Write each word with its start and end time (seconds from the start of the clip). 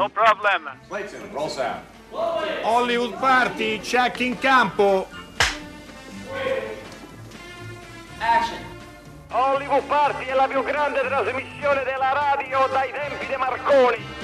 No 0.00 0.08
problem. 0.08 0.70
Clayton, 0.88 1.30
roll 1.30 1.50
sound. 1.50 1.84
Hollywood 2.10 3.12
Party, 3.20 3.78
check 3.80 4.20
in 4.20 4.38
campo. 4.38 5.06
Hollywood 9.30 9.82
Party 9.82 10.24
è 10.24 10.32
la 10.32 10.48
più 10.48 10.64
grande 10.64 11.00
trasmissione 11.00 11.84
della 11.84 12.12
radio 12.14 12.66
dai 12.72 12.90
tempi 12.92 13.26
di 13.26 13.36
Marconi. 13.36 14.19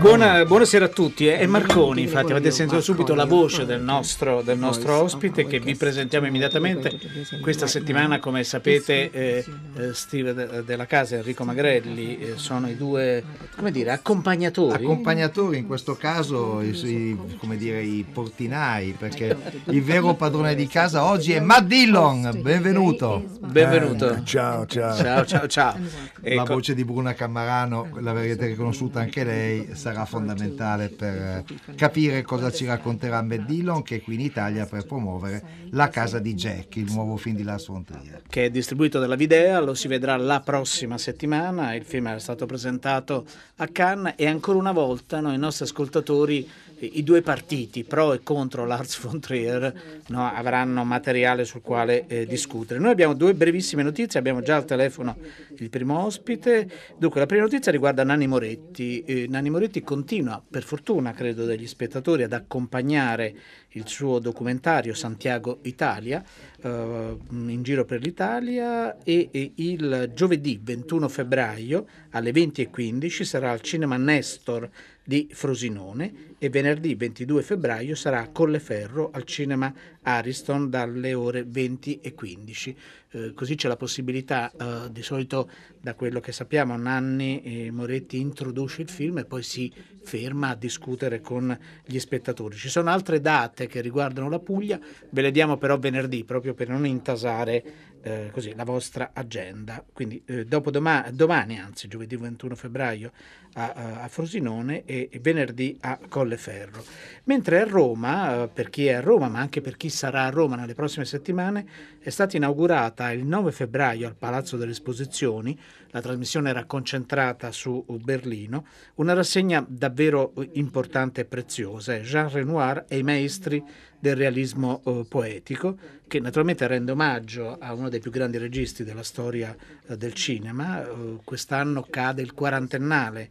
Buona- 0.00 0.44
buonasera 0.46 0.86
a 0.86 0.88
tutti, 0.88 1.26
eh. 1.28 1.38
è 1.38 1.46
Marconi, 1.46 2.02
infatti 2.02 2.30
avete 2.32 2.50
sentito 2.50 2.80
subito 2.80 3.14
la 3.14 3.26
voce 3.26 3.66
del 3.66 3.82
nostro, 3.82 4.40
del 4.40 4.56
nostro 4.58 5.02
ospite 5.02 5.46
che 5.46 5.60
vi 5.60 5.76
presentiamo 5.76 6.26
immediatamente. 6.26 6.98
Questa 7.42 7.66
settimana, 7.66 8.18
come 8.18 8.42
sapete, 8.42 9.10
eh, 9.10 9.44
eh, 9.76 9.92
Steve 9.92 10.32
de- 10.32 10.64
della 10.64 10.86
casa 10.86 11.14
e 11.14 11.18
Enrico 11.18 11.44
Magrelli 11.44 12.18
eh, 12.18 12.32
sono 12.36 12.68
i 12.68 12.76
due, 12.76 13.22
come 13.56 13.70
dire, 13.70 13.90
accompagnatori. 13.92 14.84
accompagnatori 14.84 15.58
in 15.58 15.66
questo 15.66 15.94
caso 15.96 16.62
i, 16.62 16.70
i- 16.70 17.18
come 17.38 17.56
dire 17.58 17.82
i 17.82 18.04
portinai 18.10 18.94
perché 18.98 19.36
il 19.66 19.82
vero 19.82 20.14
padrone 20.14 20.54
di 20.54 20.66
casa 20.66 21.04
oggi 21.04 21.32
è 21.32 21.40
Matt 21.40 21.64
Dillon 21.64 22.38
benvenuto 22.42 23.22
Benvenuto. 23.40 24.14
Eh, 24.14 24.24
ciao, 24.24 24.64
ciao. 24.66 24.96
Ciao, 24.96 25.24
ciao, 25.26 25.46
ciao. 25.46 25.74
la 26.20 26.30
Ecco, 26.42 26.54
voce 26.54 26.74
di 26.74 26.84
Bruna 26.84 27.14
Cammarano 27.14 27.88
l'avrete 28.00 28.46
riconosciuta 28.46 29.00
anche 29.00 29.24
lei 29.24 29.68
sarà 29.90 30.04
fondamentale 30.04 30.88
per 30.88 31.44
capire 31.74 32.22
cosa 32.22 32.50
ci 32.50 32.64
racconterà 32.64 33.22
Matt 33.22 33.46
Dillon 33.46 33.82
che 33.82 33.96
è 33.96 34.02
qui 34.02 34.14
in 34.14 34.20
Italia 34.20 34.66
per 34.66 34.86
promuovere 34.86 35.42
La 35.70 35.88
casa 35.88 36.18
di 36.18 36.34
Jack 36.34 36.76
il 36.76 36.90
nuovo 36.92 37.16
film 37.16 37.36
di 37.36 37.42
Lars 37.42 37.66
von 37.66 37.84
Trier. 37.84 38.22
Che 38.28 38.44
è 38.44 38.50
distribuito 38.50 38.98
dalla 38.98 39.16
Videa, 39.16 39.60
lo 39.60 39.74
si 39.74 39.88
vedrà 39.88 40.16
la 40.16 40.40
prossima 40.40 40.98
settimana, 40.98 41.74
il 41.74 41.84
film 41.84 42.08
è 42.08 42.18
stato 42.18 42.46
presentato 42.46 43.24
a 43.56 43.66
Cannes 43.66 44.14
e 44.16 44.26
ancora 44.26 44.58
una 44.58 44.72
volta 44.72 45.20
noi, 45.20 45.34
i 45.34 45.38
nostri 45.38 45.64
ascoltatori, 45.64 46.48
i 46.80 47.02
due 47.02 47.22
partiti, 47.22 47.84
pro 47.84 48.12
e 48.12 48.22
contro 48.22 48.64
Lars 48.64 49.00
von 49.00 49.20
Trier, 49.20 50.02
no, 50.08 50.30
avranno 50.30 50.84
materiale 50.84 51.44
sul 51.44 51.62
quale 51.62 52.06
eh, 52.06 52.26
discutere. 52.26 52.80
Noi 52.80 52.92
abbiamo 52.92 53.14
due 53.14 53.34
brevissime 53.34 53.82
notizie, 53.82 54.18
abbiamo 54.18 54.42
già 54.42 54.56
al 54.56 54.64
telefono 54.64 55.16
il 55.58 55.70
primo 55.70 56.04
ospite, 56.04 56.68
dunque 56.96 57.20
la 57.20 57.26
prima 57.26 57.42
notizia 57.42 57.72
riguarda 57.72 58.04
Nanni 58.04 58.26
Moretti, 58.26 59.02
Eh, 59.04 59.26
Nanni 59.28 59.50
Moretti 59.50 59.82
continua, 59.82 60.42
per 60.48 60.62
fortuna 60.62 61.12
credo 61.12 61.44
degli 61.44 61.66
spettatori, 61.66 62.22
ad 62.22 62.32
accompagnare 62.32 63.34
il 63.74 63.86
suo 63.86 64.18
documentario 64.18 64.94
Santiago 64.94 65.58
Italia 65.62 66.22
eh, 66.62 67.16
in 67.30 67.62
giro 67.62 67.84
per 67.84 68.00
l'Italia 68.00 68.98
e, 69.02 69.28
e 69.30 69.52
il 69.56 70.10
giovedì 70.14 70.58
21 70.62 71.08
febbraio 71.08 71.86
alle 72.10 72.32
20.15 72.32 73.22
sarà 73.22 73.50
al 73.50 73.60
Cinema 73.60 73.96
Nestor 73.96 74.68
di 75.04 75.28
Frosinone 75.32 76.34
e 76.38 76.48
venerdì 76.48 76.94
22 76.94 77.42
febbraio 77.42 77.94
sarà 77.94 78.28
Colleferro 78.30 79.10
al 79.12 79.24
Cinema 79.24 79.72
Ariston 80.02 80.70
dalle 80.70 81.14
ore 81.14 81.42
20.15. 81.42 82.74
Eh, 83.12 83.34
così 83.34 83.56
c'è 83.56 83.68
la 83.68 83.76
possibilità, 83.76 84.52
eh, 84.52 84.92
di 84.92 85.02
solito 85.02 85.50
da 85.80 85.94
quello 85.94 86.20
che 86.20 86.32
sappiamo, 86.32 86.76
Nanni 86.76 87.42
eh, 87.42 87.70
Moretti 87.70 88.20
introduce 88.20 88.82
il 88.82 88.88
film 88.88 89.18
e 89.18 89.24
poi 89.24 89.42
si 89.42 89.72
ferma 90.02 90.50
a 90.50 90.54
discutere 90.54 91.20
con 91.20 91.56
gli 91.84 91.98
spettatori. 91.98 92.56
Ci 92.56 92.68
sono 92.68 92.90
altre 92.90 93.20
date 93.20 93.66
che 93.66 93.80
riguardano 93.80 94.28
la 94.28 94.38
Puglia, 94.38 94.78
ve 95.10 95.22
le 95.22 95.30
diamo 95.30 95.56
però 95.56 95.78
venerdì 95.78 96.24
proprio 96.24 96.54
per 96.54 96.68
non 96.68 96.86
intasare 96.86 97.89
eh, 98.02 98.30
così, 98.32 98.54
la 98.54 98.64
vostra 98.64 99.10
agenda. 99.12 99.84
Quindi 99.92 100.22
eh, 100.26 100.44
dopodomani, 100.44 101.14
domani, 101.14 101.58
anzi 101.58 101.88
giovedì 101.88 102.16
21 102.16 102.54
febbraio 102.54 103.12
a, 103.54 104.02
a- 104.02 104.08
Frosinone 104.08 104.84
e, 104.84 105.08
venerdì 105.20 105.76
a 105.80 105.98
Colleferro. 106.08 106.84
Mentre 107.24 107.60
a 107.60 107.64
Roma, 107.64 108.42
eh, 108.42 108.48
per 108.48 108.70
chi 108.70 108.86
è 108.86 108.94
a 108.94 109.00
Roma, 109.00 109.28
ma 109.28 109.40
anche 109.40 109.60
per 109.60 109.76
chi 109.76 109.88
sarà 109.88 110.24
a 110.24 110.30
Roma 110.30 110.56
nelle 110.56 110.74
prossime 110.74 111.04
settimane, 111.04 111.66
è 112.00 112.10
stata 112.10 112.36
inaugurata 112.36 113.10
il 113.12 113.24
9 113.24 113.52
febbraio 113.52 114.06
al 114.06 114.16
Palazzo 114.16 114.56
delle 114.56 114.72
Esposizioni, 114.72 115.58
la 115.90 116.00
trasmissione 116.00 116.50
era 116.50 116.64
concentrata 116.64 117.50
su 117.50 117.84
Berlino, 118.02 118.66
una 118.96 119.12
rassegna 119.12 119.64
davvero 119.66 120.32
importante 120.52 121.22
e 121.22 121.24
preziosa, 121.24 121.98
Jean 121.98 122.30
Renoir 122.30 122.84
e 122.88 122.98
i 122.98 123.02
maestri 123.02 123.62
del 124.00 124.16
realismo 124.16 124.82
eh, 124.84 125.04
poetico, 125.08 125.76
che 126.08 126.18
naturalmente 126.18 126.66
rende 126.66 126.92
omaggio 126.92 127.58
a 127.58 127.72
uno 127.74 127.88
dei 127.88 128.00
più 128.00 128.10
grandi 128.10 128.38
registi 128.38 128.82
della 128.82 129.02
storia 129.02 129.54
eh, 129.86 129.96
del 129.96 130.14
cinema. 130.14 130.82
Eh, 130.82 131.18
quest'anno 131.22 131.86
cade 131.88 132.22
il 132.22 132.32
quarantennale 132.32 133.30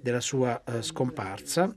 della 0.00 0.20
sua 0.20 0.62
eh, 0.64 0.82
scomparsa. 0.82 1.74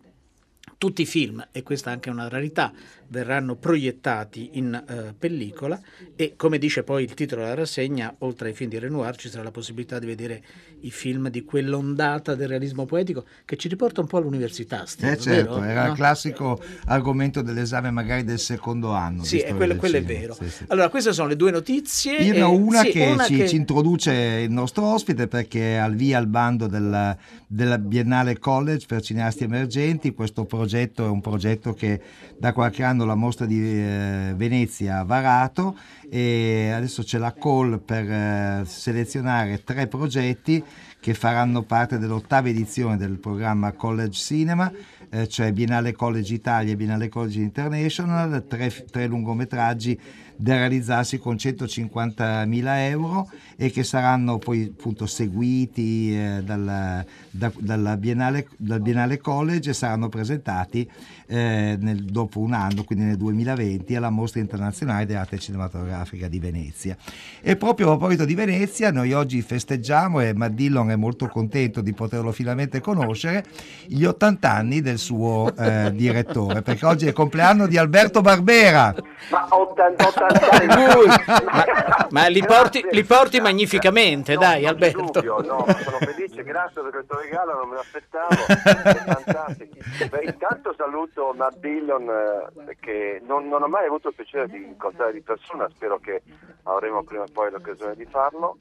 Tutti 0.77 1.01
i 1.01 1.05
film, 1.05 1.45
e 1.51 1.63
questa 1.63 1.89
è 1.89 1.93
anche 1.93 2.09
una 2.09 2.27
rarità, 2.27 2.73
verranno 3.13 3.55
proiettati 3.55 4.49
in 4.53 4.73
eh, 4.73 5.13
pellicola 5.17 5.79
e 6.15 6.33
come 6.35 6.57
dice 6.57 6.81
poi 6.81 7.03
il 7.03 7.13
titolo 7.13 7.43
della 7.43 7.53
rassegna, 7.53 8.13
oltre 8.19 8.47
ai 8.49 8.55
film 8.55 8.71
di 8.71 8.79
Renoir 8.79 9.15
ci 9.15 9.29
sarà 9.29 9.43
la 9.43 9.51
possibilità 9.51 9.99
di 9.99 10.07
vedere 10.07 10.41
i 10.81 10.89
film 10.91 11.29
di 11.29 11.43
quell'ondata 11.43 12.33
del 12.33 12.47
realismo 12.47 12.85
poetico 12.85 13.25
che 13.45 13.55
ci 13.55 13.67
riporta 13.67 14.01
un 14.01 14.07
po' 14.07 14.17
all'università. 14.17 14.85
Steve, 14.87 15.13
eh 15.13 15.17
certo 15.17 15.59
vero? 15.59 15.63
era 15.63 15.83
No? 15.83 15.89
il 15.91 15.95
classico 15.95 16.59
argomento 16.85 17.41
dell'esame 17.43 17.91
magari 17.91 18.23
del 18.23 18.39
secondo 18.39 18.91
anno 18.91 19.23
Sì, 19.23 19.39
è 19.39 19.53
quello, 19.53 19.75
quello 19.75 19.97
è 19.97 20.03
vero. 20.03 20.33
Sì, 20.33 20.49
sì. 20.49 20.65
Allora, 20.69 20.89
queste 20.89 21.13
sono 21.13 21.27
le 21.27 21.35
due 21.35 21.51
notizie. 21.51 22.17
Io 22.17 22.33
ne 22.33 22.41
ho 22.41 22.51
una, 22.55 22.81
sì, 22.81 22.89
che, 22.89 23.05
una 23.05 23.25
ci, 23.25 23.37
che- 23.37 23.47
ci 23.47 23.55
introduce 23.55 24.11
il 24.11 24.51
nostro 24.51 24.85
ospite 24.85 25.27
perché 25.27 25.75
è 25.75 25.77
al 25.77 25.93
via 25.95 26.17
il 26.19 26.27
bando 26.27 26.65
della, 26.67 27.15
della 27.47 27.77
Biennale 27.77 28.39
College 28.39 28.85
per 28.87 29.01
cineasti 29.01 29.43
emergenti. 29.43 30.13
Questo 30.13 30.45
progetto 30.45 31.05
è 31.05 31.09
un 31.09 31.21
progetto 31.21 31.73
che 31.73 32.01
da 32.37 32.51
qualche 32.53 32.83
anno 32.83 33.02
la 33.05 33.15
mostra 33.15 33.45
di 33.45 33.59
eh, 33.59 34.33
Venezia 34.35 34.99
ha 34.99 35.03
varato 35.03 35.77
e 36.09 36.71
adesso 36.73 37.03
c'è 37.03 37.17
la 37.17 37.33
call 37.33 37.79
per 37.79 38.09
eh, 38.09 38.63
selezionare 38.65 39.63
tre 39.63 39.87
progetti 39.87 40.63
che 40.99 41.13
faranno 41.13 41.63
parte 41.63 41.97
dell'ottava 41.97 42.47
edizione 42.47 42.95
del 42.95 43.19
programma 43.19 43.73
College 43.73 44.17
Cinema, 44.17 44.71
eh, 45.09 45.27
cioè 45.27 45.51
Biennale 45.51 45.91
College 45.91 46.33
Italia 46.33 46.71
e 46.71 46.75
Biennale 46.77 47.09
College 47.09 47.41
International, 47.41 48.45
tre, 48.47 48.69
tre 48.89 49.07
lungometraggi 49.07 49.99
da 50.35 50.55
realizzarsi 50.55 51.19
con 51.19 51.35
150.000 51.35 52.63
euro 52.89 53.29
e 53.55 53.69
che 53.69 53.83
saranno 53.83 54.37
poi 54.37 54.73
appunto 54.77 55.05
seguiti 55.05 56.15
eh, 56.15 56.41
dalla, 56.43 57.03
da- 57.29 57.51
dalla 57.57 57.97
Biennale, 57.97 58.47
dal 58.57 58.81
Biennale 58.81 59.19
College 59.19 59.69
e 59.69 59.73
saranno 59.73 60.09
presentati 60.09 60.89
eh, 61.27 61.77
nel- 61.79 62.03
dopo 62.03 62.39
un 62.39 62.53
anno, 62.53 62.83
quindi 62.83 63.05
nel 63.05 63.17
2020, 63.17 63.95
alla 63.95 64.09
Mostra 64.09 64.39
Internazionale 64.39 65.05
dell'Arte 65.05 65.39
Cinematografica 65.39 66.27
di 66.27 66.39
Venezia. 66.39 66.97
E 67.41 67.55
proprio 67.55 67.87
a 67.87 67.97
proposito 67.97 68.25
di 68.25 68.35
Venezia, 68.35 68.91
noi 68.91 69.13
oggi 69.13 69.41
festeggiamo 69.41 70.19
e 70.19 70.33
Matt 70.33 70.51
Dillon 70.51 70.91
è 70.91 70.95
molto 70.95 71.27
contento 71.27 71.81
di 71.81 71.93
poterlo 71.93 72.31
finalmente 72.31 72.81
conoscere, 72.81 73.45
gli 73.85 74.03
80 74.03 74.51
anni 74.51 74.81
del 74.81 74.97
suo 74.97 75.55
eh, 75.55 75.91
direttore, 75.93 76.61
perché 76.61 76.85
oggi 76.85 77.05
è 77.05 77.09
il 77.09 77.13
compleanno 77.13 77.67
di 77.67 77.77
Alberto 77.77 78.21
Barbera. 78.21 78.93
Ma 79.31 79.47
80, 79.49 80.07
80 80.07 80.22
anni. 80.22 80.22
Ma, 80.27 81.65
ma 82.09 82.27
li, 82.27 82.43
porti, 82.45 82.85
li 82.91 83.03
porti 83.03 83.39
magnificamente, 83.39 84.33
No, 84.33 84.39
dai 84.39 84.65
Alberto. 84.65 85.01
dubbio, 85.11 85.41
no, 85.41 85.65
sono 85.83 85.97
felice, 85.97 86.43
grazie 86.43 86.81
per 86.81 86.91
questo 86.91 87.19
regalo, 87.19 87.53
non 87.55 87.69
me 87.69 87.75
l'aspettavo. 87.75 88.35
Beh, 90.09 90.23
intanto 90.23 90.73
saluto 90.77 91.33
Matt 91.35 91.57
Dillon 91.57 92.09
eh, 92.67 92.77
che 92.79 93.21
non, 93.25 93.47
non 93.47 93.63
ho 93.63 93.67
mai 93.67 93.85
avuto 93.85 94.09
il 94.09 94.15
piacere 94.15 94.47
di 94.47 94.57
incontrare 94.63 95.11
di 95.13 95.21
persona, 95.21 95.67
spero 95.73 95.99
che 95.99 96.21
avremo 96.63 97.03
prima 97.03 97.23
o 97.23 97.27
poi 97.31 97.51
l'occasione 97.51 97.95
di 97.95 98.05
farlo 98.05 98.57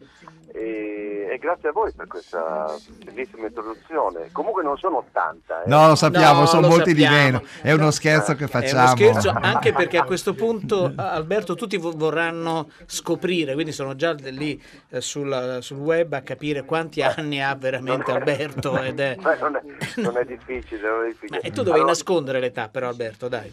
e, 0.53 1.29
e 1.31 1.39
grazie 1.39 1.69
a 1.69 1.73
voi 1.73 1.93
per 1.93 2.07
questa 2.07 2.75
bellissima 3.05 3.47
introduzione. 3.47 4.29
Comunque 4.33 4.63
non 4.63 4.77
sono 4.77 4.99
80, 4.99 5.63
eh. 5.65 5.69
No, 5.69 5.87
lo 5.89 5.95
sappiamo, 5.95 6.41
No, 6.41 6.47
sono 6.47 6.63
lo 6.63 6.69
molti 6.69 6.91
sappiamo. 6.91 7.17
di 7.17 7.23
meno. 7.23 7.43
È 7.63 7.73
uno 7.73 7.91
scherzo 7.91 8.35
che 8.35 8.45
È 8.45 8.49
facciamo. 8.49 8.83
uno 8.83 8.91
scherzo 8.97 9.31
anche 9.31 9.73
perché 9.73 9.99
a 9.99 10.05
questo 10.05 10.35
punto 10.35 10.93
Alberto 10.97 11.55
tutti 11.55 11.77
vo- 11.77 11.93
vorranno 11.95 12.69
scoprire, 12.87 13.55
quindi 13.55 13.73
sono 13.73 13.95
già 13.95 14.13
lì 14.13 14.61
eh, 14.91 15.01
sul, 15.01 15.59
sul 15.61 15.79
web 15.79 16.13
a 16.13 16.21
capire 16.23 16.65
quanti 16.65 17.03
anni 17.03 17.41
ha 17.43 17.55
veramente 17.55 18.11
Alberto 18.11 18.81
ed 18.81 19.01
è... 19.01 19.17
Non, 19.43 19.57
è, 19.57 19.63
non 20.01 20.17
è 20.19 20.25
difficile, 20.25 20.89
non 20.89 21.05
è 21.05 21.09
difficile. 21.09 21.39
Ma- 21.41 21.47
e 21.47 21.49
tu 21.51 21.57
dovevi 21.57 21.71
Allora- 21.77 21.87
nascondere 21.89 22.41
l'età 22.41 22.69
però 22.69 22.89
Alberto, 22.89 23.29
dai. 23.29 23.53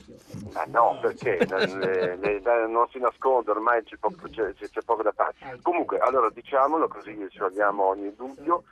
Ah, 0.54 0.66
no, 0.68 0.98
perché 1.02 1.38
le- 1.48 2.18
le- 2.18 2.18
le- 2.42 2.68
non 2.68 2.88
si 2.92 3.00
nasconde, 3.00 3.52
ormai 3.52 3.84
c'è 3.84 3.96
poco, 4.00 4.28
c'è- 4.40 4.54
c'è- 4.54 4.70
c'è 4.70 4.80
poco 4.86 5.04
da 5.04 5.12
fare. 5.16 5.34
Comunque, 5.62 5.98
allora 6.00 6.30
diciamolo 6.34 6.88
così 6.88 7.16
sciogliamo 7.30 7.84
ogni 7.90 8.14
dubbio, 8.16 8.64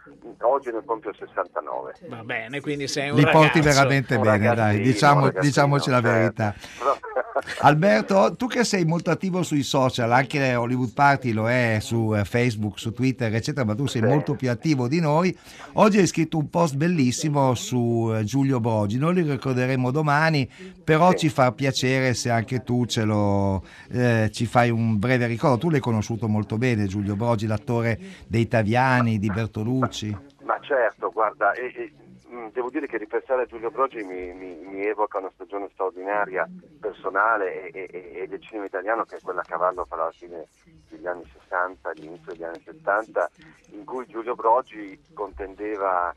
oggi 0.42 0.72
ne 0.72 0.82
compio 0.86 1.14
69. 1.14 1.94
Va 2.08 2.24
bene, 2.24 2.62
quindi 2.62 2.88
sei 2.88 3.10
un 3.10 3.18
Li 3.18 3.24
porti 3.24 3.60
ragazzo. 3.60 3.76
veramente 3.76 4.16
Un 4.16 4.22
bene, 4.24 4.56
dai, 4.56 4.80
diciamo- 4.82 5.30
diciamoci 5.30 5.90
la 5.90 6.02
certo. 6.02 6.18
verità. 6.18 6.56
Però- 6.78 6.98
Alberto, 7.62 8.36
tu 8.36 8.48
che 8.48 8.64
sei 8.64 8.84
molto 8.86 9.10
attivo 9.12 9.44
sui 9.44 9.64
social, 9.64 10.12
anche 10.12 10.56
Hollywood 10.56 10.94
Party 10.94 11.32
lo 11.32 11.50
è 11.50 11.78
su 11.82 12.14
eh, 12.16 12.24
Facebook, 12.26 12.80
su 12.80 12.92
Twitter, 12.94 13.34
eccetera, 13.34 13.66
ma 13.66 13.76
tu 13.76 13.86
sei 13.86 14.02
Sì. 14.02 14.08
molto 14.08 14.36
più 14.36 14.50
attivo 14.50 14.88
di 14.88 15.00
noi. 15.00 15.36
Oggi 15.74 16.00
hai 16.00 16.08
scritto 16.08 16.38
un 16.38 16.50
post 16.50 16.76
bellissimo 16.76 17.54
su 17.56 18.12
eh, 18.14 18.24
Giulio 18.24 18.60
Brogi, 18.60 18.98
noi 18.98 19.14
li 19.16 19.22
ricorderemo 19.22 19.92
domani, 19.92 20.50
però 20.84 21.12
Sì. 21.12 21.18
ci 21.18 21.30
fa 21.30 21.52
piacere 21.52 22.14
se 22.14 22.30
anche 22.30 22.64
tu 22.64 22.86
ce 22.86 23.04
lo, 23.04 23.64
eh, 23.92 24.30
ci 24.32 24.46
fai 24.46 24.70
un 24.70 24.98
breve 24.98 25.26
ricordo. 25.28 25.57
Tu 25.58 25.70
l'hai 25.70 25.80
conosciuto 25.80 26.28
molto 26.28 26.58
bene, 26.58 26.86
Giulio 26.86 27.16
Brogi, 27.16 27.48
l'attore 27.48 27.98
dei 28.28 28.48
Taviani, 28.48 29.18
di 29.20 29.30
Bertolucci. 29.30 30.18
Ma 30.44 30.60
certo, 30.62 31.12
guarda, 31.12 31.52
e- 31.54 31.74
e, 31.76 31.92
mh, 32.30 32.48
devo 32.54 32.70
dire 32.70 32.88
che 32.88 32.98
ripensare 32.98 33.44
a 33.44 33.46
Giulio 33.46 33.70
Brogi 33.72 34.04
mi, 34.04 34.34
mi- 34.34 34.60
mi 34.66 34.86
evoca 34.86 35.18
una 35.18 35.32
stagione 35.34 35.70
straordinaria, 35.74 36.48
personale 36.80 37.72
e, 37.72 37.90
e- 37.92 38.28
del 38.28 38.42
cinema 38.42 38.66
italiano 38.66 39.04
che 39.04 39.18
è 39.18 39.20
quella 39.22 39.42
a 39.42 39.46
cavallo 39.46 39.86
fra 39.86 39.98
la 40.06 40.12
fine 40.16 40.48
degli 40.90 41.06
anni 41.08 41.24
60 41.34 41.92
e 41.92 41.94
l'inizio 41.96 42.32
degli 42.34 42.44
anni 42.44 42.62
70, 42.64 43.30
in 43.72 43.84
cui 43.84 44.06
Giulio 44.08 44.36
Brogi 44.36 44.98
contendeva 45.14 46.14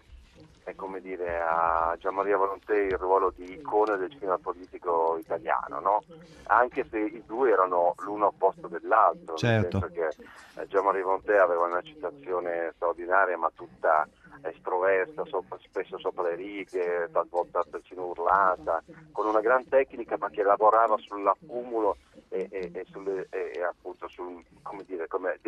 eh, 0.71 0.75
come 0.77 1.01
dire, 1.01 1.41
a 1.41 1.95
Gianmaria 1.99 2.37
Volonté 2.37 2.75
il 2.77 2.97
ruolo 2.97 3.33
di 3.35 3.53
icona 3.53 3.97
del 3.97 4.11
cinema 4.11 4.39
politico 4.39 5.17
italiano, 5.19 5.81
no? 5.81 6.03
anche 6.45 6.85
se 6.89 6.99
i 6.99 7.23
due 7.27 7.51
erano 7.53 7.95
l'uno 7.99 8.27
opposto 8.27 8.67
dell'altro, 8.69 9.37
Certo. 9.37 9.79
nel 9.79 9.91
senso 9.91 10.15
che 10.55 10.61
eh, 10.61 10.67
Gianmaria 10.69 11.05
Volonté 11.05 11.39
aveva 11.39 11.67
una 11.67 11.83
citazione 11.83 12.73
straordinaria 12.75 13.37
ma 13.37 13.51
tutta 13.55 14.07
estroversa, 14.43 15.25
sopra- 15.25 15.59
spesso 15.61 15.99
sopra 15.99 16.23
le 16.25 16.35
righe, 16.37 17.09
talvolta 17.13 17.65
persino 17.69 18.07
urlata, 18.07 18.83
con 19.13 19.27
una 19.27 19.41
gran 19.41 19.67
tecnica 19.69 20.17
ma 20.19 20.31
che 20.31 20.43
lavorava 20.43 20.97
sull'accumulo 20.99 21.97
e, 22.29 22.49
e- 22.51 22.71
e 22.73 22.85
sulle- 22.91 23.27
e- 23.31 23.63
appunto 23.63 24.09
sul, 24.09 24.43
come 24.63 24.85
dire, 24.87 25.07
come 25.09 25.39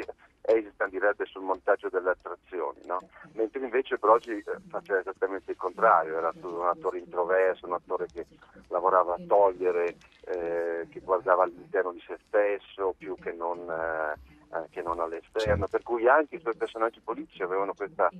Eisenstein 0.43 0.91
direbbe 0.91 1.25
sul 1.27 1.43
montaggio 1.43 1.89
delle 1.89 2.11
attrazioni, 2.11 2.81
no? 2.87 3.00
mentre 3.35 3.61
invece 3.61 3.97
Brogi 3.97 4.33
eh, 4.33 4.44
faceva 4.69 4.99
esattamente 4.99 5.53
il 5.53 5.56
contrario, 5.56 6.19
era 6.19 6.33
un 6.43 6.67
attore 6.67 6.99
introverso, 6.99 7.67
un 7.67 7.75
attore 7.75 8.09
che 8.12 8.27
lavorava 8.69 9.15
a 9.15 9.21
togliere, 9.27 9.94
eh, 10.25 10.87
che 10.91 11.00
guardava 11.00 11.44
all'interno 11.44 11.93
di 11.93 12.03
se 12.06 12.19
stesso 12.27 12.94
più 12.99 13.17
che 13.17 13.33
non, 13.33 13.59
eh, 13.71 14.19
eh, 14.53 14.69
che 14.71 14.83
non 14.83 15.01
all'esterno, 15.01 15.67
per 15.67 15.83
cui 15.83 16.09
anche 16.09 16.37
i 16.37 16.41
suoi 16.41 16.57
personaggi 16.57 17.01
politici 17.01 17.43
avevano 17.43 17.73
questa 17.75 18.11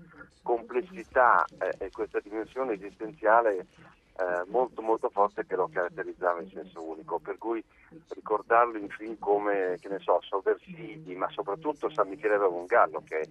complessità 0.43 1.45
eh, 1.59 1.75
e 1.79 1.91
questa 1.91 2.21
dimensione 2.21 2.75
esistenziale 2.75 3.67
eh, 4.19 4.45
molto 4.51 4.83
molto 4.83 5.09
forte 5.09 5.47
che 5.47 5.57
lo 5.57 5.69
caratterizzava 5.73 6.41
in 6.43 6.51
senso 6.51 6.83
unico, 6.85 7.19
per 7.19 7.39
cui 7.39 7.63
ricordarlo 8.09 8.77
in 8.79 8.89
film 8.89 9.19
come, 9.19 9.77
che 9.81 9.89
ne 9.89 9.99
so, 10.01 10.21
Sovversiti, 10.23 11.15
ma 11.15 11.29
soprattutto 11.31 11.91
San 11.91 12.09
Michele 12.09 12.35
aveva 12.35 12.55
un 12.55 12.67
gallo, 12.67 13.03
che 13.07 13.21
è 13.21 13.29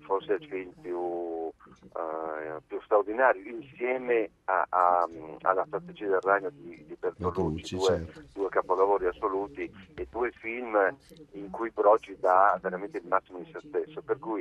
forse 0.00 0.34
il 0.34 0.46
film 0.46 0.72
più, 0.80 1.50
eh, 1.96 2.60
più 2.66 2.80
straordinario, 2.82 3.42
insieme 3.50 4.30
a- 4.44 4.66
a- 4.68 5.08
alla 5.42 5.64
strategia 5.66 6.08
del 6.08 6.20
ragno 6.20 6.50
di, 6.50 6.84
di 6.86 6.96
Bertolucci, 6.98 7.76
due, 7.76 7.86
certo. 7.86 8.22
due 8.32 8.48
capolavori 8.48 9.06
assoluti 9.06 9.70
e 9.94 10.06
due 10.10 10.30
film 10.32 10.96
in 11.32 11.50
cui 11.50 11.70
Brogi 11.70 12.16
dà 12.18 12.58
veramente 12.60 12.98
il 12.98 13.06
massimo 13.06 13.38
di 13.38 13.50
se 13.52 13.60
stesso, 13.66 14.02
per 14.02 14.18
cui 14.18 14.40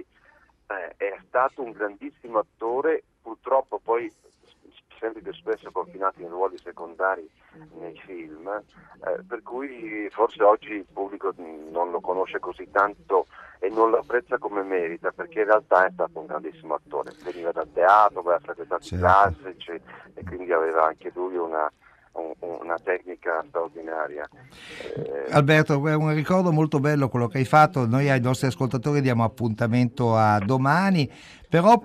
eh, 0.67 0.93
è 0.95 1.17
stato 1.27 1.61
un 1.61 1.71
grandissimo 1.71 2.39
attore, 2.39 3.03
purtroppo 3.21 3.79
poi 3.83 4.11
sempre 5.01 5.21
più 5.21 5.33
spesso 5.33 5.71
confinato 5.71 6.21
in 6.21 6.29
ruoli 6.29 6.57
secondari 6.59 7.27
nei 7.79 7.99
film, 8.05 8.47
eh, 8.47 9.23
per 9.27 9.41
cui 9.41 10.07
forse 10.11 10.43
oggi 10.43 10.73
il 10.73 10.85
pubblico 10.91 11.33
non 11.37 11.89
lo 11.89 11.99
conosce 11.99 12.39
così 12.39 12.69
tanto 12.71 13.25
e 13.59 13.69
non 13.69 13.89
lo 13.89 13.97
apprezza 13.97 14.37
come 14.37 14.61
merita, 14.61 15.11
perché 15.11 15.39
in 15.39 15.45
realtà 15.45 15.85
è 15.87 15.91
stato 15.91 16.19
un 16.19 16.27
grandissimo 16.27 16.75
attore, 16.75 17.11
veniva 17.23 17.51
dal 17.51 17.71
teatro, 17.73 18.19
aveva 18.19 18.39
frequentato 18.39 18.83
i 18.83 18.87
Certo. 18.89 19.03
classici 19.05 19.81
e 20.13 20.23
quindi 20.23 20.51
aveva 20.53 20.85
anche 20.85 21.11
lui 21.13 21.35
una, 21.35 21.63
un- 21.63 21.71
una 22.13 22.77
tecnica 22.83 23.43
straordinaria. 23.47 24.27
Eh, 24.95 25.31
Alberto, 25.31 25.87
è 25.87 25.95
un 25.95 26.13
ricordo 26.13 26.51
molto 26.51 26.79
bello 26.79 27.09
quello 27.09 27.27
che 27.27 27.39
hai 27.39 27.45
fatto. 27.45 27.85
Noi 27.85 28.09
ai 28.09 28.21
nostri 28.21 28.47
ascoltatori 28.47 29.01
diamo 29.01 29.23
appuntamento 29.23 30.15
a 30.15 30.39
domani. 30.39 31.09
Però 31.51 31.81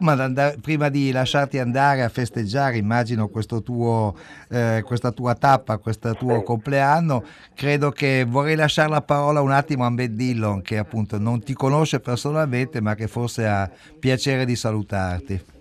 prima 0.60 0.88
di 0.88 1.10
lasciarti 1.10 1.58
andare 1.58 2.04
a 2.04 2.08
festeggiare, 2.08 2.76
immagino 2.76 3.26
questo 3.26 3.62
tuo, 3.62 4.14
eh, 4.48 4.80
questa 4.86 5.10
tua 5.10 5.34
tappa, 5.34 5.78
questo 5.78 6.14
tuo 6.14 6.38
Sì. 6.38 6.44
compleanno, 6.44 7.24
credo 7.52 7.90
che 7.90 8.24
vorrei 8.28 8.54
lasciare 8.54 8.88
la 8.90 9.02
parola 9.02 9.40
un 9.40 9.50
attimo 9.50 9.84
a 9.84 9.90
Matt 9.90 10.10
Dillon, 10.10 10.62
che 10.62 10.78
appunto 10.78 11.18
non 11.18 11.42
ti 11.42 11.52
conosce 11.52 11.98
personalmente, 11.98 12.80
ma 12.80 12.94
che 12.94 13.08
forse 13.08 13.44
ha 13.48 13.68
piacere 13.98 14.44
di 14.44 14.54
salutarti. 14.54 15.55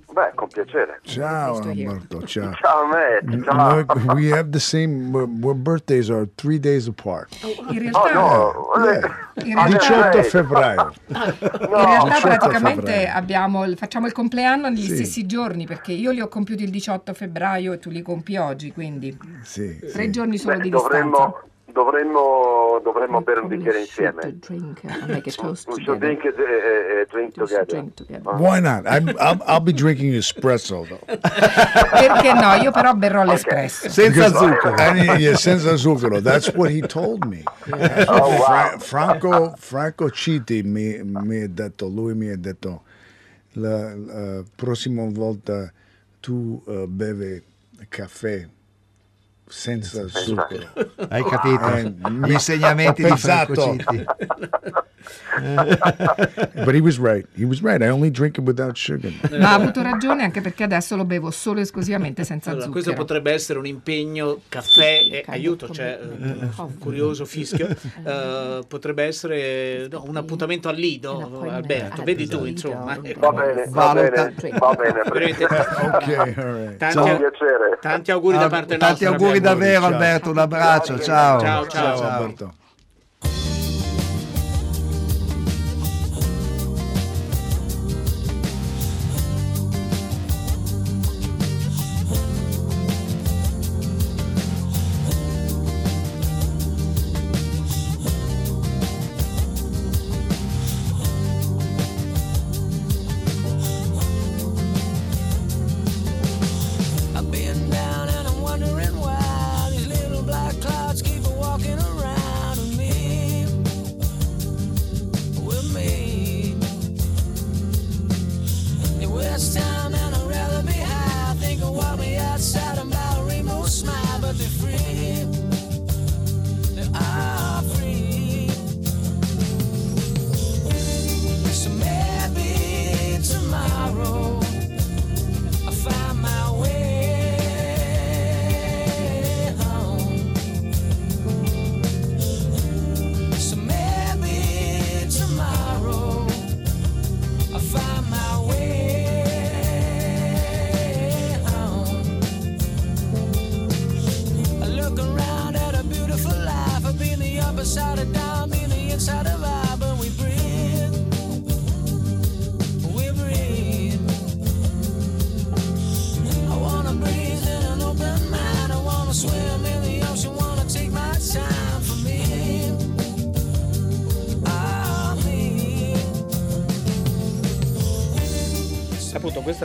Piacere. 0.63 0.99
Ciao 1.03 1.59
Nice 1.59 2.25
ciao. 2.25 2.53
Ciao 2.53 2.85
Matt, 2.87 3.43
ciao. 3.43 3.75
Look, 3.75 3.95
we 4.13 4.31
have 4.31 4.49
the 4.51 4.59
same. 4.59 5.13
Our, 5.13 5.53
birthdays 5.55 6.09
are 6.09 6.27
three 6.35 6.59
days 6.59 6.87
apart. 6.87 7.27
In 7.43 7.89
Oh 7.93 8.07
realtà, 8.07 8.13
no, 8.13 8.53
Yeah. 8.85 9.45
in 9.45 9.57
Ah, 9.57 9.65
realtà- 9.67 9.77
18 9.77 10.17
eh, 10.17 10.23
febbraio. 10.23 10.93
in 11.07 11.15
no, 11.15 11.83
realtà 11.83 12.03
18 12.15 12.19
praticamente 12.37 13.07
abbiamo 13.07 13.65
il- 13.65 13.77
facciamo 13.77 14.05
il 14.07 14.13
compleanno 14.13 14.69
negli 14.69 14.87
Sì. 14.87 14.95
stessi 14.95 15.25
giorni 15.25 15.65
perché 15.65 15.91
io 15.91 16.11
li 16.11 16.21
ho 16.21 16.27
compiuti 16.27 16.63
il 16.63 16.69
18 16.69 17.13
febbraio 17.13 17.73
e 17.73 17.79
tu 17.79 17.89
li 17.89 18.01
compi 18.01 18.37
oggi, 18.37 18.71
quindi 18.71 19.15
Sì, 19.43 19.77
tre 19.79 20.03
sì. 20.05 20.11
giorni 20.11 20.37
solo 20.37 20.55
Beh, 20.57 20.61
di 20.63 20.69
dovremmo, 20.69 21.09
distanza. 21.09 21.43
Dovremmo, 21.75 22.79
dovremmo 22.81 23.21
bere 23.21 23.41
un 23.41 23.47
bicchiere 23.47 23.85
should 23.85 24.13
insieme. 24.15 24.39
drink 24.39 24.79
uh, 24.83 24.87
and 24.87 25.09
make 25.09 25.27
a 25.27 25.31
toast 25.33 25.67
We 25.67 25.83
should 25.83 25.99
drink, 25.99 26.23
eh, 26.23 26.29
eh, 26.29 27.05
drink 27.11 27.33
together. 27.33 27.65
drink 27.65 27.93
together. 27.95 28.33
Why 28.37 28.61
not? 28.61 28.87
I'm, 28.87 29.09
I'll, 29.19 29.41
I'll 29.45 29.59
be 29.59 29.73
drinking 29.73 30.13
espresso 30.13 30.85
though. 30.87 31.03
Perché 31.19 32.33
no? 32.33 32.53
Io 32.63 32.71
però 32.71 32.93
berrò 32.93 33.23
l'espresso. 33.25 33.89
Senza 33.89 34.29
zucchero. 34.29 34.75
I 34.75 35.17
yeah, 35.19 35.35
senza 35.35 35.75
zucchero. 35.75 36.21
That's 36.21 36.53
what 36.55 36.71
he 36.71 36.79
told 36.81 37.25
me. 37.25 37.43
Oh, 38.07 38.29
wow. 38.29 38.77
Fra- 38.77 38.79
Franco, 38.79 39.53
Franco 39.57 40.09
Citti 40.09 40.61
mi, 40.63 41.01
mi 41.03 41.41
ha 41.41 41.47
detto, 41.47 41.87
lui 41.87 42.13
mi 42.13 42.29
ha 42.29 42.37
detto, 42.37 42.83
la, 43.53 43.93
la 43.95 44.43
prossima 44.55 45.03
volta 45.09 45.71
tu 46.19 46.61
uh, 46.65 46.85
bevi 46.87 47.41
caffè 47.89 48.47
senza 49.59 50.05
zucchero. 50.09 50.67
Hai 51.07 51.23
capito? 51.23 51.65
Eh, 51.75 51.93
Gli 52.25 52.31
insegnamenti 52.31 53.03
di. 53.03 53.17
Franco 53.17 53.55
Citti. 53.55 54.03
But 55.35 56.73
he 56.73 56.81
was 56.81 56.97
right. 56.97 57.25
He 57.35 57.45
was 57.45 57.61
right. 57.61 57.81
I 57.81 57.89
only 57.89 58.09
drink 58.09 58.37
it 58.37 58.43
without 58.45 58.75
sugar. 58.75 59.11
Ma 59.31 59.51
ha 59.51 59.53
avuto 59.53 59.81
ragione 59.81 60.23
anche 60.23 60.41
perché 60.41 60.63
adesso 60.63 60.95
lo 60.95 61.05
bevo 61.05 61.29
solo 61.31 61.59
e 61.59 61.61
esclusivamente 61.61 62.23
senza 62.23 62.49
Allora, 62.49 62.65
zucchero. 62.65 62.83
questo 62.83 63.01
potrebbe 63.01 63.31
essere 63.31 63.59
un 63.59 63.65
impegno 63.67 64.41
caffè 64.49 64.99
e 65.11 65.23
aiuto, 65.27 65.69
cioè 65.69 65.99
eh, 66.01 66.47
un 66.57 66.77
curioso 66.79 67.25
fischio, 67.25 67.67
eh, 68.03 68.61
potrebbe 68.67 69.03
essere 69.03 69.87
no, 69.91 70.03
un 70.07 70.15
appuntamento 70.17 70.69
al 70.69 70.75
Lido, 70.75 71.47
Alberto, 71.49 72.03
vedi 72.03 72.27
tu 72.27 72.45
insomma. 72.45 72.97
Va 73.17 73.31
bene, 73.31 73.67
va 73.69 73.93
bene, 73.93 74.33
va 74.57 74.73
bene. 74.75 75.01
Veramente 75.15 75.45
Okay, 75.45 76.15
all 76.15 76.33
right. 76.35 76.77
tanti, 76.77 77.23
tanti 77.81 78.11
auguri 78.11 78.37
da 78.37 78.43
Ah, 78.45 78.49
parte 78.49 78.77
Tanti 78.77 79.03
nostra. 79.05 79.09
auguri 79.25 79.39
Davvero 79.45 79.85
Alberto, 79.85 80.31
un 80.31 80.37
abbraccio, 80.39 80.99
ciao. 80.99 81.39
Ciao, 81.39 81.67
ciao. 81.67 81.97
Ciao, 81.97 82.09
Alberto. 82.09 82.53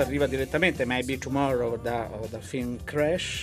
Arriva 0.01 0.27
direttamente 0.27 0.85
Maybe 0.85 1.19
Tomorrow 1.19 1.81
da- 1.81 2.11
dal 2.29 2.43
film 2.43 2.83
Crash. 2.85 3.43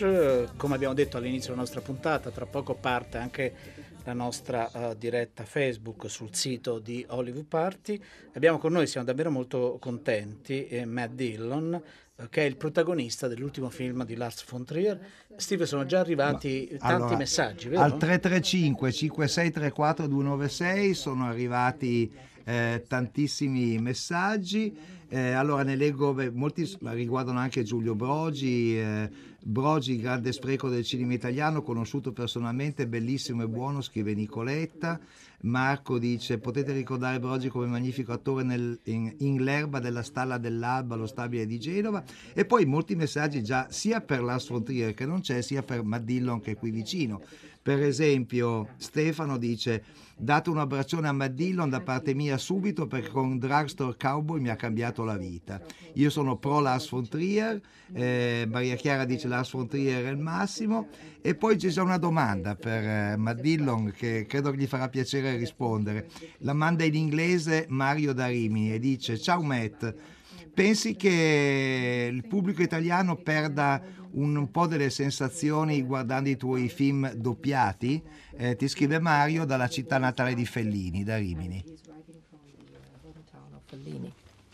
Come 0.56 0.76
abbiamo 0.76 0.94
detto 0.94 1.18
all'inizio 1.18 1.50
della 1.50 1.62
nostra 1.62 1.82
puntata, 1.82 2.32
tra 2.32 2.46
poco 2.46 2.74
parte 2.74 3.18
anche 3.18 3.54
la 4.04 4.14
nostra 4.14 4.72
eh, 4.72 4.98
diretta 4.98 5.44
Facebook 5.44 6.10
sul 6.10 6.34
sito 6.34 6.80
di 6.80 7.06
Hollywood 7.10 7.46
Party. 7.46 8.02
Abbiamo 8.34 8.58
con 8.58 8.72
noi, 8.72 8.88
siamo 8.88 9.06
davvero 9.06 9.30
molto 9.30 9.78
contenti, 9.80 10.68
eh, 10.68 10.86
Matt 10.86 11.12
Dillon, 11.12 11.82
eh, 12.16 12.30
che 12.30 12.42
è 12.42 12.46
il 12.46 12.56
protagonista 12.56 13.28
dell'ultimo 13.28 13.70
film 13.70 14.06
di 14.06 14.16
Lars 14.16 14.44
von 14.50 14.64
Trier. 14.64 15.00
Steve, 15.36 15.66
sono 15.66 15.86
già 15.86 16.00
arrivati 16.00 16.68
tanti 16.70 16.86
Allora, 16.86 17.18
messaggi, 17.18 17.68
vero? 17.68 17.82
Al 17.82 17.98
335 17.98 18.92
5634 18.92 20.08
296 20.08 20.94
sono 20.94 21.28
arrivati 21.28 22.12
eh, 22.46 22.86
tantissimi 22.88 23.78
messaggi. 23.80 24.96
Eh, 25.10 25.32
allora 25.32 25.64
ne 25.64 25.78
leggo, 25.78 26.14
beh, 26.14 26.32
molti 26.32 26.70
riguardano 26.82 27.40
anche 27.40 27.64
Giulio 27.64 27.96
Brogi. 27.96 28.78
eh, 28.78 29.10
Brogi, 29.42 29.98
grande 29.98 30.34
spreco 30.34 30.68
del 30.68 30.84
cinema 30.84 31.14
italiano, 31.14 31.62
conosciuto 31.62 32.12
personalmente, 32.12 32.86
bellissimo 32.88 33.44
e 33.44 33.48
buono, 33.48 33.80
scrive 33.80 34.14
Nicoletta. 34.14 35.00
Marco 35.44 35.98
dice: 35.98 36.40
Potete 36.40 36.74
ricordare 36.74 37.20
Brogi 37.20 37.48
come 37.48 37.68
magnifico 37.68 38.12
attore 38.12 38.44
nel- 38.44 38.78
in, 38.86 39.14
in 39.20 39.44
L'erba 39.44 39.80
della 39.80 40.04
stalla 40.04 40.38
dell'Alba, 40.38 40.96
lo 40.96 41.06
stabile 41.06 41.46
di 41.46 41.58
Genova. 41.60 42.04
E 42.34 42.44
poi 42.44 42.66
molti 42.66 42.96
messaggi 42.96 43.42
già 43.42 43.68
sia 43.70 44.02
per 44.02 44.22
Lars 44.22 44.50
von 44.50 44.64
Trier 44.66 44.94
che 44.94 45.06
non 45.06 45.22
c'è, 45.22 45.42
sia 45.42 45.64
per 45.64 45.84
Matt 45.84 46.04
Dillon 46.04 46.42
che 46.42 46.52
è 46.52 46.56
qui 46.58 46.72
vicino. 46.72 47.22
Per 47.68 47.84
esempio, 47.84 48.70
Stefano 48.78 49.38
dice: 49.38 49.84
Date 50.16 50.50
un 50.50 50.58
abbraccione 50.58 51.10
a 51.10 51.12
Matt 51.12 51.34
Dillon 51.34 51.70
da 51.70 51.82
parte 51.82 52.14
mia 52.14 52.38
subito 52.38 52.88
perché 52.88 53.10
con 53.10 53.38
Drugstore 53.38 53.98
Cowboy 54.00 54.40
mi 54.40 54.48
ha 54.48 54.56
cambiato 54.56 55.04
la 55.04 55.18
vita. 55.18 55.60
Io 55.96 56.10
sono 56.10 56.38
pro 56.38 56.62
Lars 56.62 56.90
von 56.90 57.10
Trier, 57.10 57.60
eh, 57.92 58.48
Maria 58.50 58.76
Chiara 58.76 59.04
dice 59.04 59.28
Lars 59.28 59.52
von 59.52 59.68
Trier 59.68 60.06
è 60.06 60.10
il 60.10 60.18
massimo. 60.18 60.88
E 61.22 61.36
poi 61.36 61.58
c'è 61.58 61.68
già 61.68 61.84
una 61.84 61.98
domanda 61.98 62.56
per 62.56 62.86
eh, 62.86 63.18
Matt 63.18 63.42
Dillon 63.42 63.92
che 63.94 64.26
credo 64.26 64.54
gli 64.54 64.66
farà 64.66 64.88
piacere 64.88 65.36
rispondere. 65.36 66.08
La 66.38 66.54
manda 66.54 66.86
in 66.86 66.96
inglese 66.96 67.66
Mario 67.68 68.14
da 68.14 68.28
Rimini 68.28 68.72
e 68.72 68.80
dice: 68.80 69.18
Ciao 69.18 69.42
Matt. 69.42 69.94
Pensi 70.58 70.96
che 70.96 72.10
il 72.12 72.26
pubblico 72.26 72.64
italiano 72.64 73.16
perda 73.16 73.80
un 74.14 74.50
po' 74.50 74.66
delle 74.66 74.90
sensazioni 74.90 75.84
guardando 75.84 76.30
i 76.30 76.36
tuoi 76.36 76.68
film 76.68 77.14
doppiati? 77.14 78.02
Eh, 78.36 78.56
ti 78.56 78.68
scrive 78.68 78.98
Mario 78.98 79.46
dalla 79.46 79.68
città 79.68 80.00
natale 80.00 80.34
di 80.34 80.48
Fellini, 80.48 81.04
da 81.04 81.18
Rimini. 81.18 81.64
Fellini. 83.68 84.12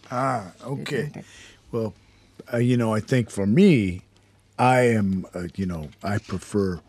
Ah, 0.09 0.51
okay. 0.63 1.09
Well, 1.71 1.93
uh, 2.51 2.57
you 2.57 2.75
know, 2.75 2.93
I 2.93 2.99
think 2.99 3.29
for 3.29 3.47
me, 3.47 4.01
I 4.59 4.81
am, 4.93 5.25
uh, 5.33 5.47
you 5.55 5.65
know, 5.65 5.87
I 6.03 6.17
prefer 6.17 6.81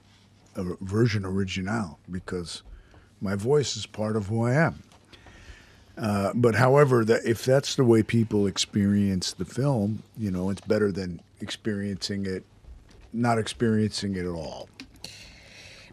a 0.57 0.65
version 0.81 1.25
original 1.25 2.01
because 2.11 2.65
my 3.21 3.37
voice 3.37 3.77
is 3.77 3.87
part 3.87 4.17
of 4.17 4.27
who 4.27 4.45
I 4.45 4.55
am. 4.55 4.83
Uh, 5.97 6.33
but 6.35 6.57
however, 6.57 7.05
that 7.05 7.25
if 7.25 7.45
that's 7.45 7.77
the 7.77 7.85
way 7.85 8.03
people 8.03 8.49
experience 8.49 9.35
the 9.37 9.45
film, 9.45 10.03
you 10.19 10.31
know, 10.31 10.51
it's 10.51 10.67
better 10.67 10.93
than 10.93 11.21
experiencing 11.41 12.27
it, 12.27 12.43
not 13.13 13.39
experiencing 13.39 14.17
it 14.17 14.25
at 14.25 14.35
all. 14.35 14.69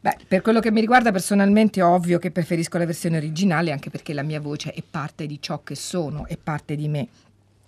Beh, 0.04 0.18
per 0.28 0.42
quello 0.42 0.60
che 0.60 0.72
mi 0.72 0.80
riguarda 0.80 1.12
personalmente 1.12 1.80
è 1.80 1.84
ovvio 1.84 2.18
che 2.18 2.32
preferisco 2.32 2.80
la 2.80 2.88
versione 2.88 3.18
originale 3.18 3.72
anche 3.72 3.92
perché 3.92 4.14
la 4.14 4.24
mia 4.24 4.40
voce 4.40 4.74
è 4.74 4.82
parte 4.82 5.28
di 5.28 5.40
ciò 5.40 5.62
che 5.62 5.76
sono, 5.76 6.26
è 6.26 6.38
parte 6.38 6.76
di 6.76 6.88
me. 6.88 7.08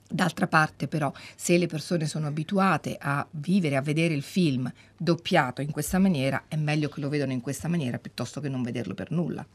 D'altra 0.10 0.48
parte 0.48 0.88
però, 0.88 1.14
se 1.36 1.58
le 1.60 1.68
persone 1.68 2.08
sono 2.08 2.26
abituate 2.26 2.98
a 3.00 3.26
vivere, 3.30 3.76
a 3.76 3.82
vedere 3.82 4.16
il 4.16 4.24
film 4.24 4.72
doppiato 4.98 5.62
in 5.62 5.70
questa 5.70 6.00
maniera, 6.00 6.46
è 6.48 6.56
meglio 6.56 6.90
che 6.90 7.02
lo 7.02 7.10
vedano 7.10 7.34
in 7.34 7.42
questa 7.42 7.68
maniera 7.68 8.00
piuttosto 8.00 8.42
che 8.42 8.50
non 8.50 8.64
vederlo 8.64 8.96
per 8.96 9.12
nulla. 9.12 9.46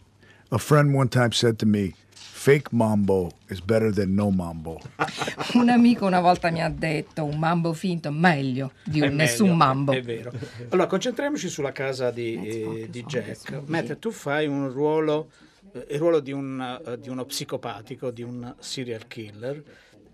A 0.50 0.57
friend 0.57 0.95
one 0.95 1.09
time 1.09 1.31
said 1.33 1.59
to 1.59 1.67
me, 1.67 1.93
fake 2.14 2.73
mambo 2.73 3.31
is 3.50 3.61
better 3.61 3.93
than 3.93 4.14
no 4.14 4.31
mambo. 4.31 4.81
Un 5.55 5.69
amico 5.69 6.07
una 6.07 6.21
volta 6.21 6.50
mi 6.50 6.62
ha 6.62 6.71
detto 6.71 7.23
un 7.25 7.38
mambo 7.38 7.75
finto 7.75 8.09
è 8.09 8.11
meglio 8.11 8.73
di 8.83 9.00
È 9.00 9.09
un 9.09 9.17
nessun 9.17 9.49
meglio, 9.49 9.59
mambo. 9.59 9.93
È 9.93 10.00
vero. 10.00 10.33
Allora, 10.71 10.87
concentriamoci 10.87 11.50
sulla 11.50 11.73
casa 11.73 12.11
di, 12.11 12.35
eh, 12.49 12.87
di 12.88 13.05
Jack. 13.05 13.61
Matt, 13.67 13.99
tu 13.99 14.11
fai 14.11 14.47
un 14.47 14.73
ruolo, 14.73 15.31
eh, 15.75 15.87
il 15.90 15.99
ruolo 15.99 16.21
di, 16.21 16.33
un, 16.33 16.81
eh, 16.87 16.99
di 16.99 17.11
uno 17.11 17.26
psicopatico, 17.26 18.11
di 18.11 18.23
un 18.23 18.55
serial 18.59 19.07
killer. 19.07 19.62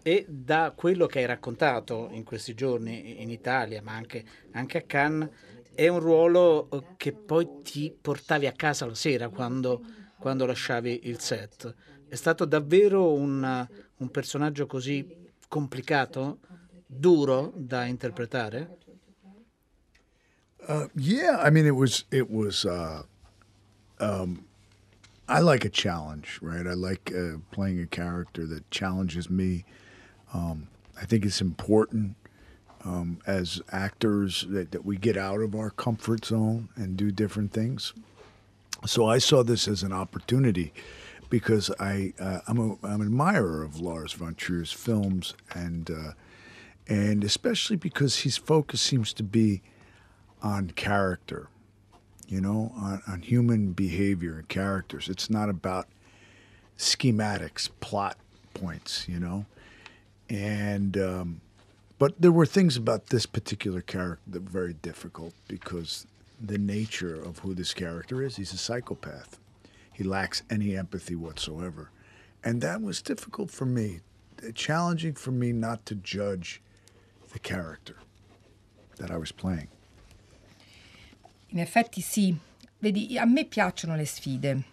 E 0.03 0.27
da 0.29 0.73
quello 0.75 1.07
che 1.07 1.21
hai 1.21 1.27
raccontato 1.27 2.09
in 2.11 2.25
questi 2.25 2.55
giorni 2.55 3.23
in 3.23 3.31
Italia, 3.31 3.81
ma 3.83 3.93
anche, 3.93 4.25
anche 4.51 4.79
a 4.79 4.83
Cannes, 4.83 5.29
è 5.75 5.87
un 5.87 6.01
ruolo 6.01 6.69
eh, 6.71 6.83
che 6.97 7.13
poi 7.13 7.49
ti 7.63 7.95
portavi 8.01 8.47
a 8.47 8.53
casa 8.53 8.85
la 8.85 8.95
sera 8.95 9.29
quando, 9.29 10.03
quando 10.25 10.47
lasciavi 10.47 11.01
il 11.03 11.21
set. 11.21 11.75
È 12.09 12.15
stato 12.15 12.47
davvero 12.47 13.13
un, 13.13 13.69
un 13.97 14.11
personaggio 14.11 14.65
così 14.65 15.07
complicato, 15.49 16.39
duro 16.87 17.53
da 17.55 17.85
interpretare? 17.85 18.79
Uh, 20.67 20.89
yeah, 20.95 21.47
I 21.47 21.51
mean, 21.51 21.67
it 21.67 21.75
was 21.75 22.07
it 22.11 22.31
was. 22.31 22.65
Uh, 22.65 23.03
um, 24.01 24.47
I 25.29 25.41
like 25.41 25.67
a 25.67 25.71
challenge, 25.71 26.39
right? 26.41 26.67
I 26.67 26.73
like 26.73 27.13
uh, 27.13 27.41
playing 27.51 27.81
a 27.81 27.87
character 27.87 28.47
that 28.47 28.71
challenges 28.71 29.29
me. 29.29 29.67
Um, 30.33 30.69
I 30.99 31.05
think 31.05 31.27
it's 31.27 31.43
important 31.43 32.17
um, 32.83 33.19
as 33.27 33.61
actors 33.73 34.47
that, 34.49 34.71
that 34.71 34.87
we 34.87 34.97
get 34.97 35.19
out 35.19 35.43
of 35.43 35.55
our 35.55 35.69
comfort 35.69 36.25
zone 36.25 36.71
and 36.77 36.97
do 36.97 37.11
different 37.11 37.53
things. 37.53 37.93
So 38.87 39.07
I 39.09 39.19
saw 39.19 39.43
this 39.43 39.67
as 39.67 39.83
an 39.83 39.93
opportunity 39.93 40.73
because 41.31 41.71
I 41.81 42.13
uh, 42.21 42.41
I'm, 42.47 42.59
a, 42.59 42.87
I'm 42.87 43.01
an 43.01 43.07
admirer 43.07 43.63
of 43.63 43.81
Lars 43.81 44.13
von 44.13 44.35
Trier's 44.35 44.73
films 44.73 45.35
and 45.55 45.91
uh, 45.91 46.13
and 46.87 47.25
especially 47.25 47.77
because 47.77 48.21
his 48.21 48.37
focus 48.37 48.81
seems 48.83 49.15
to 49.15 49.23
be 49.23 49.63
on 50.43 50.71
character, 50.71 51.49
you 52.29 52.41
know, 52.41 52.73
on, 52.77 53.03
on 53.09 53.23
human 53.23 53.73
behavior 53.73 54.37
and 54.37 54.49
characters. 54.49 55.09
It's 55.09 55.31
not 55.31 55.49
about 55.49 55.89
schematics, 56.77 57.71
plot 57.81 58.19
points, 58.53 59.09
you 59.09 59.19
know. 59.19 59.47
And 60.29 60.99
um, 60.99 61.41
but 61.99 62.21
there 62.21 62.33
were 62.33 62.47
things 62.47 62.77
about 62.77 63.07
this 63.07 63.25
particular 63.25 63.81
character 63.81 64.23
that 64.27 64.45
were 64.45 64.51
very 64.51 64.75
difficult 64.75 65.33
because 65.49 66.07
the 66.47 66.59
nature 66.59 67.15
of 67.15 67.39
who 67.39 67.55
this 67.55 67.75
character 67.75 68.23
is. 68.23 68.37
He's 68.37 68.53
a 68.53 68.59
psychopath. 68.59 69.39
He 69.93 70.03
lacks 70.05 70.43
any 70.51 70.77
empathy 70.77 71.15
whatsoever, 71.15 71.91
and 72.43 72.61
that 72.61 72.81
was 72.83 73.01
difficult 73.01 73.51
for 73.51 73.65
me, 73.67 74.01
challenging 74.55 75.15
for 75.15 75.33
me 75.33 75.53
not 75.53 75.87
to 75.87 75.95
judge 75.95 76.61
the 77.33 77.39
character 77.39 77.97
that 78.97 79.11
I 79.11 79.17
was 79.17 79.33
playing. 79.33 79.69
In 81.49 81.61
effetti 81.61 82.01
sì, 82.01 82.37
vedi, 82.81 83.17
a 83.17 83.25
me 83.25 83.45
piacciono 83.45 83.95
le 83.95 84.05
sfide, 84.05 84.65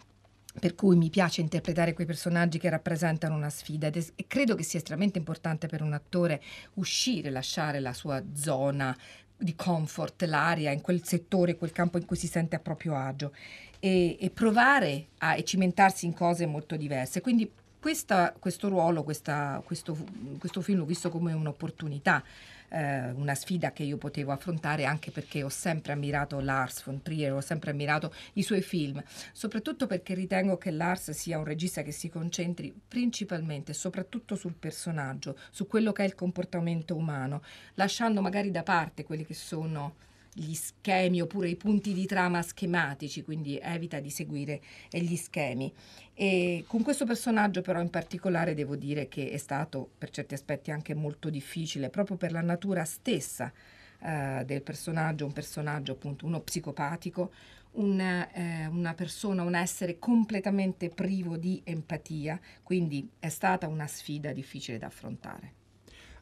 per 0.60 0.74
cui 0.74 0.96
mi 0.96 1.10
piace 1.12 1.42
interpretare 1.42 1.94
quei 1.94 2.08
personaggi 2.08 2.58
che 2.58 2.70
rappresentano 2.70 3.36
una 3.36 3.52
sfida 3.52 3.88
ed 3.88 3.98
es- 3.98 4.12
e 4.16 4.26
credo 4.28 4.56
che 4.56 4.64
sia 4.64 4.80
estremamente 4.80 5.20
importante 5.20 5.68
per 5.68 5.84
un 5.84 5.94
attore 5.94 6.42
uscire, 6.74 7.30
lasciare 7.30 7.80
la 7.80 7.94
sua 7.94 8.24
zona 8.34 8.98
di 9.42 9.56
comfort, 9.56 10.24
l'area 10.24 10.72
in 10.72 10.82
quel 10.82 11.04
settore, 11.04 11.56
quel 11.58 11.72
campo 11.72 11.98
in 11.98 12.06
cui 12.06 12.16
si 12.16 12.28
sente 12.28 12.56
a 12.56 12.60
proprio 12.60 12.96
agio 12.96 13.34
e, 13.80 14.18
e 14.20 14.30
provare 14.30 15.08
a 15.20 15.36
e 15.36 15.44
cimentarsi 15.44 16.06
in 16.06 16.14
cose 16.14 16.46
molto 16.46 16.76
diverse. 16.76 17.22
Quindi 17.22 17.50
questa- 17.80 18.34
questo 18.38 18.70
ruolo, 18.70 19.04
questa- 19.04 19.62
questo, 19.66 19.98
questo 20.38 20.62
film 20.62 20.78
l'ho 20.80 20.86
visto 20.86 21.10
come 21.10 21.34
un'opportunità, 21.34 22.24
eh, 22.72 23.12
una 23.12 23.36
sfida 23.36 23.72
che 23.72 23.84
io 23.84 23.98
potevo 23.98 24.32
affrontare 24.32 24.86
anche 24.86 25.12
perché 25.12 25.44
ho 25.44 25.50
sempre 25.50 25.92
ammirato 25.92 26.40
Lars 26.40 26.84
von 26.84 27.02
Trier, 27.02 27.34
ho 27.34 27.42
sempre 27.42 27.72
ammirato 27.72 28.14
i 28.34 28.44
suoi 28.44 28.62
film, 28.62 29.04
soprattutto 29.34 29.88
perché 29.88 30.14
ritengo 30.14 30.58
che 30.58 30.72
Lars 30.72 31.12
sia 31.12 31.38
un 31.38 31.44
regista 31.44 31.82
che 31.82 31.92
si 31.92 32.10
concentri 32.10 32.74
principalmente 32.88 33.72
e 33.72 33.76
soprattutto 33.76 34.36
sul 34.36 34.54
personaggio, 34.54 35.38
su 35.52 35.68
quello 35.68 35.92
che 35.92 36.04
è 36.04 36.06
il 36.06 36.16
comportamento 36.16 36.96
umano, 36.96 37.42
lasciando 37.76 38.22
magari 38.22 38.52
da 38.52 38.64
parte 38.64 39.04
quelli 39.04 39.26
che 39.26 39.34
sono 39.34 40.10
gli 40.34 40.54
schemi 40.54 41.22
oppure 41.22 41.50
i 41.50 41.56
punti 41.56 41.94
di 41.94 42.06
trama 42.06 42.42
schematici, 42.42 43.24
quindi 43.24 43.60
evita 43.62 44.00
di 44.00 44.10
seguire 44.10 44.62
gli 44.90 45.16
schemi. 45.16 45.72
E 46.14 46.64
con 46.68 46.84
questo 46.84 47.06
personaggio 47.06 47.62
però 47.62 47.82
in 47.82 47.90
particolare 47.90 48.54
devo 48.54 48.76
dire 48.76 49.08
che 49.08 49.32
è 49.32 49.38
stato 49.38 49.90
per 49.98 50.10
certi 50.10 50.34
aspetti 50.34 50.72
anche 50.72 50.94
molto 50.94 51.30
difficile, 51.30 51.90
proprio 51.90 52.18
per 52.18 52.32
la 52.32 52.42
natura 52.42 52.86
stessa 52.86 53.52
eh, 54.00 54.44
del 54.46 54.62
personaggio, 54.62 55.26
un 55.26 55.34
personaggio 55.34 55.94
appunto 55.94 56.26
uno 56.26 56.40
psicopatico, 56.40 57.32
un, 57.74 58.00
eh, 58.00 58.68
una 58.68 58.94
persona, 58.94 59.44
un 59.44 59.56
essere 59.56 60.00
completamente 60.00 60.90
privo 60.90 61.38
di 61.38 61.62
empatia, 61.64 62.40
quindi 62.64 63.10
è 63.20 63.30
stata 63.30 63.68
una 63.68 63.88
sfida 63.88 64.32
difficile 64.32 64.78
da 64.78 64.88
affrontare. 64.88 65.60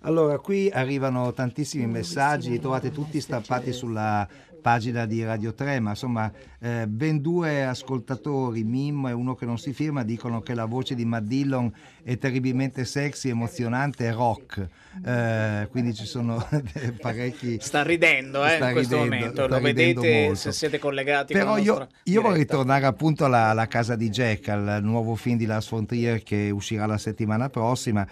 Allora, 0.04 0.40
qui 0.40 0.70
arrivano 0.70 1.34
tantissimi 1.34 1.86
messaggi, 1.86 2.52
li 2.52 2.60
trovate 2.60 2.90
tutti 2.90 3.20
stampati 3.20 3.74
sulla 3.74 4.28
pagina 4.60 5.06
di 5.06 5.24
Radio 5.24 5.54
3, 5.54 5.80
ma 5.80 5.90
insomma 5.92 6.32
eh, 6.60 6.88
ben 6.88 7.20
due 7.20 7.66
ascoltatori, 7.66 8.64
Mim 8.64 9.08
e 9.08 9.12
uno 9.12 9.36
che 9.36 9.46
non 9.46 9.58
si 9.58 9.74
firma, 9.74 10.04
dicono 10.04 10.42
che 10.42 10.54
la 10.54 10.66
voce 10.66 10.96
di 10.96 11.04
Matt 11.06 11.24
Dillon 11.24 11.72
è 12.04 12.18
terribilmente 12.18 12.86
sexy, 12.86 13.30
emozionante 13.30 14.06
e 14.06 14.12
rock. 14.12 14.68
Eh, 15.04 15.68
quindi 15.70 15.94
ci 15.94 16.06
sono 16.06 16.46
parecchi... 17.00 17.58
Sta 17.60 17.84
ridendo 17.84 18.46
eh, 18.46 18.56
Sta 18.56 18.68
in 18.68 18.74
questo 18.74 19.04
ridendo, 19.04 19.16
momento, 19.16 19.48
lo 19.48 19.60
vedete 19.60 20.22
molto. 20.22 20.36
se 20.36 20.52
siete 20.52 20.80
collegati 20.80 21.34
Però 21.34 21.56
con 21.56 21.58
la 21.58 21.64
io, 21.64 21.88
io 22.04 22.22
vorrei 22.22 22.46
tornare 22.46 22.86
appunto 22.86 23.26
alla, 23.26 23.50
alla 23.50 23.68
casa 23.68 23.96
di 23.96 24.10
Jack, 24.10 24.48
al 24.50 24.80
nuovo 24.82 25.16
film 25.16 25.38
di 25.38 25.46
Lars 25.46 25.70
von 25.70 25.86
Trier 25.86 26.24
che 26.24 26.50
uscirà 26.52 26.86
la 26.86 26.98
settimana 26.98 27.50
prossima. 27.50 28.08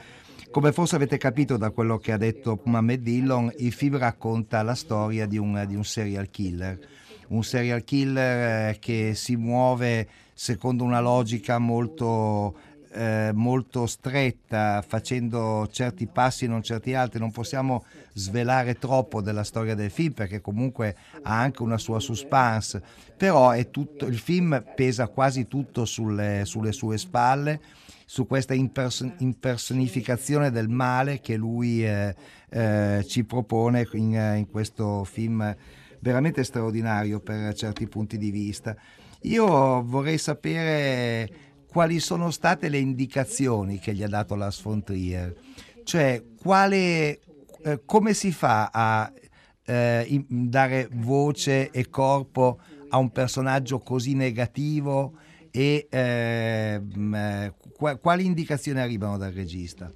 Come 0.49 0.71
forse 0.71 0.95
avete 0.95 1.17
capito 1.17 1.55
da 1.57 1.69
quello 1.69 1.97
che 1.99 2.13
ha 2.13 2.17
detto 2.17 2.59
Matt 2.63 2.99
Dillon, 2.99 3.51
il 3.57 3.73
film 3.73 3.97
racconta 3.97 4.63
la 4.63 4.73
storia 4.73 5.27
di 5.27 5.37
un, 5.37 5.63
di 5.67 5.75
un 5.75 5.83
serial 5.83 6.29
killer. 6.29 6.79
Un 7.27 7.43
serial 7.43 7.83
killer 7.83 8.69
eh, 8.69 8.79
che 8.79 9.11
si 9.13 9.35
muove 9.35 10.07
secondo 10.33 10.83
una 10.83 11.01
logica 11.01 11.59
molto, 11.59 12.57
eh, 12.91 13.31
molto 13.33 13.85
stretta, 13.85 14.83
facendo 14.87 15.67
certi 15.69 16.07
passi 16.07 16.45
e 16.45 16.47
non 16.47 16.63
certi 16.63 16.93
altri. 16.95 17.19
Non 17.19 17.31
possiamo 17.31 17.85
svelare 18.13 18.79
troppo 18.79 19.21
della 19.21 19.43
storia 19.43 19.75
del 19.75 19.91
film 19.91 20.13
perché 20.13 20.41
comunque 20.41 20.95
ha 21.23 21.39
anche 21.39 21.61
una 21.61 21.77
sua 21.77 21.99
suspense, 21.99 22.81
però 23.15 23.53
tutto, 23.69 24.07
il 24.07 24.17
film 24.17 24.63
pesa 24.75 25.07
quasi 25.07 25.47
tutto 25.47 25.85
sulle, 25.85 26.43
sulle 26.45 26.71
sue 26.71 26.97
spalle 26.97 27.59
su 28.09 28.25
questa 28.25 28.53
imperson- 28.53 29.15
impersonificazione 29.17 30.49
del 30.49 30.69
male 30.69 31.19
che 31.19 31.35
lui 31.35 31.85
eh, 31.85 32.15
eh, 32.49 33.03
ci 33.05 33.25
propone 33.25 33.85
in, 33.91 34.13
in 34.37 34.47
questo 34.49 35.03
film 35.03 35.53
veramente 35.99 36.45
straordinario 36.45 37.19
per 37.19 37.53
certi 37.53 37.85
punti 37.89 38.17
di 38.17 38.31
vista. 38.31 38.73
Io 39.23 39.83
vorrei 39.83 40.17
sapere 40.17 41.29
quali 41.69 41.99
sono 41.99 42.31
state 42.31 42.69
le 42.69 42.77
indicazioni 42.77 43.77
che 43.77 43.93
gli 43.93 44.03
ha 44.03 44.07
dato 44.07 44.35
Lars 44.35 44.61
von 44.61 44.81
cioè 45.83 46.23
quale, 46.41 47.19
eh, 47.63 47.81
come 47.85 48.13
si 48.13 48.31
fa 48.31 48.69
a 48.71 49.11
eh, 49.65 50.25
dare 50.29 50.87
voce 50.93 51.71
e 51.71 51.89
corpo 51.89 52.59
a 52.87 52.97
un 52.97 53.11
personaggio 53.11 53.79
così 53.79 54.13
negativo 54.13 55.25
e 55.51 55.87
ehm, 55.89 57.13
eh, 57.15 57.53
qua- 57.75 57.97
quali 57.97 58.25
indicazioni 58.25 58.79
arrivano 58.79 59.17
dal 59.17 59.31
regista? 59.31 59.91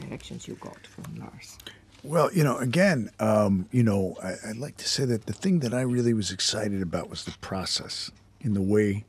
directions 0.00 0.46
you 0.46 0.56
got 0.56 0.86
from 0.86 1.04
Lars? 1.16 1.56
Well, 2.02 2.30
you 2.32 2.44
know, 2.44 2.58
again, 2.58 3.10
um, 3.18 3.66
you 3.70 3.82
know, 3.82 4.16
I, 4.22 4.50
I'd 4.50 4.56
like 4.56 4.76
to 4.78 4.88
say 4.88 5.04
that 5.06 5.26
the 5.26 5.32
thing 5.32 5.60
that 5.60 5.72
I 5.72 5.80
really 5.82 6.12
was 6.12 6.30
excited 6.30 6.82
about 6.82 7.08
was 7.08 7.24
the 7.24 7.32
process 7.40 8.10
in 8.40 8.52
the 8.52 8.60
way 8.60 9.04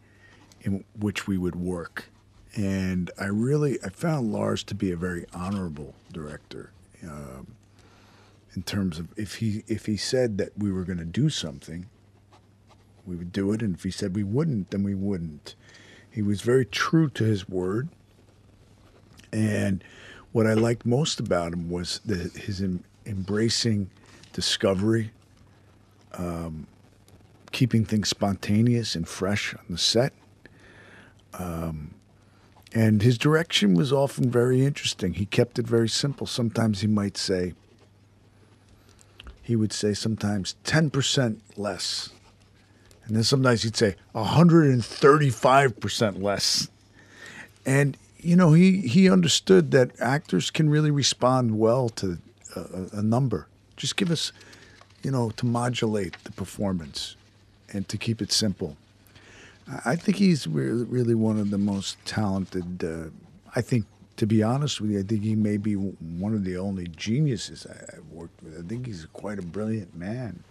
in 0.62 0.86
which 0.97 1.28
we 1.28 1.38
would 1.38 1.56
work. 1.56 2.10
And 2.56 3.12
I 3.19 3.25
really, 3.25 3.80
I 3.84 3.89
found 3.89 4.32
Lars 4.32 4.63
to 4.63 4.75
be 4.75 4.91
a 4.91 4.95
very 4.95 5.25
honorable 5.34 5.93
director 6.13 6.71
um, 7.04 7.47
in 8.56 8.63
terms 8.63 8.97
of 8.97 9.10
if 9.17 9.36
he 9.36 9.63
if 9.67 9.86
he 9.86 9.97
said 9.97 10.38
that 10.38 10.58
we 10.58 10.71
were 10.71 10.86
going 10.86 10.99
to 10.99 11.06
do 11.06 11.30
something, 11.30 11.88
we 13.06 13.15
would 13.15 13.32
do 13.32 13.52
it, 13.52 13.62
and 13.62 13.76
if 13.76 13.84
he 13.84 13.91
said 13.91 14.15
we 14.15 14.24
wouldn't, 14.24 14.72
then 14.72 14.84
we 14.84 14.96
wouldn't. 14.96 15.56
He 16.10 16.22
was 16.22 16.41
very 16.41 16.65
true 16.65 17.10
to 17.10 17.24
his 17.24 17.48
word. 17.48 17.89
And 19.32 19.84
what 20.32 20.48
I 20.48 20.54
liked 20.54 20.86
most 20.86 21.20
about 21.20 21.54
him 21.54 21.70
was 21.70 22.00
the, 22.06 22.15
his 22.39 22.62
em- 22.62 22.84
embracing 23.06 23.89
discovery, 24.34 25.12
um, 26.13 26.68
keeping 27.52 27.86
things 27.86 28.10
spontaneous 28.10 28.96
and 28.96 29.08
fresh 29.08 29.54
on 29.54 29.65
the 29.70 29.78
set. 29.78 30.13
Um, 31.38 31.94
and 32.74 33.02
his 33.02 33.18
direction 33.18 33.74
was 33.74 33.94
often 33.94 34.30
very 34.30 34.65
interesting. 34.65 35.13
He 35.13 35.26
kept 35.26 35.60
it 35.60 35.68
very 35.68 35.88
simple. 35.88 36.28
Sometimes 36.28 36.82
he 36.82 36.88
might 36.88 37.18
say, 37.18 37.54
he 39.41 39.56
would 39.56 39.72
say 39.72 39.94
sometimes 39.94 40.56
10% 40.65 41.39
less. 41.56 42.10
And 43.08 43.15
then 43.15 43.24
sometimes 43.24 43.63
he'd 43.63 43.78
say 43.78 43.96
135% 44.15 46.22
less. 46.22 46.70
And 47.65 47.98
you 48.26 48.36
know, 48.36 48.54
he 48.54 48.82
he 48.82 49.10
understood 49.10 49.72
that 49.72 49.91
actors 50.02 50.50
can 50.50 50.70
really 50.70 50.89
respond 50.89 51.60
well 51.60 51.89
to 51.89 52.18
a, 52.56 52.98
a 52.98 53.02
number. 53.04 53.48
Just 53.78 53.98
give 53.98 54.10
us, 54.10 54.32
you 55.04 55.12
know, 55.12 55.30
to 55.32 55.46
modulate 55.46 56.18
the 56.24 56.32
performance 56.32 57.15
and 57.72 57.88
to 57.88 57.98
keep 57.98 58.22
it 58.22 58.32
simple. 58.32 58.78
I 59.68 59.91
I 59.91 59.96
think 59.96 60.18
he's 60.18 60.48
re- 60.48 60.70
really 60.70 61.13
one 61.13 61.39
of 61.39 61.52
the 61.52 61.60
most 61.60 62.04
talented. 62.06 62.84
Uh, 62.84 63.10
I 63.56 63.62
think, 63.62 63.86
to 64.18 64.26
be 64.26 64.41
honest 64.41 64.82
with 64.82 64.91
you, 64.91 65.00
I 65.00 65.04
think 65.04 65.24
he 65.24 65.36
may 65.36 65.58
be 65.58 65.76
one 65.76 66.34
of 66.34 66.44
the 66.44 66.58
only 66.58 66.88
geniuses 66.88 67.68
I've 67.68 68.12
worked 68.12 68.41
with. 68.41 68.58
I 68.58 68.68
think 68.68 68.88
he's 68.88 69.06
quite 69.13 69.38
a 69.38 69.44
brilliant 69.44 69.96
man. 69.96 70.44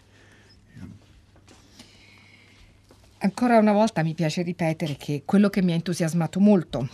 Ancora 3.24 3.56
una 3.56 3.72
volta 3.72 4.02
mi 4.02 4.12
piace 4.12 4.42
ripetere 4.42 4.96
che 4.96 5.22
quello 5.24 5.48
che 5.48 5.62
mi 5.62 5.72
ha 5.72 5.76
entusiasmato 5.76 6.40
molto 6.40 6.86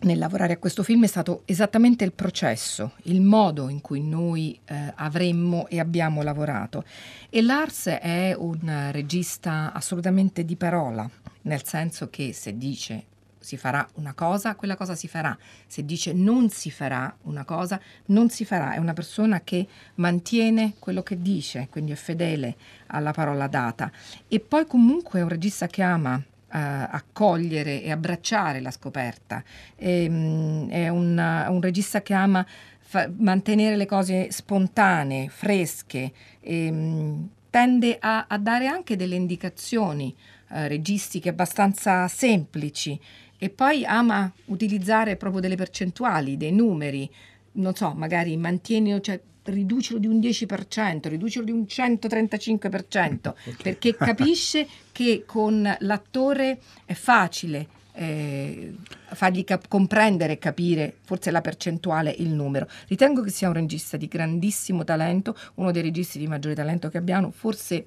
nel 0.00 0.18
lavorare 0.18 0.52
a 0.52 0.58
questo 0.58 0.82
film 0.82 1.04
è 1.04 1.06
stato 1.06 1.40
esattamente 1.46 2.04
il 2.04 2.12
processo, 2.12 2.92
il 3.04 3.22
modo 3.22 3.70
in 3.70 3.80
cui 3.80 4.02
noi 4.02 4.60
eh, 4.66 4.92
avremmo 4.96 5.66
e 5.68 5.80
abbiamo 5.80 6.20
lavorato. 6.20 6.84
E 7.30 7.40
Lars 7.40 7.86
è 7.86 8.34
un 8.36 8.88
regista 8.92 9.72
assolutamente 9.72 10.44
di 10.44 10.56
parola, 10.56 11.08
nel 11.42 11.64
senso 11.64 12.10
che 12.10 12.34
se 12.34 12.58
dice 12.58 13.04
si 13.40 13.56
farà 13.56 13.86
una 13.94 14.12
cosa, 14.12 14.54
quella 14.54 14.76
cosa 14.76 14.94
si 14.94 15.08
farà. 15.08 15.36
Se 15.66 15.84
dice 15.84 16.12
non 16.12 16.50
si 16.50 16.70
farà 16.70 17.14
una 17.22 17.44
cosa, 17.44 17.80
non 18.06 18.28
si 18.28 18.44
farà. 18.44 18.74
È 18.74 18.78
una 18.78 18.92
persona 18.92 19.40
che 19.40 19.66
mantiene 19.96 20.74
quello 20.78 21.02
che 21.02 21.20
dice, 21.20 21.68
quindi 21.70 21.92
è 21.92 21.96
fedele 21.96 22.56
alla 22.88 23.12
parola 23.12 23.48
data. 23.48 23.90
E 24.28 24.40
poi 24.40 24.66
comunque 24.66 25.20
è 25.20 25.22
un 25.22 25.28
regista 25.30 25.66
che 25.66 25.82
ama 25.82 26.16
eh, 26.18 26.58
accogliere 26.58 27.82
e 27.82 27.90
abbracciare 27.90 28.60
la 28.60 28.70
scoperta. 28.70 29.42
Ehm, 29.76 30.68
è 30.68 30.88
un, 30.88 31.16
un 31.48 31.60
regista 31.60 32.02
che 32.02 32.12
ama 32.14 32.46
fa- 32.78 33.10
mantenere 33.16 33.76
le 33.76 33.86
cose 33.86 34.30
spontanee, 34.30 35.28
fresche, 35.28 36.12
ehm, 36.40 37.28
tende 37.50 37.96
a, 38.00 38.26
a 38.28 38.38
dare 38.38 38.66
anche 38.66 38.96
delle 38.96 39.16
indicazioni 39.16 40.14
eh, 40.52 40.68
registiche 40.68 41.28
abbastanza 41.28 42.08
semplici 42.08 42.98
e 43.42 43.48
poi 43.48 43.86
ama 43.86 44.30
utilizzare 44.46 45.16
proprio 45.16 45.40
delle 45.40 45.56
percentuali, 45.56 46.36
dei 46.36 46.52
numeri, 46.52 47.10
non 47.52 47.74
so, 47.74 47.94
magari 47.96 48.36
mantieni, 48.36 49.00
cioè 49.00 49.18
riducilo 49.44 49.98
di 49.98 50.06
un 50.06 50.18
10%, 50.18 51.08
riducilo 51.08 51.42
di 51.42 51.50
un 51.50 51.62
135%, 51.62 53.34
perché 53.62 53.96
capisce 53.96 54.68
che 54.92 55.24
con 55.26 55.74
l'attore 55.80 56.60
è 56.84 56.92
facile 56.92 57.66
eh, 57.94 58.74
fargli 59.12 59.42
cap- 59.42 59.68
comprendere 59.68 60.34
e 60.34 60.38
capire 60.38 60.96
forse 61.02 61.30
la 61.30 61.40
percentuale, 61.40 62.14
il 62.18 62.28
numero. 62.28 62.68
Ritengo 62.88 63.22
che 63.22 63.30
sia 63.30 63.48
un 63.48 63.54
regista 63.54 63.96
di 63.96 64.06
grandissimo 64.06 64.84
talento, 64.84 65.34
uno 65.54 65.70
dei 65.70 65.80
registi 65.80 66.18
di 66.18 66.26
maggiore 66.26 66.54
talento 66.54 66.90
che 66.90 66.98
abbiamo, 66.98 67.30
forse 67.30 67.86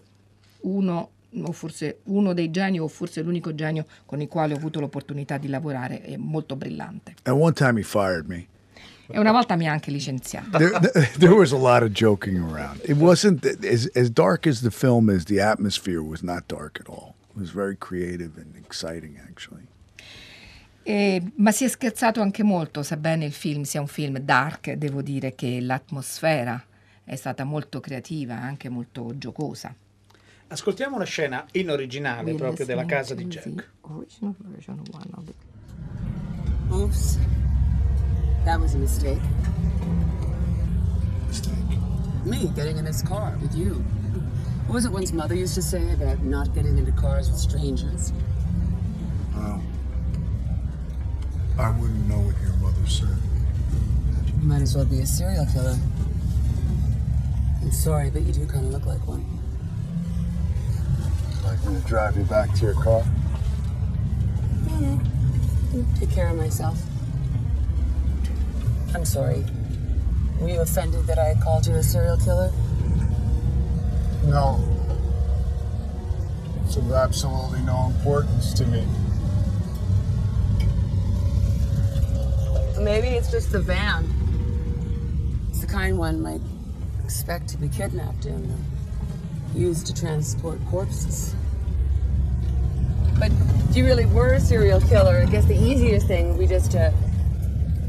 uno 0.62 1.10
o 1.42 1.52
forse 1.52 2.00
uno 2.04 2.34
dei 2.34 2.52
geni 2.52 2.80
o 2.80 2.88
forse 2.88 3.22
l'unico 3.22 3.54
genio 3.56 3.86
con 4.06 4.22
il 4.22 4.28
quale 4.28 4.54
ho 4.54 4.58
avuto 4.58 4.80
l'opportunità 4.80 5.38
di 5.38 5.48
lavorare, 5.48 6.02
è 6.02 6.18
molto 6.18 6.56
brillante. 6.56 7.16
At 7.24 7.34
one 7.34 7.54
time, 7.54 7.80
he 7.80 7.84
fired 7.84 8.26
me. 8.28 8.48
E 9.08 9.20
una 9.20 9.32
volta 9.32 9.56
mi 9.56 9.68
ha 9.68 9.72
anche 9.72 9.92
licenziato. 9.92 10.58
there, 10.58 10.72
there- 11.20 11.34
was 11.34 11.52
a 11.52 11.58
lot 11.58 11.84
of 11.84 11.90
joking 11.90 12.38
around. 12.38 12.80
It 12.86 12.96
wasn't 12.96 13.46
as 13.66 13.90
as 13.96 14.10
dark 14.10 14.48
as 14.48 14.62
the 14.62 14.72
film 14.72 15.10
is. 15.10 15.26
The 15.26 15.42
atmosphere 15.42 16.00
was 16.02 16.22
not 16.22 16.44
dark 16.48 16.80
at 16.80 16.88
all. 16.88 17.14
It 17.32 17.38
was 17.40 17.52
very 17.52 17.76
creative 17.78 18.40
and 18.40 18.56
exciting, 18.56 19.18
actually. 19.18 19.68
E- 20.84 21.22
ma 21.36 21.52
si 21.52 21.66
è 21.66 21.68
scherzato 21.68 22.22
anche 22.22 22.44
molto, 22.44 22.82
sebbene 22.82 23.26
il 23.26 23.32
film 23.34 23.64
sia 23.64 23.82
un 23.82 23.88
film 23.88 24.20
dark, 24.20 24.72
devo 24.74 25.02
dire 25.02 25.34
che 25.36 25.60
l'atmosfera 25.62 26.62
è 27.04 27.16
stata 27.16 27.44
molto 27.44 27.80
creativa, 27.80 28.36
anche 28.40 28.70
molto 28.70 29.18
giocosa. 29.18 29.76
Ascoltiamo 30.54 30.96
una 30.98 31.06
scena 31.06 31.48
in 31.54 31.72
originale 31.72 32.36
proprio 32.36 32.64
della 32.64 32.86
casa 32.86 33.16
di 33.16 33.26
Jack. 33.26 33.72
Oops. 36.70 37.18
That 38.46 38.60
was 38.60 38.76
a 38.76 38.78
mistake. 38.78 39.20
Mistake. 41.26 41.56
Me 42.26 42.52
getting 42.54 42.78
in 42.78 42.86
this 42.86 43.02
car 43.02 43.36
with 43.42 43.56
you. 43.56 43.84
What 44.68 44.76
was 44.76 44.86
it 44.86 44.92
one's 44.92 45.12
mother 45.12 45.34
used 45.34 45.56
to 45.56 45.64
say 45.64 45.92
about 45.92 46.22
not 46.22 46.54
getting 46.54 46.78
into 46.78 46.92
cars 46.92 47.32
with 47.32 47.40
strangers? 47.40 48.14
Oh. 49.36 49.60
I 51.58 51.72
wouldn't 51.72 52.08
know 52.08 52.20
what 52.20 52.40
your 52.44 52.54
mother 52.62 52.88
said. 52.88 53.18
You 54.40 54.48
might 54.48 54.62
as 54.62 54.76
well 54.76 54.86
be 54.86 55.00
a 55.00 55.06
serial 55.08 55.48
killer. 55.48 55.80
I'm 57.64 57.72
sorry, 57.72 58.12
but 58.12 58.22
you 58.22 58.32
do 58.32 58.46
kind 58.46 58.68
of 58.68 58.72
look 58.72 58.86
like 58.86 59.04
one. 59.08 59.43
Like 61.54 61.66
me 61.68 61.80
to 61.80 61.88
drive 61.88 62.18
you 62.18 62.24
back 62.24 62.52
to 62.56 62.66
your 62.66 62.74
car? 62.74 63.04
Mm-hmm. 64.66 65.78
No, 65.78 65.84
no. 65.84 66.00
Take 66.00 66.10
care 66.10 66.30
of 66.30 66.36
myself. 66.36 66.82
I'm 68.96 69.06
sorry. 69.06 69.46
Were 70.40 70.50
you 70.50 70.62
offended 70.62 71.06
that 71.06 71.20
I 71.20 71.36
called 71.44 71.68
you 71.68 71.76
a 71.76 71.84
serial 71.84 72.18
killer? 72.18 72.52
No. 74.26 74.68
It's 76.66 76.76
of 76.76 76.92
absolutely 76.92 77.62
no 77.62 77.94
importance 77.96 78.52
to 78.54 78.66
me. 78.66 78.84
Maybe 82.84 83.10
it's 83.10 83.30
just 83.30 83.52
the 83.52 83.60
van. 83.60 84.10
It's 85.50 85.62
the 85.62 85.68
kind 85.68 86.00
one 86.00 86.20
might 86.20 86.42
expect 87.04 87.48
to 87.50 87.58
be 87.58 87.70
kidnapped 87.70 88.26
in 88.26 88.34
and 88.34 88.66
used 89.54 89.86
to 89.86 89.94
transport 89.94 90.60
corpses. 90.72 91.36
But 93.24 93.32
if 93.70 93.78
you 93.78 93.86
really 93.86 94.06
were 94.06 94.34
a 94.34 94.40
serial 94.42 94.82
killer, 94.82 95.24
I 95.26 95.32
guess 95.32 95.46
the 95.46 95.56
easiest 95.56 96.08
thing 96.08 96.28
would 96.28 96.40
be 96.40 96.46
just 96.46 96.72
to 96.72 96.94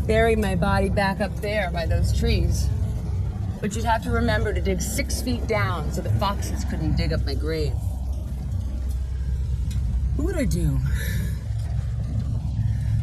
bury 0.06 0.36
my 0.36 0.54
body 0.54 0.88
back 0.88 1.20
up 1.20 1.34
there 1.40 1.72
by 1.72 1.86
those 1.86 2.16
trees. 2.16 2.68
But 3.60 3.74
you'd 3.74 3.84
have 3.84 4.04
to 4.04 4.10
remember 4.12 4.52
to 4.52 4.60
dig 4.60 4.80
six 4.80 5.20
feet 5.20 5.44
down 5.48 5.92
so 5.92 6.02
the 6.02 6.10
foxes 6.20 6.64
couldn't 6.64 6.96
dig 6.96 7.12
up 7.12 7.26
my 7.26 7.34
grave. 7.34 7.72
What 10.14 10.26
would 10.26 10.36
I 10.36 10.44
do? 10.44 10.78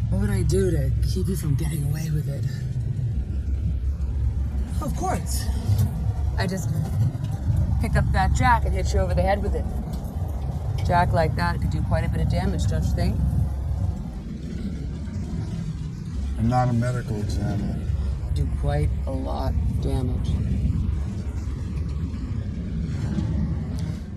What 0.08 0.22
would 0.22 0.30
I 0.30 0.42
do 0.42 0.70
to 0.70 0.90
keep 1.06 1.28
you 1.28 1.36
from 1.36 1.54
getting 1.56 1.84
away 1.84 2.08
with 2.14 2.30
it? 2.30 2.46
Of 4.82 4.96
course. 4.96 5.44
I 6.38 6.46
just 6.46 6.70
pick 7.82 7.94
up 7.94 8.10
that 8.12 8.32
jack 8.32 8.64
and 8.64 8.72
hit 8.72 8.94
you 8.94 9.00
over 9.00 9.12
the 9.12 9.20
head 9.20 9.42
with 9.42 9.54
it. 9.54 9.66
Jack 10.84 11.12
like 11.12 11.34
that 11.36 11.60
could 11.60 11.70
do 11.70 11.80
quite 11.82 12.04
a 12.04 12.08
bit 12.08 12.20
of 12.20 12.28
damage, 12.28 12.66
don't 12.66 12.84
you 12.84 12.90
think? 12.90 13.16
I'm 16.38 16.48
not 16.48 16.68
a 16.68 16.72
medical 16.72 17.16
examiner. 17.20 17.78
Do 18.34 18.48
quite 18.60 18.88
a 19.06 19.12
lot 19.12 19.52
of 19.52 19.82
damage. 19.82 20.30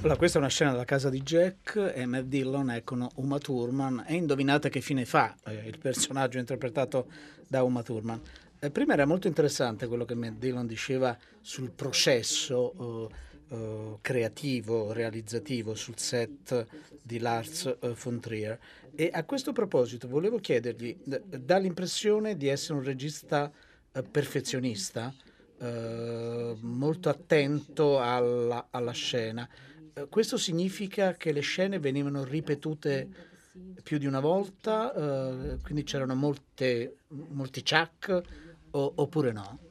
Allora, 0.01 0.17
questa 0.17 0.37
è 0.37 0.41
una 0.41 0.49
scena 0.49 0.71
della 0.71 0.85
casa 0.85 1.09
di 1.09 1.21
Jack 1.23 1.93
e 1.95 2.05
Matt 2.05 2.25
Dillon 2.25 2.69
è 2.69 2.83
con 2.83 3.07
Uma 3.15 3.39
Thurman 3.39 4.03
e 4.07 4.13
indovinate 4.13 4.69
che 4.69 4.79
fine 4.79 5.03
fa 5.03 5.35
eh, 5.45 5.67
il 5.67 5.79
personaggio 5.79 6.37
interpretato 6.37 7.07
da 7.47 7.63
Uma 7.63 7.81
Thurman. 7.81 8.21
Eh, 8.59 8.69
prima 8.69 8.93
era 8.93 9.05
molto 9.05 9.27
interessante 9.27 9.87
quello 9.87 10.05
che 10.05 10.13
Matt 10.13 10.37
Dillon 10.37 10.67
diceva 10.67 11.17
sul 11.41 11.71
processo 11.71 13.09
eh, 13.09 13.15
eh, 13.47 13.97
creativo, 14.01 14.91
realizzativo 14.91 15.75
sul 15.75 15.97
set 15.97 16.65
di 17.01 17.19
Lars 17.19 17.65
eh, 17.65 17.95
von 18.01 18.19
Trier 18.19 18.59
e 18.95 19.09
a 19.13 19.23
questo 19.23 19.51
proposito 19.51 20.07
volevo 20.07 20.39
chiedergli, 20.39 20.97
dà 21.03 21.57
l'impressione 21.57 22.37
di 22.37 22.47
essere 22.47 22.79
un 22.79 22.83
regista 22.83 23.51
eh, 23.91 24.01
perfezionista, 24.03 25.13
molto 26.59 27.09
attento 27.09 27.99
alla, 27.99 28.67
alla 28.69 28.91
scena. 28.91 29.47
Questo 30.09 30.37
significa 30.37 31.13
che 31.13 31.31
le 31.31 31.39
scene 31.39 31.79
venivano 31.79 32.25
ripetute 32.25 33.07
più 33.81 33.97
di 33.97 34.05
una 34.05 34.19
volta, 34.19 35.57
quindi 35.63 35.83
c'erano 35.83 36.13
molte, 36.13 36.97
molti 37.07 37.63
o- 38.71 38.91
oppure 38.95 39.31
no? 39.31 39.64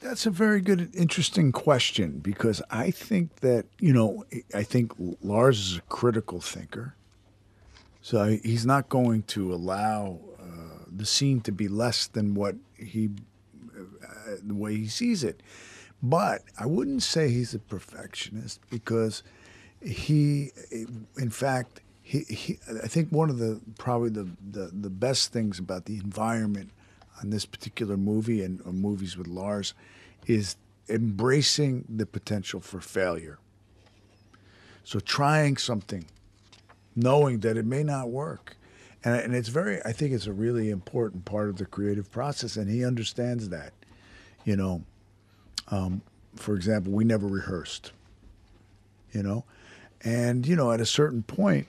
That's 0.00 0.26
a 0.26 0.30
very 0.30 0.60
good, 0.60 0.94
interesting 0.94 1.50
question 1.52 2.18
because 2.18 2.60
I 2.70 2.90
think 2.90 3.36
that, 3.36 3.66
you 3.78 3.92
know, 3.92 4.24
I 4.54 4.62
think 4.62 4.92
Lars 5.22 5.58
is 5.58 5.76
a 5.78 5.80
critical 5.82 6.40
thinker. 6.40 6.94
So 8.00 8.38
he's 8.42 8.66
not 8.66 8.88
going 8.88 9.22
to 9.24 9.54
allow 9.54 10.18
uh, 10.40 10.84
the 10.94 11.06
scene 11.06 11.40
to 11.42 11.52
be 11.52 11.68
less 11.68 12.06
than 12.06 12.34
what 12.34 12.56
he, 12.76 13.10
uh, 13.74 14.36
the 14.42 14.54
way 14.54 14.76
he 14.76 14.88
sees 14.88 15.24
it. 15.24 15.40
But 16.02 16.42
I 16.58 16.66
wouldn't 16.66 17.02
say 17.02 17.30
he's 17.30 17.54
a 17.54 17.60
perfectionist 17.60 18.60
because 18.70 19.22
he, 19.80 20.50
in 21.16 21.30
fact, 21.30 21.80
he, 22.02 22.20
he 22.20 22.58
I 22.82 22.88
think 22.88 23.10
one 23.10 23.30
of 23.30 23.38
the 23.38 23.60
probably 23.78 24.10
the, 24.10 24.28
the, 24.50 24.70
the 24.72 24.90
best 24.90 25.32
things 25.32 25.60
about 25.60 25.84
the 25.84 25.96
environment 25.96 26.72
on 27.22 27.30
this 27.30 27.46
particular 27.46 27.96
movie 27.96 28.42
and 28.42 28.64
movies 28.66 29.16
with 29.16 29.26
Lars 29.26 29.74
is 30.26 30.56
embracing 30.88 31.84
the 31.88 32.06
potential 32.06 32.60
for 32.60 32.80
failure. 32.80 33.38
So 34.84 34.98
trying 34.98 35.56
something, 35.56 36.04
knowing 36.96 37.40
that 37.40 37.56
it 37.56 37.64
may 37.64 37.82
not 37.84 38.10
work. 38.10 38.56
And, 39.04 39.14
and 39.14 39.34
it's 39.34 39.48
very, 39.48 39.80
I 39.84 39.92
think 39.92 40.12
it's 40.12 40.26
a 40.26 40.32
really 40.32 40.70
important 40.70 41.24
part 41.24 41.48
of 41.48 41.56
the 41.56 41.66
creative 41.66 42.10
process, 42.10 42.56
and 42.56 42.68
he 42.68 42.84
understands 42.84 43.48
that. 43.50 43.72
You 44.44 44.56
know, 44.56 44.82
um, 45.68 46.02
for 46.34 46.56
example, 46.56 46.92
we 46.92 47.04
never 47.04 47.28
rehearsed, 47.28 47.92
you 49.12 49.22
know, 49.22 49.44
and, 50.02 50.46
you 50.46 50.56
know, 50.56 50.72
at 50.72 50.80
a 50.80 50.86
certain 50.86 51.22
point, 51.22 51.68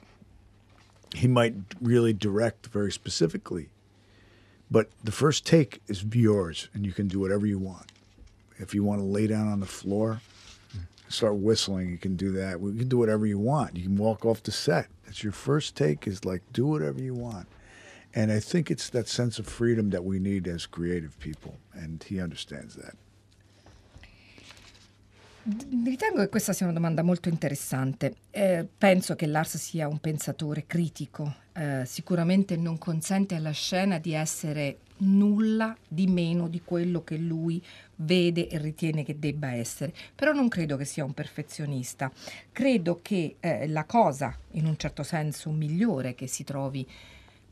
he 1.14 1.28
might 1.28 1.54
really 1.80 2.12
direct 2.12 2.66
very 2.66 2.90
specifically. 2.90 3.68
But 4.70 4.90
the 5.02 5.12
first 5.12 5.46
take 5.46 5.80
is 5.86 6.04
yours, 6.12 6.68
and 6.74 6.84
you 6.84 6.92
can 6.92 7.08
do 7.08 7.20
whatever 7.20 7.46
you 7.46 7.58
want. 7.58 7.92
If 8.58 8.74
you 8.74 8.84
want 8.84 9.00
to 9.00 9.04
lay 9.04 9.26
down 9.26 9.48
on 9.48 9.60
the 9.60 9.66
floor, 9.66 10.20
start 11.08 11.36
whistling, 11.36 11.90
you 11.90 11.98
can 11.98 12.16
do 12.16 12.32
that. 12.32 12.60
You 12.60 12.72
can 12.72 12.88
do 12.88 12.98
whatever 12.98 13.26
you 13.26 13.38
want. 13.38 13.76
You 13.76 13.84
can 13.84 13.96
walk 13.96 14.24
off 14.24 14.42
the 14.42 14.52
set. 14.52 14.88
It's 15.06 15.22
your 15.22 15.32
first 15.32 15.76
take 15.76 16.06
is 16.06 16.24
like 16.24 16.42
do 16.52 16.66
whatever 16.66 17.00
you 17.00 17.14
want. 17.14 17.46
And 18.14 18.30
I 18.30 18.40
think 18.40 18.70
it's 18.70 18.88
that 18.90 19.08
sense 19.08 19.38
of 19.38 19.46
freedom 19.46 19.90
that 19.90 20.04
we 20.04 20.18
need 20.18 20.46
as 20.46 20.66
creative 20.66 21.18
people, 21.18 21.58
and 21.72 22.02
he 22.02 22.20
understands 22.20 22.76
that. 22.76 22.94
Ritengo 25.46 26.20
che 26.20 26.30
questa 26.30 26.54
sia 26.54 26.64
una 26.64 26.74
domanda 26.74 27.02
molto 27.02 27.28
interessante. 27.28 28.14
Eh, 28.30 28.66
penso 28.78 29.14
che 29.14 29.26
Lars 29.26 29.58
sia 29.58 29.86
un 29.86 29.98
pensatore 29.98 30.64
critico, 30.66 31.34
eh, 31.52 31.82
sicuramente 31.84 32.56
non 32.56 32.78
consente 32.78 33.34
alla 33.34 33.50
scena 33.50 33.98
di 33.98 34.14
essere 34.14 34.78
nulla 34.98 35.76
di 35.86 36.06
meno 36.06 36.48
di 36.48 36.62
quello 36.64 37.04
che 37.04 37.18
lui 37.18 37.62
vede 37.96 38.48
e 38.48 38.56
ritiene 38.56 39.04
che 39.04 39.18
debba 39.18 39.52
essere, 39.52 39.92
però 40.14 40.32
non 40.32 40.48
credo 40.48 40.78
che 40.78 40.86
sia 40.86 41.04
un 41.04 41.12
perfezionista. 41.12 42.10
Credo 42.50 43.00
che 43.02 43.36
eh, 43.40 43.68
la 43.68 43.84
cosa, 43.84 44.34
in 44.52 44.64
un 44.64 44.78
certo 44.78 45.02
senso, 45.02 45.50
migliore 45.50 46.14
che 46.14 46.26
si 46.26 46.42
trovi 46.44 46.88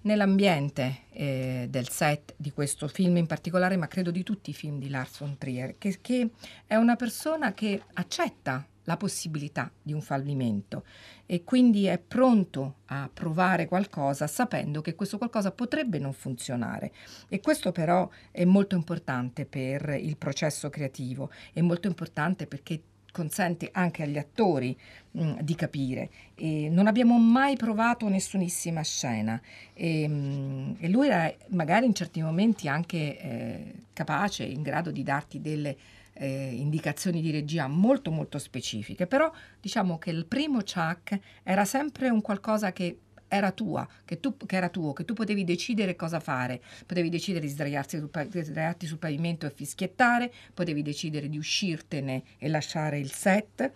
nell'ambiente 0.02 1.02
eh, 1.10 1.66
del 1.68 1.88
set 1.88 2.34
di 2.36 2.50
questo 2.50 2.88
film 2.88 3.16
in 3.16 3.26
particolare, 3.26 3.76
ma 3.76 3.88
credo 3.88 4.10
di 4.10 4.22
tutti 4.22 4.50
i 4.50 4.54
film 4.54 4.78
di 4.78 4.88
Lars 4.88 5.18
von 5.18 5.36
Trier, 5.38 5.76
che, 5.78 5.98
che 6.00 6.30
è 6.66 6.76
una 6.76 6.96
persona 6.96 7.52
che 7.52 7.82
accetta 7.94 8.66
la 8.84 8.96
possibilità 8.96 9.70
di 9.80 9.92
un 9.92 10.00
fallimento 10.00 10.84
e 11.26 11.44
quindi 11.44 11.86
è 11.86 11.98
pronto 11.98 12.78
a 12.86 13.08
provare 13.12 13.66
qualcosa 13.66 14.26
sapendo 14.26 14.80
che 14.80 14.94
questo 14.94 15.18
qualcosa 15.18 15.52
potrebbe 15.52 15.98
non 15.98 16.12
funzionare. 16.12 16.92
E 17.28 17.40
questo 17.40 17.70
però 17.72 18.08
è 18.30 18.44
molto 18.44 18.74
importante 18.74 19.46
per 19.46 19.96
il 20.00 20.16
processo 20.16 20.68
creativo, 20.68 21.30
è 21.52 21.60
molto 21.60 21.86
importante 21.86 22.46
perché 22.46 22.82
consente 23.12 23.68
anche 23.72 24.02
agli 24.02 24.18
attori 24.18 24.76
mh, 25.12 25.40
di 25.42 25.54
capire. 25.54 26.10
E 26.34 26.68
non 26.68 26.88
abbiamo 26.88 27.18
mai 27.18 27.56
provato 27.56 28.08
nessunissima 28.08 28.82
scena 28.82 29.40
e, 29.74 30.08
mh, 30.08 30.76
e 30.80 30.88
lui 30.88 31.06
era 31.06 31.32
magari 31.48 31.86
in 31.86 31.94
certi 31.94 32.20
momenti 32.20 32.66
anche 32.66 33.18
eh, 33.20 33.74
capace, 33.92 34.42
in 34.42 34.62
grado 34.62 34.90
di 34.90 35.04
darti 35.04 35.40
delle 35.40 35.76
eh, 36.14 36.50
indicazioni 36.52 37.20
di 37.20 37.30
regia 37.30 37.68
molto 37.68 38.10
molto 38.10 38.38
specifiche, 38.38 39.06
però 39.06 39.30
diciamo 39.60 39.98
che 39.98 40.10
il 40.10 40.26
primo 40.26 40.58
Chuck 40.58 41.18
era 41.42 41.64
sempre 41.64 42.08
un 42.08 42.20
qualcosa 42.20 42.72
che 42.72 42.98
era 43.32 43.50
tua, 43.50 43.88
che, 44.04 44.20
tu, 44.20 44.36
che 44.36 44.56
era 44.56 44.68
tuo, 44.68 44.92
che 44.92 45.06
tu 45.06 45.14
potevi 45.14 45.42
decidere 45.44 45.96
cosa 45.96 46.20
fare, 46.20 46.60
potevi 46.84 47.08
decidere 47.08 47.46
di 47.46 47.50
sdraiarsi 47.50 47.96
sul, 47.96 48.10
sdraiarti 48.30 48.86
sul 48.86 48.98
pavimento 48.98 49.46
e 49.46 49.50
fischiettare, 49.50 50.30
potevi 50.52 50.82
decidere 50.82 51.30
di 51.30 51.38
uscirtene 51.38 52.22
e 52.36 52.48
lasciare 52.48 52.98
il 52.98 53.10
set, 53.10 53.72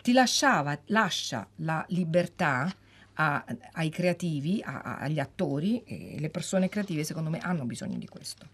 ti 0.00 0.12
lasciava, 0.12 0.78
lascia 0.86 1.46
la 1.56 1.84
libertà 1.88 2.72
a- 3.14 3.44
ai 3.72 3.90
creativi, 3.90 4.62
a- 4.64 4.80
a- 4.80 4.98
agli 4.98 5.18
attori 5.18 5.82
e 5.84 6.16
le 6.18 6.30
persone 6.30 6.68
creative 6.68 7.02
secondo 7.02 7.28
me 7.28 7.38
hanno 7.40 7.64
bisogno 7.64 7.98
di 7.98 8.06
questo. 8.06 8.46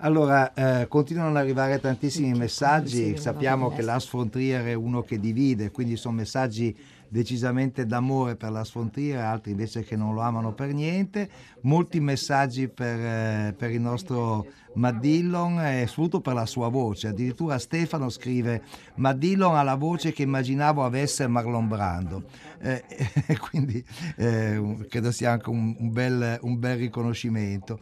Allora, 0.00 0.54
eh, 0.54 0.86
continuano 0.86 1.30
ad 1.30 1.36
arrivare 1.38 1.80
tantissimi 1.80 2.32
messaggi, 2.32 3.16
sappiamo 3.16 3.70
che 3.70 3.82
Lars 3.82 4.08
von 4.10 4.30
Trier 4.30 4.64
è 4.66 4.74
uno 4.74 5.02
che 5.02 5.18
divide, 5.18 5.72
quindi 5.72 5.96
sono 5.96 6.14
messaggi 6.14 6.76
decisamente 7.08 7.86
d'amore 7.86 8.36
per 8.36 8.50
Lars 8.50 8.72
von 8.72 8.90
Trier, 8.90 9.20
altri 9.20 9.52
invece 9.52 9.82
che 9.82 9.96
non 9.96 10.14
lo 10.14 10.20
amano 10.20 10.52
per 10.52 10.72
niente, 10.72 11.28
molti 11.62 12.00
messaggi 12.00 12.68
per, 12.68 12.98
eh, 12.98 13.54
per 13.56 13.70
il 13.70 13.80
nostro 13.80 14.46
Matt 14.74 15.04
e 15.04 15.84
soprattutto 15.86 16.20
per 16.20 16.34
la 16.34 16.46
sua 16.46 16.68
voce, 16.68 17.08
addirittura 17.08 17.58
Stefano 17.58 18.08
scrive 18.08 18.62
Matt 18.96 19.24
ha 19.40 19.62
la 19.62 19.74
voce 19.74 20.12
che 20.12 20.22
immaginavo 20.22 20.84
avesse 20.84 21.26
Marlon 21.26 21.68
Brando, 21.68 22.24
Eh, 22.60 22.84
quindi 23.50 23.84
eh, 24.16 24.86
credo 24.88 25.10
sia 25.10 25.32
anche 25.32 25.50
un, 25.50 25.74
un 25.78 25.92
bel, 25.92 26.38
un 26.42 26.58
bel 26.58 26.76
riconoscimento. 26.76 27.78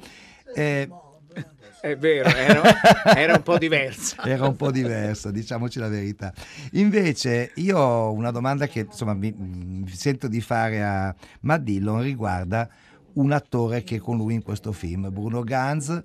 È 1.80 1.96
vero, 1.96 2.28
era, 2.30 2.62
era 3.16 3.34
un 3.34 3.42
po' 3.42 3.58
diversa. 3.58 4.24
era 4.24 4.46
un 4.46 4.56
po' 4.56 4.70
diversa, 4.70 5.30
diciamoci 5.30 5.78
la 5.78 5.88
verità. 5.88 6.32
Invece, 6.72 7.52
io 7.56 7.78
ho 7.78 8.12
una 8.12 8.30
domanda 8.30 8.66
che 8.66 8.80
insomma 8.80 9.14
mi, 9.14 9.32
mi 9.36 9.88
sento 9.88 10.26
di 10.26 10.40
fare 10.40 10.82
a 10.82 11.14
Matt 11.42 11.62
Dillon 11.62 12.02
riguarda 12.02 12.68
un 13.14 13.32
attore 13.32 13.82
che 13.82 13.96
è 13.96 13.98
con 13.98 14.16
lui 14.16 14.34
in 14.34 14.42
questo 14.42 14.72
film, 14.72 15.10
Bruno 15.12 15.42
Ganz, 15.42 16.02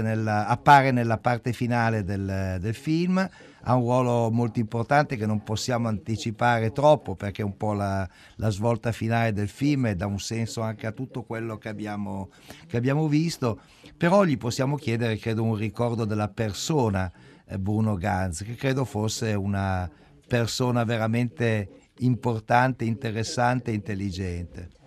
nella- 0.00 0.46
appare 0.46 0.90
nella 0.90 1.18
parte 1.18 1.52
finale 1.52 2.04
del, 2.04 2.58
del 2.60 2.74
film, 2.74 3.28
ha 3.64 3.74
un 3.74 3.82
ruolo 3.82 4.30
molto 4.30 4.58
importante 4.58 5.16
che 5.16 5.26
non 5.26 5.42
possiamo 5.42 5.88
anticipare 5.88 6.72
troppo 6.72 7.14
perché 7.14 7.42
è 7.42 7.44
un 7.44 7.56
po' 7.56 7.72
la, 7.72 8.08
la 8.36 8.50
svolta 8.50 8.92
finale 8.92 9.32
del 9.32 9.48
film 9.48 9.86
e 9.86 9.94
dà 9.94 10.06
un 10.06 10.18
senso 10.18 10.62
anche 10.62 10.86
a 10.86 10.92
tutto 10.92 11.22
quello 11.22 11.58
che 11.58 11.68
abbiamo, 11.68 12.30
che 12.66 12.76
abbiamo 12.76 13.06
visto, 13.06 13.60
però 13.96 14.24
gli 14.24 14.36
possiamo 14.36 14.76
chiedere, 14.76 15.16
credo, 15.18 15.42
un 15.44 15.54
ricordo 15.54 16.04
della 16.04 16.28
persona 16.28 17.10
eh, 17.46 17.58
Bruno 17.58 17.96
Ganz, 17.96 18.42
che 18.42 18.54
credo 18.54 18.84
fosse 18.84 19.32
una 19.34 19.88
persona 20.26 20.84
veramente 20.84 21.90
importante, 21.98 22.84
interessante 22.84 23.70
e 23.70 23.74
intelligente. 23.74 24.81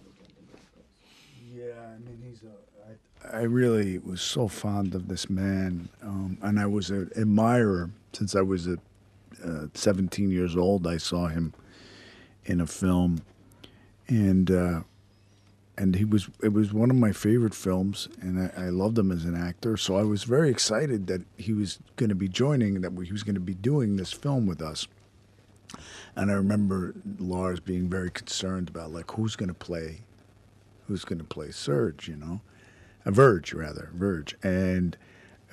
I, 3.32 3.42
really 3.42 3.98
was 4.00 4.22
so 4.22 4.48
fond 4.48 4.96
of 4.96 5.08
this 5.08 5.30
man, 5.30 5.90
um, 6.02 6.38
and 6.42 6.60
I 6.60 6.66
was 6.66 6.90
an 6.90 7.12
admirer 7.16 7.90
since 8.14 8.36
I 8.36 8.42
was 8.42 8.68
a, 8.68 8.78
uh, 9.44 9.68
17 9.74 10.32
years 10.32 10.56
old. 10.56 10.88
I 10.88 10.98
saw 10.98 11.28
him 11.28 11.54
in 12.46 12.62
a 12.62 12.68
film, 12.68 13.22
and 14.08 14.50
uh, 14.52 14.82
and 15.78 15.96
he 15.96 16.06
was 16.06 16.30
it 16.44 16.54
was 16.54 16.74
one 16.74 16.90
of 16.90 16.96
my 16.96 17.12
favorite 17.12 17.54
films, 17.54 18.08
and 18.22 18.52
I, 18.56 18.66
I 18.66 18.70
loved 18.70 18.98
him 18.98 19.12
as 19.12 19.26
an 19.26 19.36
actor. 19.36 19.78
So 19.78 19.98
I 19.98 20.04
was 20.04 20.24
very 20.24 20.50
excited 20.50 21.08
that 21.08 21.22
he 21.38 21.54
was 21.54 21.80
going 21.96 22.10
to 22.10 22.16
be 22.16 22.28
joining, 22.28 22.82
that 22.82 22.92
he 23.04 23.12
was 23.12 23.24
going 23.24 23.36
to 23.36 23.42
be 23.42 23.56
doing 23.56 23.96
this 23.96 24.12
film 24.12 24.46
with 24.46 24.62
us. 24.62 24.88
And 26.16 26.32
I 26.32 26.36
remember 26.36 26.94
Lars 27.20 27.60
being 27.60 27.90
very 27.90 28.10
concerned 28.10 28.70
about 28.70 28.92
like 28.92 29.12
who's 29.12 29.36
going 29.36 29.50
to 29.50 29.56
play 29.56 30.02
who's 30.88 31.04
going 31.04 31.18
to 31.18 31.26
play 31.26 31.52
Serge, 31.52 32.08
you 32.08 32.16
know, 32.16 32.42
a 33.06 33.12
Verge 33.12 33.54
rather, 33.54 33.90
Verge, 33.94 34.36
and 34.44 34.98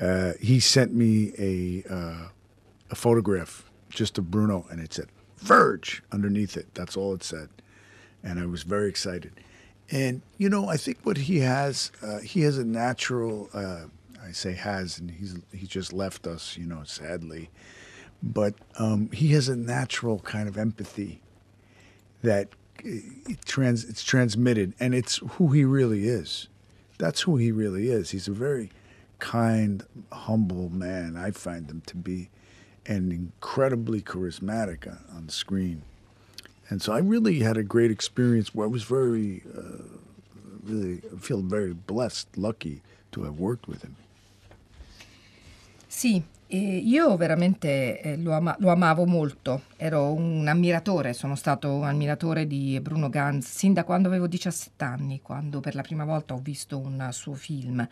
uh, 0.00 0.32
he 0.40 0.58
sent 0.58 0.94
me 0.94 1.32
a 1.38 1.84
uh, 1.92 2.28
a 2.90 2.94
photograph 2.94 3.70
just 3.90 4.18
of 4.18 4.30
Bruno, 4.30 4.66
and 4.70 4.80
it 4.80 4.92
said 4.94 5.08
Verge 5.38 6.02
underneath 6.10 6.56
it. 6.56 6.74
That's 6.74 6.96
all 6.96 7.14
it 7.14 7.22
said, 7.22 7.48
and 8.22 8.40
I 8.40 8.46
was 8.46 8.62
very 8.62 8.88
excited. 8.88 9.32
And 9.90 10.22
you 10.38 10.48
know, 10.48 10.68
I 10.68 10.76
think 10.76 10.98
what 11.02 11.18
he 11.18 11.40
has, 11.40 11.92
uh, 12.02 12.18
he 12.18 12.40
has 12.42 12.58
a 12.58 12.64
natural. 12.64 13.50
Uh, 13.52 13.84
I 14.24 14.32
say 14.32 14.52
has, 14.54 14.98
and 14.98 15.10
he's 15.10 15.36
he 15.52 15.66
just 15.66 15.92
left 15.92 16.26
us, 16.26 16.56
you 16.56 16.66
know, 16.66 16.82
sadly. 16.84 17.50
But 18.22 18.54
um, 18.78 19.10
he 19.10 19.32
has 19.32 19.48
a 19.48 19.56
natural 19.56 20.20
kind 20.20 20.48
of 20.48 20.56
empathy 20.56 21.20
that 22.22 22.48
it 22.84 23.44
trans 23.44 23.84
it's 23.84 24.02
transmitted 24.02 24.74
and 24.80 24.94
it's 24.94 25.16
who 25.32 25.48
he 25.48 25.64
really 25.64 26.06
is 26.06 26.48
that's 26.98 27.22
who 27.22 27.36
he 27.36 27.52
really 27.52 27.88
is. 27.90 28.10
He's 28.10 28.28
a 28.28 28.32
very 28.32 28.70
kind 29.18 29.84
humble 30.10 30.68
man. 30.68 31.16
I 31.16 31.30
find 31.30 31.70
him 31.70 31.82
to 31.86 31.96
be 31.96 32.28
and 32.86 33.12
incredibly 33.12 34.00
charismatic 34.02 34.86
on, 34.88 34.98
on 35.16 35.28
screen. 35.28 35.82
And 36.68 36.80
so 36.80 36.92
i 36.92 36.98
really 36.98 37.40
had 37.40 37.56
a 37.56 37.62
great 37.62 37.90
experience 37.90 38.54
where 38.54 38.66
i 38.66 38.70
was 38.70 38.82
very 38.82 39.42
uh, 39.54 39.82
really 40.64 41.02
I 41.12 41.18
feel 41.18 41.42
very 41.42 41.74
blessed 41.74 42.28
lucky 42.36 42.82
to 43.12 43.24
have 43.24 43.38
worked 43.38 43.68
with 43.68 43.82
him. 43.82 43.96
Sì, 45.88 46.22
e 46.46 46.78
io 46.78 47.16
veramente 47.16 48.00
eh, 48.00 48.16
lo, 48.16 48.32
ama- 48.32 48.56
lo 48.58 48.70
amavo 48.70 49.04
molto, 49.04 49.62
ero 49.82 50.12
un 50.12 50.46
ammiratore, 50.46 51.12
sono 51.12 51.34
stato 51.34 51.74
un 51.74 51.82
ammiratore 51.82 52.46
di 52.46 52.78
Bruno 52.80 53.08
Ganz 53.08 53.48
sin 53.48 53.72
da 53.72 53.82
quando 53.82 54.06
avevo 54.06 54.28
17 54.28 54.84
anni, 54.84 55.20
quando 55.20 55.58
per 55.58 55.74
la 55.74 55.82
prima 55.82 56.04
volta 56.04 56.34
ho 56.34 56.38
visto 56.38 56.78
un 56.78 57.08
suo 57.10 57.34
film. 57.34 57.84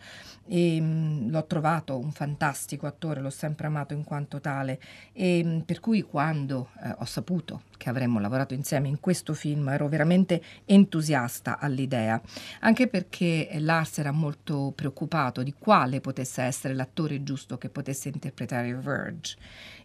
E 0.47 0.79
mh, 0.79 1.29
l'ho 1.29 1.45
trovato 1.45 1.99
un 1.99 2.13
fantastico 2.13 2.87
attore, 2.87 3.19
l'ho 3.19 3.29
sempre 3.29 3.67
amato 3.67 3.93
in 3.93 4.05
quanto 4.05 4.39
tale. 4.39 4.79
E 5.11 5.43
mh, 5.43 5.59
per 5.65 5.81
cui 5.81 6.01
quando 6.01 6.69
eh, 6.81 6.95
ho 6.97 7.05
saputo 7.05 7.63
che 7.75 7.89
avremmo 7.89 8.19
lavorato 8.19 8.53
insieme 8.53 8.87
in 8.87 9.01
questo 9.01 9.33
film 9.33 9.67
ero 9.67 9.89
veramente 9.89 10.41
entusiasta 10.63 11.59
all'idea, 11.59 12.21
anche 12.61 12.87
perché 12.87 13.49
Lars 13.57 13.97
era 13.97 14.11
molto 14.11 14.71
preoccupato 14.73 15.43
di 15.43 15.53
quale 15.57 15.99
potesse 15.99 16.41
essere 16.43 16.73
l'attore 16.73 17.21
giusto 17.23 17.57
che 17.57 17.67
potesse 17.67 18.07
interpretare 18.07 18.73
Verge. 18.75 19.35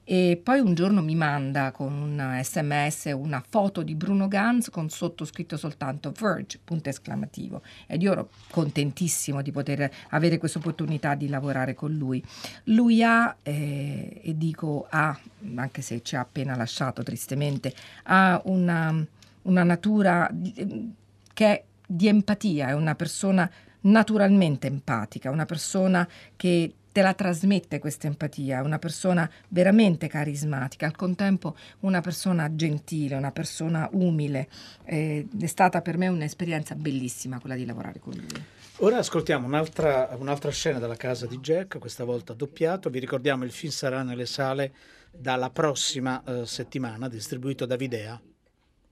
E 0.09 0.41
poi 0.41 0.61
un 0.61 0.75
giorno 0.75 1.03
mi 1.03 1.17
manda 1.17 1.73
con 1.73 1.93
un 1.93 2.41
sms 2.41 3.13
una 3.17 3.43
foto 3.45 3.83
di 3.83 3.97
Bruno 3.97 4.29
Ganz 4.29 4.71
con 4.71 4.89
sottoscritto 4.89 5.57
soltanto 5.57 6.13
Verge, 6.17 6.61
punto 6.63 6.89
esclamativo. 6.91 7.61
Ed 7.89 8.03
io 8.03 8.13
ero 8.13 8.31
contentissimo 8.49 9.43
di 9.43 9.51
poter 9.51 9.91
avere 10.11 10.39
questa 10.39 10.59
opportunità 10.59 11.17
di 11.17 11.29
lavorare 11.29 11.75
con 11.75 11.93
lui. 11.93 12.23
Lui 12.65 13.03
ha, 13.03 13.35
eh, 13.43 14.21
e 14.23 14.39
dico 14.39 14.87
ha, 14.89 15.19
anche 15.57 15.83
se 15.83 16.01
ci 16.05 16.15
ha 16.15 16.21
appena 16.21 16.55
lasciato 16.55 17.03
tristemente, 17.03 17.75
ha 18.05 18.41
una, 18.45 19.05
una 19.43 19.65
natura 19.65 20.31
di- 20.33 20.95
che 21.33 21.47
è 21.47 21.65
di 21.85 22.07
empatia, 22.07 22.69
è 22.69 22.75
una 22.75 22.95
persona 22.95 23.51
naturalmente 23.81 24.69
empatica, 24.69 25.31
una 25.31 25.47
persona 25.47 26.07
che 26.37 26.73
te 26.97 27.03
la 27.03 27.13
trasmette 27.13 27.79
questa 27.79 28.07
empatia, 28.07 28.63
una 28.63 28.79
persona 28.79 29.31
veramente 29.49 30.09
carismatica, 30.09 30.87
al 30.87 30.97
contempo 30.97 31.55
una 31.81 32.01
persona 32.01 32.55
gentile, 32.55 33.17
una 33.17 33.33
persona 33.33 33.87
umile. 33.93 34.49
Eh, 34.85 35.29
è 35.39 35.47
stata 35.47 35.83
per 35.83 35.99
me 35.99 36.09
un'esperienza 36.09 36.75
bellissima 36.75 37.39
quella 37.39 37.55
di 37.55 37.67
lavorare 37.67 37.99
con 37.99 38.15
lui. 38.15 38.45
Ora 38.77 38.97
ascoltiamo 38.97 39.47
un'altra, 39.47 40.17
un'altra 40.19 40.51
scena 40.51 40.79
dalla 40.79 40.97
casa 40.97 41.27
di 41.27 41.37
Jack, 41.37 41.77
questa 41.79 42.05
volta 42.05 42.33
doppiato. 42.33 42.89
Vi 42.89 42.99
ricordiamo 42.99 43.45
il 43.45 43.53
film 43.53 43.73
sarà 43.73 44.03
nelle 44.03 44.25
sale 44.25 44.75
dalla 45.13 45.51
prossima 45.51 46.25
eh, 46.25 46.47
settimana, 46.47 47.11
distribuito 47.11 47.67
da 47.67 47.77
Videa. 47.77 48.19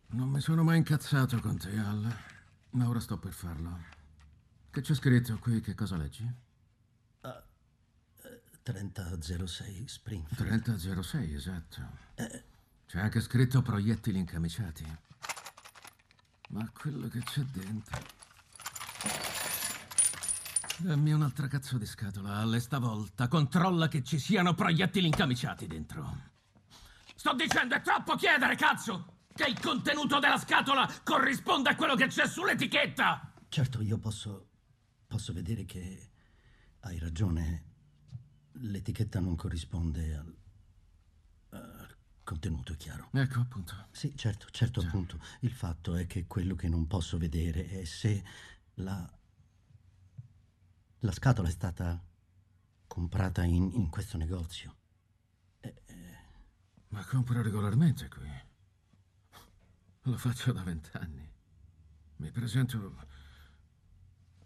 Non 0.09 0.29
mi 0.29 0.41
sono 0.41 0.63
mai 0.63 0.77
incazzato 0.77 1.41
con 1.41 1.57
te, 1.57 1.71
Al, 1.71 2.15
ma 2.73 2.87
ora 2.87 3.01
sto 3.01 3.17
per 3.17 3.33
farlo. 3.33 3.79
Che 4.71 4.83
c'è 4.83 4.95
scritto 4.95 5.39
qui? 5.41 5.63
Che 5.63 5.75
cosa 5.75 5.97
leggi? 5.97 6.44
3006 8.65 9.85
Springfield. 9.87 10.63
3006, 10.63 11.35
esatto. 11.35 11.81
C'è 12.87 12.99
anche 12.99 13.21
scritto 13.21 13.61
proiettili 13.61 14.19
incamiciati. 14.19 14.85
Ma 16.49 16.71
quello 16.71 17.09
che 17.09 17.21
c'è 17.21 17.43
dentro. 17.43 18.01
Dammi 20.79 21.13
un'altra 21.13 21.47
cazzo 21.47 21.77
di 21.77 21.85
scatola, 21.85 22.37
Alle, 22.37 22.59
stavolta. 22.59 23.29
Controlla 23.29 23.89
che 23.89 24.03
ci 24.03 24.19
siano 24.19 24.55
proiettili 24.55 25.07
incamiciati 25.07 25.67
dentro. 25.67 26.33
Sto 27.15 27.35
dicendo, 27.35 27.75
è 27.75 27.83
troppo 27.83 28.17
chiedere, 28.17 28.57
cazzo! 28.57 29.19
Che 29.35 29.45
il 29.45 29.61
contenuto 29.61 30.19
della 30.19 30.39
scatola 30.39 30.91
corrisponda 31.03 31.71
a 31.71 31.77
quello 31.77 31.97
che 31.97 32.07
c'è 32.07 32.27
sull'etichetta! 32.27 33.33
Certo, 33.49 33.83
io 33.83 33.99
posso. 33.99 34.49
posso 35.07 35.35
vedere 35.35 35.67
che 35.67 36.11
hai 36.81 36.99
ragione. 36.99 37.73
L'etichetta 38.67 39.21
non 39.21 39.37
corrisponde 39.37 40.15
al. 40.15 40.37
al 41.51 41.97
contenuto, 42.23 42.73
è 42.73 42.77
chiaro. 42.77 43.11
Ecco, 43.13 43.41
appunto. 43.41 43.89
Sì, 43.91 44.17
certo, 44.17 44.49
certo, 44.51 44.81
appunto. 44.81 45.21
Il 45.41 45.53
fatto 45.53 45.97
è 45.97 46.07
che 46.07 46.27
quello 46.27 46.55
che 46.55 46.69
non 46.69 46.87
posso 46.87 47.19
vedere 47.19 47.69
è 47.69 47.85
se 47.85 48.25
la. 48.75 49.19
la 51.01 51.13
scatola 51.13 51.49
è 51.49 51.53
stata 51.53 52.03
comprata 52.87 53.45
in, 53.45 53.71
in 53.75 53.91
questo 53.91 54.17
negozio. 54.17 54.77
Ma 56.89 57.05
compro 57.05 57.43
regolarmente 57.43 58.09
qui. 58.09 58.31
Lo 60.03 60.17
faccio 60.17 60.53
da 60.53 60.63
vent'anni. 60.63 61.29
Mi 62.17 62.31
presento 62.31 63.07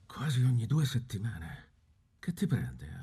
quasi 0.07 0.43
ogni 0.43 0.67
due 0.67 0.87
settimane. 0.87 1.67
Che 2.19 2.33
ti 2.33 2.47
prende? 2.47 2.98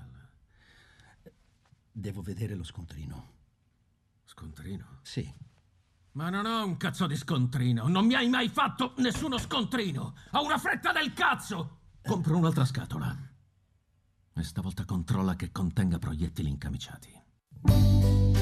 Devo 1.98 2.22
vedere 2.22 2.56
lo 2.56 2.66
scontrino. 2.66 3.32
Scontrino? 4.26 5.00
Sì. 5.04 5.34
Ma 6.12 6.30
non 6.30 6.46
ho 6.46 6.66
un 6.66 6.76
cazzo 6.76 7.08
di 7.08 7.16
scontrino. 7.16 7.88
Non 7.88 8.06
mi 8.06 8.16
hai 8.16 8.28
mai 8.28 8.50
fatto 8.50 8.96
nessuno 8.98 9.38
scontrino. 9.38 10.14
Ho 10.32 10.44
una 10.44 10.58
fretta 10.58 10.92
del 10.92 11.14
cazzo. 11.14 11.80
Compro 12.04 12.36
un'altra 12.36 12.66
scatola. 12.66 13.18
E 14.34 14.44
stavolta 14.44 14.84
controlla 14.84 15.38
che 15.38 15.54
contenga 15.54 15.98
proiettili 15.98 16.50
incamiciati. 16.50 18.35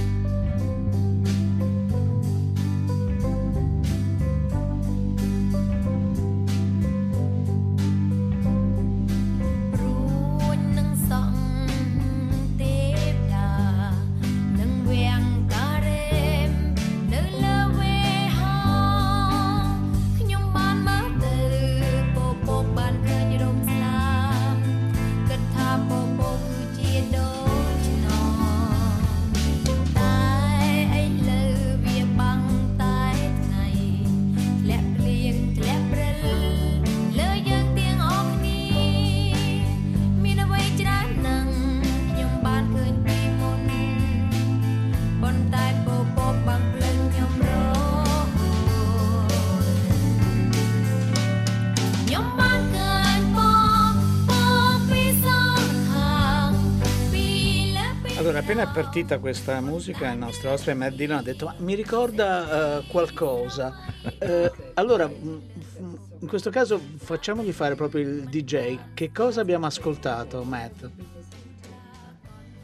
Appena 58.64 58.64
è 58.64 58.68
partita 58.72 59.20
questa 59.20 59.60
musica, 59.62 60.12
il 60.12 60.18
nostro 60.18 60.52
ospite 60.52 60.74
Matt 60.74 60.94
Dillon 60.94 61.18
ha 61.18 61.22
detto: 61.22 61.46
Ma 61.46 61.56
mi 61.60 61.76
ricorda 61.76 62.80
eh, 62.80 62.88
qualcosa. 62.88 63.74
Eh, 64.20 64.52
allora, 64.76 65.08
mm, 65.08 65.28
mm, 65.28 65.94
in 66.20 66.28
questo 66.28 66.50
caso 66.50 66.80
facciamogli 66.98 67.52
fare 67.52 67.76
proprio 67.76 68.02
il 68.02 68.24
DJ. 68.30 68.78
Che 68.94 69.12
cosa 69.12 69.42
abbiamo 69.42 69.66
ascoltato, 69.66 70.44
Matt? 70.44 70.90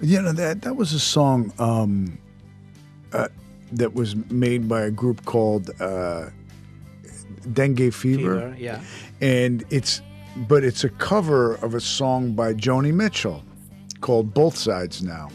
You 0.01 0.21
know 0.21 0.33
that 0.33 0.59
that 0.59 0.75
was 0.75 0.93
a 0.93 0.99
song 0.99 1.51
um, 1.57 2.17
uh, 3.11 3.27
that 3.75 3.93
was 3.93 4.15
made 4.29 4.67
by 4.67 4.83
a 4.83 4.91
group 4.91 5.25
called 5.25 5.73
uh, 5.81 6.29
Dengue 7.51 7.91
Fever, 7.91 8.53
Fever, 8.53 8.55
yeah. 8.57 8.79
and 9.19 9.65
it's 9.69 10.01
but 10.47 10.63
it's 10.63 10.85
a 10.85 10.89
cover 10.89 11.55
of 11.55 11.73
a 11.73 11.81
song 11.81 12.33
by 12.33 12.53
Joni 12.53 12.93
Mitchell 12.93 13.43
called 13.99 14.33
Both 14.33 14.55
Sides 14.55 15.01
Now. 15.03 15.27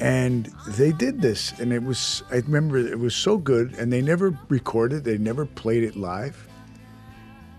And 0.00 0.46
they 0.66 0.92
did 0.92 1.22
this, 1.22 1.58
and 1.60 1.72
it 1.72 1.82
was, 1.82 2.22
I 2.30 2.36
remember 2.36 2.78
it 2.78 2.98
was 2.98 3.14
so 3.14 3.38
good, 3.38 3.74
and 3.74 3.92
they 3.92 4.02
never 4.02 4.36
recorded, 4.48 5.04
they 5.04 5.18
never 5.18 5.46
played 5.46 5.84
it 5.84 5.96
live. 5.96 6.48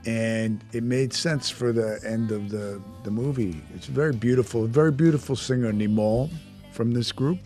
And 0.05 0.63
it 0.73 0.83
made 0.83 1.13
sense 1.13 1.49
for 1.49 1.71
the 1.71 1.99
end 2.05 2.31
of 2.31 2.49
the, 2.49 2.81
the 3.03 3.11
movie. 3.11 3.61
It's 3.73 3.87
very 3.87 4.13
beautiful, 4.13 4.67
very 4.67 4.91
beautiful 4.91 5.35
singer, 5.35 5.71
Nimol, 5.71 6.29
from 6.71 6.91
this 6.91 7.11
group. 7.11 7.39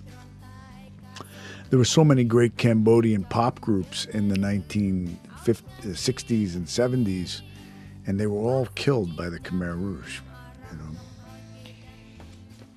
There 1.69 1.77
were 1.77 1.85
so 1.85 2.03
many 2.03 2.23
great 2.23 2.57
Cambodian 2.57 3.25
pop 3.25 3.61
groups 3.61 4.05
in 4.05 4.27
the 4.27 4.37
1960s 4.37 6.55
and 6.55 6.65
70s, 6.65 7.41
and 8.07 8.19
they 8.19 8.25
were 8.25 8.39
all 8.39 8.65
killed 8.73 9.15
by 9.15 9.29
the 9.29 9.39
Khmer 9.39 9.79
Rouge. 9.79 10.21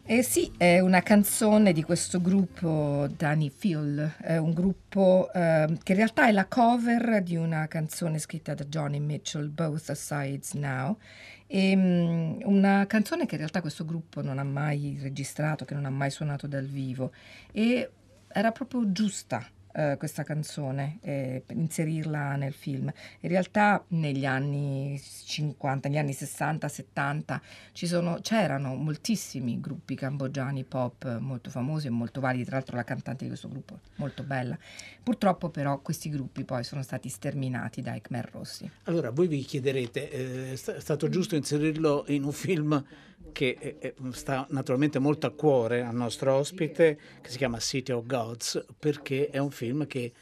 Eh 0.05 0.23
sì, 0.23 0.53
è 0.57 0.81
una 0.81 1.01
canzone 1.01 1.73
di 1.73 1.83
questo 1.85 2.21
gruppo 2.21 3.07
Danny 3.17 3.51
Phil, 3.51 4.15
è 4.21 4.37
un 4.37 4.53
gruppo 4.53 5.31
eh, 5.33 5.79
che 5.81 5.93
in 5.93 5.99
realtà 5.99 6.27
è 6.27 6.33
la 6.33 6.47
cover 6.47 7.23
di 7.23 7.37
una 7.37 7.69
canzone 7.69 8.19
scritta 8.19 8.53
da 8.53 8.65
Johnny 8.65 8.99
Mitchell, 8.99 9.49
Both 9.49 9.93
Sides 9.93 10.55
Now, 10.55 10.99
e, 11.47 11.77
mm, 11.77 12.41
una 12.45 12.85
canzone 12.88 13.27
che 13.27 13.35
in 13.35 13.38
realtà 13.38 13.61
questo 13.61 13.85
gruppo 13.85 14.23
non 14.23 14.38
ha 14.38 14.45
mai 14.45 14.99
registrato, 15.01 15.65
che 15.65 15.75
non 15.75 15.85
ha 15.85 15.91
mai 15.91 16.11
suonato 16.11 16.49
dal 16.49 16.67
vivo. 16.67 17.12
E 17.53 17.91
era 18.27 18.51
proprio 18.51 18.91
giusta 18.91 19.47
eh, 19.73 19.97
questa 19.99 20.23
canzone, 20.23 20.99
per 21.03 21.57
inserirla 21.57 22.37
nel 22.37 22.53
film. 22.53 22.93
In 23.21 23.29
realtà 23.29 23.85
negli 23.89 24.27
anni 24.27 25.01
50, 25.01 25.89
negli 25.89 25.99
anni 25.99 26.13
60, 26.13 26.69
70 26.69 27.43
ci 27.73 27.87
sono, 27.87 28.19
c'erano 28.23 28.75
moltissimi 28.75 29.61
gruppi 29.61 29.95
cambogiani 29.95 30.65
pop 30.65 31.19
molto 31.19 31.51
famosi 31.51 31.87
e 31.87 31.91
molto 31.91 32.21
validi, 32.21 32.45
tra 32.45 32.57
l'altro 32.57 32.77
la 32.77 32.85
cantante 32.85 33.25
di 33.25 33.29
questo 33.29 33.49
gruppo 33.49 33.79
molto 33.97 34.23
bella. 34.23 34.57
Purtroppo 35.03 35.49
però 35.51 35.81
questi 35.81 36.09
gruppi 36.11 36.45
poi 36.45 36.65
sono 36.65 36.83
stati 36.83 37.09
sterminati 37.09 37.83
dai 37.83 38.01
Khmer 38.01 38.29
Rossi. 38.33 38.71
Allora, 38.85 39.11
voi 39.11 39.29
vi 39.29 39.43
chiederete, 39.43 40.11
eh, 40.11 40.53
è 40.53 40.57
stato 40.57 41.09
giusto 41.09 41.35
inserirlo 41.35 42.05
in 42.09 42.25
un 42.25 42.33
film 42.33 42.85
che 43.33 43.57
eh, 43.59 43.77
eh, 43.81 43.95
sta 44.12 44.47
naturalmente 44.51 44.99
molto 44.99 45.27
a 45.27 45.31
cuore 45.31 45.83
al 45.83 45.95
nostro 45.95 46.35
ospite, 46.35 46.99
che 47.21 47.31
si 47.31 47.38
chiama 47.38 47.59
City 47.59 47.92
of 47.92 48.07
Gods, 48.07 48.64
perché 48.79 49.31
è 49.31 49.38
un 49.38 49.51
film 49.51 49.87
che, 49.87 50.12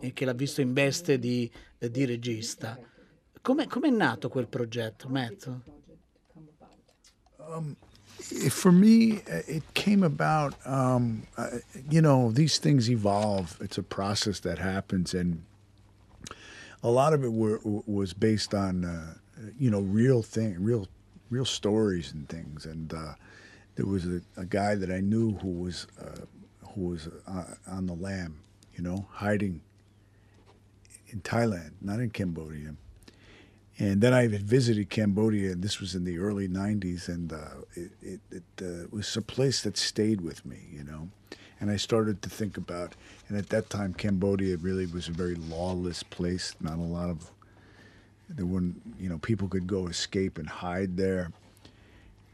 eh, 0.00 0.12
che 0.12 0.24
l'ha 0.24 0.34
visto 0.34 0.60
in 0.60 0.72
veste 0.72 1.18
di, 1.18 1.50
eh, 1.78 1.90
di 1.90 2.04
regista. 2.04 2.78
Come 3.40 3.66
è 3.66 3.90
nato 3.90 4.28
quel 4.28 4.48
progetto, 4.48 5.08
Matt? 5.08 5.48
Um, 7.48 7.76
for 8.50 8.72
me, 8.72 9.22
uh, 9.26 9.42
it 9.46 9.62
came 9.72 10.04
about. 10.04 10.54
Um, 10.66 11.22
uh, 11.36 11.58
you 11.88 12.00
know, 12.02 12.30
these 12.30 12.58
things 12.58 12.90
evolve. 12.90 13.56
It's 13.60 13.78
a 13.78 13.82
process 13.82 14.40
that 14.40 14.58
happens, 14.58 15.14
and 15.14 15.44
a 16.82 16.90
lot 16.90 17.14
of 17.14 17.24
it 17.24 17.32
were, 17.32 17.60
was 17.86 18.12
based 18.12 18.52
on, 18.52 18.84
uh, 18.84 19.14
you 19.58 19.70
know, 19.70 19.80
real 19.80 20.22
thing, 20.22 20.56
real, 20.62 20.86
real 21.30 21.44
stories 21.44 22.12
and 22.12 22.28
things. 22.28 22.66
And 22.66 22.92
uh, 22.92 23.14
there 23.76 23.86
was 23.86 24.06
a, 24.06 24.20
a, 24.36 24.44
guy 24.44 24.74
that 24.74 24.90
I 24.90 25.00
knew 25.00 25.34
who 25.34 25.50
was 25.50 25.86
uh, 26.00 26.24
who 26.74 26.88
was 26.88 27.08
uh, 27.26 27.44
on 27.68 27.86
the 27.86 27.94
lam, 27.94 28.40
you 28.74 28.82
know, 28.82 29.06
hiding 29.10 29.60
in 31.08 31.20
Thailand, 31.20 31.72
not 31.80 32.00
in 32.00 32.10
Cambodia. 32.10 32.74
And 33.80 34.00
then 34.00 34.12
I 34.12 34.26
visited 34.26 34.90
Cambodia, 34.90 35.52
and 35.52 35.62
this 35.62 35.80
was 35.80 35.94
in 35.94 36.02
the 36.04 36.18
early 36.18 36.48
90s, 36.48 37.08
and 37.08 37.32
uh, 37.32 37.36
it, 37.74 37.92
it, 38.02 38.20
it 38.32 38.42
uh, 38.60 38.88
was 38.90 39.16
a 39.16 39.22
place 39.22 39.62
that 39.62 39.76
stayed 39.76 40.20
with 40.20 40.44
me, 40.44 40.58
you 40.72 40.82
know. 40.82 41.08
And 41.60 41.70
I 41.70 41.76
started 41.76 42.20
to 42.22 42.28
think 42.28 42.56
about, 42.56 42.94
and 43.28 43.38
at 43.38 43.50
that 43.50 43.70
time, 43.70 43.94
Cambodia 43.94 44.56
really 44.56 44.86
was 44.86 45.08
a 45.08 45.12
very 45.12 45.36
lawless 45.36 46.02
place. 46.02 46.54
Not 46.60 46.78
a 46.78 46.82
lot 46.82 47.08
of, 47.08 47.30
there 48.28 48.46
weren't, 48.46 48.80
you 48.98 49.08
know, 49.08 49.18
people 49.18 49.48
could 49.48 49.66
go 49.66 49.86
escape 49.86 50.38
and 50.38 50.48
hide 50.48 50.96
there. 50.96 51.32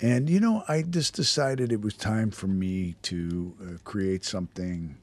And, 0.01 0.29
you 0.29 0.41
know, 0.41 0.65
I 0.69 0.83
just 0.83 1.15
decided 1.15 1.73
it 1.73 1.81
was 1.81 1.95
time 1.95 2.31
for 2.31 2.49
me 2.49 2.97
to 3.03 3.55
uh, 3.61 3.79
create 3.85 4.25
something 4.25 4.97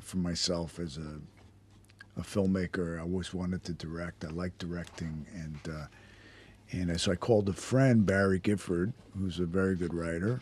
for 0.00 0.18
myself 0.18 0.78
as 0.78 0.98
a 0.98 1.20
a 2.16 2.20
filmmaker. 2.22 2.98
I 2.98 3.02
always 3.02 3.34
wanted 3.34 3.64
to 3.64 3.72
direct. 3.72 4.24
I 4.24 4.28
like 4.28 4.56
directing, 4.58 5.26
and 5.34 5.58
uh, 5.68 5.86
and 6.72 7.00
so 7.00 7.12
I 7.12 7.16
called 7.16 7.48
a 7.48 7.52
friend, 7.52 8.06
Barry 8.06 8.38
Gifford, 8.38 8.92
who's 9.18 9.38
a 9.38 9.46
very 9.46 9.76
good 9.76 9.94
writer, 9.94 10.40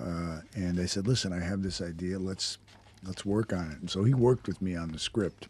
uh, 0.00 0.40
and 0.54 0.80
I 0.80 0.86
said, 0.86 1.06
"Listen, 1.06 1.32
I 1.32 1.40
have 1.40 1.62
this 1.62 1.80
idea. 1.80 2.18
Let's 2.18 2.58
let's 3.06 3.24
work 3.24 3.52
on 3.52 3.70
it." 3.70 3.78
And 3.80 3.90
so 3.90 4.04
he 4.04 4.14
worked 4.14 4.46
with 4.46 4.62
me 4.62 4.76
on 4.76 4.92
the 4.92 4.98
script, 4.98 5.48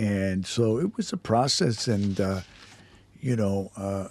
and 0.00 0.46
so 0.46 0.78
it 0.78 0.96
was 0.96 1.12
a 1.12 1.16
process, 1.16 1.88
and 1.88 2.20
uh, 2.20 2.40
you 3.20 3.36
know. 3.36 3.70
Uh, 3.76 4.08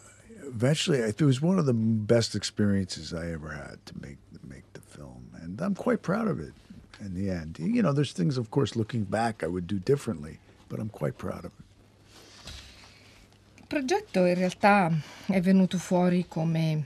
eventually, 0.49 0.97
it 0.97 1.21
was 1.21 1.41
one 1.41 1.59
of 1.59 1.65
the 1.65 1.73
best 1.73 2.35
experiences 2.35 3.13
I 3.13 3.31
ever 3.31 3.51
had 3.51 3.77
to 3.85 3.93
make 4.01 4.17
make 4.47 4.65
the 4.73 4.81
film, 4.81 5.29
and 5.41 5.61
I'm 5.61 5.75
quite 5.75 6.01
proud 6.01 6.27
of 6.27 6.39
it 6.39 6.53
in 6.99 7.13
the 7.13 7.29
end. 7.29 7.57
You 7.59 7.81
know, 7.81 7.93
there's 7.93 8.13
things, 8.13 8.37
of 8.37 8.49
course, 8.49 8.75
looking 8.75 9.03
back 9.03 9.43
I 9.43 9.47
would 9.47 9.67
do 9.67 9.79
differently, 9.79 10.39
but 10.67 10.79
I'm 10.79 10.89
quite 10.89 11.17
proud 11.17 11.45
of 11.45 11.51
it. 11.59 11.65
Progetto 13.67 14.25
in 14.25 14.35
realtà 14.35 14.91
è 15.27 15.39
venuto 15.41 15.77
fuori 15.77 16.25
come 16.27 16.85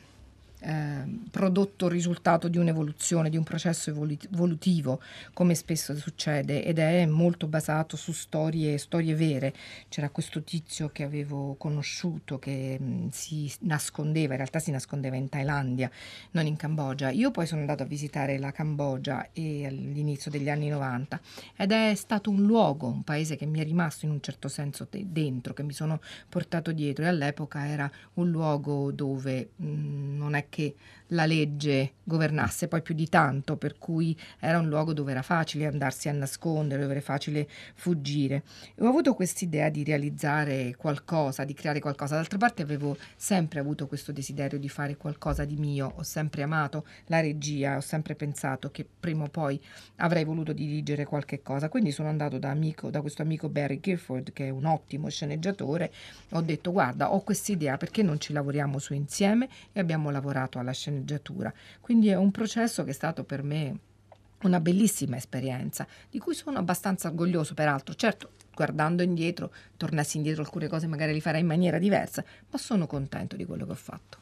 eh, 0.63 1.03
prodotto 1.29 1.89
risultato 1.89 2.47
di 2.47 2.57
un'evoluzione, 2.57 3.29
di 3.29 3.35
un 3.35 3.43
processo 3.43 3.89
evolutivo, 3.89 5.01
come 5.33 5.55
spesso 5.55 5.95
succede, 5.97 6.63
ed 6.63 6.79
è 6.79 7.05
molto 7.05 7.47
basato 7.47 7.97
su 7.97 8.13
storie, 8.13 8.77
storie 8.77 9.13
vere. 9.13 9.53
C'era 9.89 10.09
questo 10.09 10.41
tizio 10.41 10.89
che 10.89 11.03
avevo 11.03 11.55
conosciuto 11.55 12.39
che 12.39 12.79
mh, 12.79 13.09
si 13.09 13.51
nascondeva, 13.61 14.31
in 14.31 14.37
realtà 14.37 14.59
si 14.59 14.71
nascondeva 14.71 15.17
in 15.17 15.27
Thailandia, 15.27 15.91
non 16.31 16.45
in 16.45 16.55
Cambogia. 16.55 17.09
Io 17.09 17.31
poi 17.31 17.45
sono 17.45 17.61
andato 17.61 17.83
a 17.83 17.87
visitare 17.87 18.37
la 18.39 18.51
Cambogia 18.51 19.29
e 19.33 19.65
all'inizio 19.65 20.31
degli 20.31 20.49
anni 20.49 20.69
90 20.69 21.19
ed 21.57 21.71
è 21.71 21.93
stato 21.95 22.29
un 22.29 22.43
luogo, 22.43 22.87
un 22.87 23.03
paese 23.03 23.35
che 23.35 23.45
mi 23.45 23.59
è 23.59 23.63
rimasto 23.63 24.05
in 24.05 24.11
un 24.11 24.21
certo 24.21 24.47
senso 24.47 24.87
dentro, 24.89 25.53
che 25.53 25.63
mi 25.63 25.73
sono 25.73 25.99
portato 26.29 26.71
dietro 26.71 27.03
e 27.03 27.07
all'epoca 27.09 27.67
era 27.67 27.91
un 28.13 28.29
luogo 28.29 28.91
dove 28.91 29.49
mh, 29.55 30.15
non 30.15 30.35
è 30.35 30.47
che 30.53 30.75
la 31.13 31.25
legge 31.25 31.93
governasse 32.03 32.67
poi 32.67 32.81
più 32.81 32.93
di 32.93 33.07
tanto, 33.07 33.55
per 33.55 33.77
cui 33.77 34.17
era 34.39 34.59
un 34.59 34.67
luogo 34.67 34.93
dove 34.93 35.11
era 35.11 35.21
facile 35.21 35.65
andarsi 35.65 36.09
a 36.09 36.11
nascondere, 36.11 36.81
dove 36.81 36.93
era 36.93 37.01
facile 37.01 37.47
fuggire. 37.75 38.43
E 38.75 38.83
ho 38.83 38.87
avuto 38.87 39.13
quest'idea 39.13 39.69
di 39.69 39.83
realizzare 39.83 40.75
qualcosa, 40.75 41.45
di 41.45 41.53
creare 41.53 41.79
qualcosa. 41.79 42.15
D'altra 42.15 42.37
parte 42.37 42.61
avevo 42.61 42.97
sempre 43.15 43.59
avuto 43.59 43.87
questo 43.87 44.11
desiderio 44.11 44.59
di 44.59 44.69
fare 44.69 44.97
qualcosa 44.97 45.45
di 45.45 45.55
mio, 45.55 45.93
ho 45.95 46.03
sempre 46.03 46.43
amato 46.43 46.85
la 47.07 47.21
regia, 47.21 47.77
ho 47.77 47.81
sempre 47.81 48.15
pensato 48.15 48.71
che 48.71 48.85
prima 48.99 49.23
o 49.23 49.29
poi 49.29 49.61
avrei 49.97 50.25
voluto 50.25 50.51
dirigere 50.51 51.05
qualche 51.05 51.41
cosa. 51.41 51.69
Quindi 51.69 51.91
sono 51.91 52.09
andato 52.09 52.37
da, 52.37 52.49
amico, 52.49 52.89
da 52.89 53.01
questo 53.01 53.21
amico 53.21 53.49
Barry 53.49 53.79
Gifford, 53.79 54.33
che 54.33 54.47
è 54.47 54.49
un 54.49 54.65
ottimo 54.65 55.09
sceneggiatore, 55.09 55.91
ho 56.31 56.41
detto 56.41 56.71
guarda, 56.71 57.13
ho 57.13 57.21
quest'idea, 57.21 57.77
perché 57.77 58.01
non 58.01 58.19
ci 58.19 58.33
lavoriamo 58.33 58.79
su 58.79 58.93
insieme? 58.93 59.47
E 59.71 59.79
abbiamo 59.79 60.09
lavorato 60.09 60.59
alla 60.59 60.71
sceneggiatura. 60.71 61.02
Quindi 61.81 62.09
è 62.09 62.15
un 62.15 62.31
processo 62.31 62.83
che 62.83 62.91
è 62.91 62.93
stato 62.93 63.23
per 63.23 63.43
me 63.43 63.79
una 64.43 64.59
bellissima 64.59 65.15
esperienza, 65.15 65.87
di 66.09 66.19
cui 66.19 66.33
sono 66.33 66.57
abbastanza 66.57 67.07
orgoglioso, 67.07 67.53
peraltro. 67.53 67.95
Certo, 67.95 68.31
guardando 68.53 69.03
indietro, 69.03 69.51
tornassi 69.77 70.17
indietro 70.17 70.43
alcune 70.43 70.67
cose 70.67 70.87
magari 70.87 71.13
li 71.13 71.21
farei 71.21 71.41
in 71.41 71.47
maniera 71.47 71.77
diversa, 71.77 72.23
ma 72.49 72.57
sono 72.57 72.87
contento 72.87 73.35
di 73.35 73.45
quello 73.45 73.65
che 73.65 73.71
ho 73.71 73.75
fatto. 73.75 74.17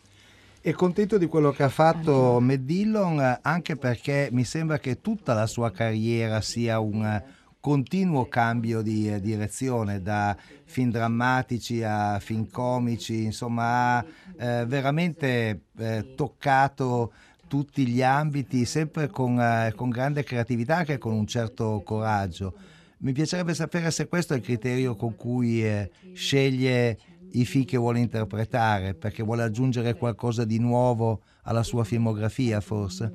E 0.64 0.74
contento 0.74 1.18
di 1.18 1.26
quello 1.26 1.52
che 1.52 1.64
ha 1.64 1.70
fatto 1.70 2.40
Matt 2.40 2.60
Dillon, 2.60 3.40
anche 3.42 3.76
perché 3.78 4.30
mi 4.32 4.44
sembra 4.44 4.78
che 4.78 5.02
tutta 5.02 5.34
la 5.34 5.48
sua 5.48 5.72
carriera 5.72 6.40
sia 6.42 6.80
un 6.80 7.22
continuo 7.62 8.26
cambio 8.26 8.82
di 8.82 9.22
direzione, 9.22 10.02
da 10.02 10.36
film 10.66 10.90
drammatici 10.92 11.84
a 11.84 12.20
film 12.20 12.50
comici, 12.50 13.24
insomma 13.24 13.98
ha 13.98 14.06
eh, 14.38 14.66
veramente 14.66 15.62
eh, 15.78 16.14
toccato 16.16 17.14
tutti 17.48 17.86
gli 17.86 18.02
ambiti, 18.02 18.66
sempre 18.66 19.10
con, 19.10 19.40
eh, 19.40 19.74
con 19.76 19.90
grande 19.90 20.24
creatività, 20.24 20.78
anche 20.78 20.98
con 20.98 21.14
un 21.14 21.28
certo 21.28 21.82
coraggio. 21.86 22.54
Mi 23.00 23.14
piacerebbe 23.14 23.54
sapere 23.54 23.92
se 23.92 24.08
questo 24.08 24.34
è 24.34 24.38
il 24.38 24.44
criterio 24.44 24.96
con 24.96 25.16
cui 25.16 25.64
eh, 25.64 25.92
sceglie 26.14 26.98
i 27.32 27.46
film 27.46 27.66
che 27.66 27.78
vuole 27.78 28.00
interpretare, 28.00 28.94
perché 28.94 29.22
vuole 29.22 29.44
aggiungere 29.44 29.96
qualcosa 29.96 30.46
di 30.46 30.60
nuovo 30.60 31.22
alla 31.44 31.64
sua 31.64 31.84
filmografia, 31.84 32.60
forse. 32.62 33.14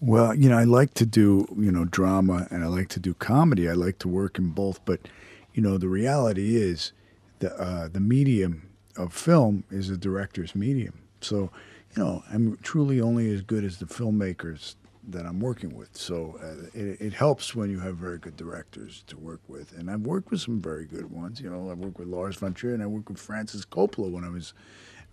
Well, 0.00 0.32
you 0.34 0.48
know, 0.48 0.56
I 0.56 0.64
like 0.64 0.94
to 0.94 1.06
do, 1.06 1.46
you 1.56 1.72
know, 1.72 1.84
drama 1.84 2.46
and 2.50 2.62
I 2.62 2.68
like 2.68 2.88
to 2.90 3.00
do 3.00 3.14
comedy. 3.14 3.68
I 3.68 3.72
like 3.72 3.98
to 4.00 4.08
work 4.08 4.38
in 4.38 4.50
both, 4.50 4.84
but 4.84 5.00
you 5.54 5.62
know, 5.62 5.76
the 5.76 5.88
reality 5.88 6.56
is 6.56 6.92
the 7.40 7.52
uh, 7.60 7.88
the 7.88 7.98
medium 8.00 8.68
of 8.96 9.12
film 9.12 9.64
is 9.70 9.90
a 9.90 9.96
director's 9.96 10.54
medium. 10.54 11.00
So, 11.20 11.50
you 11.96 12.02
know, 12.02 12.22
I'm 12.32 12.58
truly 12.62 13.00
only 13.00 13.32
as 13.32 13.42
good 13.42 13.64
as 13.64 13.78
the 13.78 13.86
filmmakers 13.86 14.76
that 15.08 15.26
I'm 15.26 15.40
working 15.40 15.74
with. 15.74 15.96
So 15.96 16.38
uh, 16.42 16.78
it, 16.78 17.00
it, 17.00 17.12
helps 17.14 17.54
when 17.54 17.70
you 17.70 17.80
have 17.80 17.96
very 17.96 18.18
good 18.18 18.36
directors 18.36 19.02
to 19.06 19.16
work 19.16 19.40
with. 19.48 19.72
And 19.72 19.90
I've 19.90 20.02
worked 20.02 20.30
with 20.30 20.40
some 20.40 20.60
very 20.60 20.84
good 20.84 21.10
ones. 21.10 21.40
You 21.40 21.50
know, 21.50 21.70
I 21.70 21.74
worked 21.74 21.98
with 21.98 22.08
Lars 22.08 22.36
von 22.36 22.52
Trier 22.52 22.74
and 22.74 22.82
I 22.82 22.86
worked 22.86 23.08
with 23.08 23.18
Francis 23.18 23.64
Coppola 23.64 24.10
when 24.10 24.24
I 24.24 24.28
was 24.28 24.52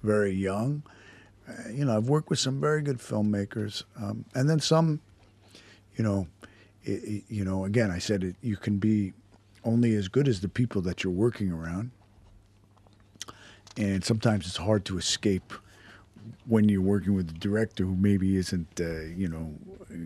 very 0.04 0.34
young. 0.34 0.84
You 1.72 1.86
know, 1.86 1.96
I've 1.96 2.10
worked 2.10 2.30
with 2.30 2.40
some 2.40 2.60
very 2.60 2.82
good 2.82 2.98
filmmakers, 2.98 3.84
um, 4.02 4.26
and 4.34 4.50
then 4.50 4.60
some. 4.60 5.02
You 5.96 6.04
know, 6.04 6.28
it, 6.84 7.04
it, 7.04 7.24
you 7.30 7.46
know. 7.46 7.66
Again, 7.66 7.92
I 7.92 8.00
said 8.00 8.24
it, 8.24 8.36
you 8.42 8.58
can 8.58 8.78
be 8.78 9.14
only 9.64 9.96
as 9.96 10.08
good 10.08 10.28
as 10.28 10.42
the 10.42 10.50
people 10.50 10.82
that 10.82 11.04
you're 11.04 11.14
working 11.14 11.52
around, 11.52 11.92
and 13.78 14.04
sometimes 14.04 14.48
it's 14.48 14.58
hard 14.58 14.86
to 14.86 14.98
escape 14.98 15.54
when 16.46 16.70
you're 16.70 16.82
working 16.82 17.14
with 17.14 17.30
a 17.30 17.34
director 17.34 17.84
who 17.84 17.96
maybe 17.96 18.36
isn't, 18.38 18.80
uh, 18.80 19.02
you 19.16 19.28
know, 19.28 19.54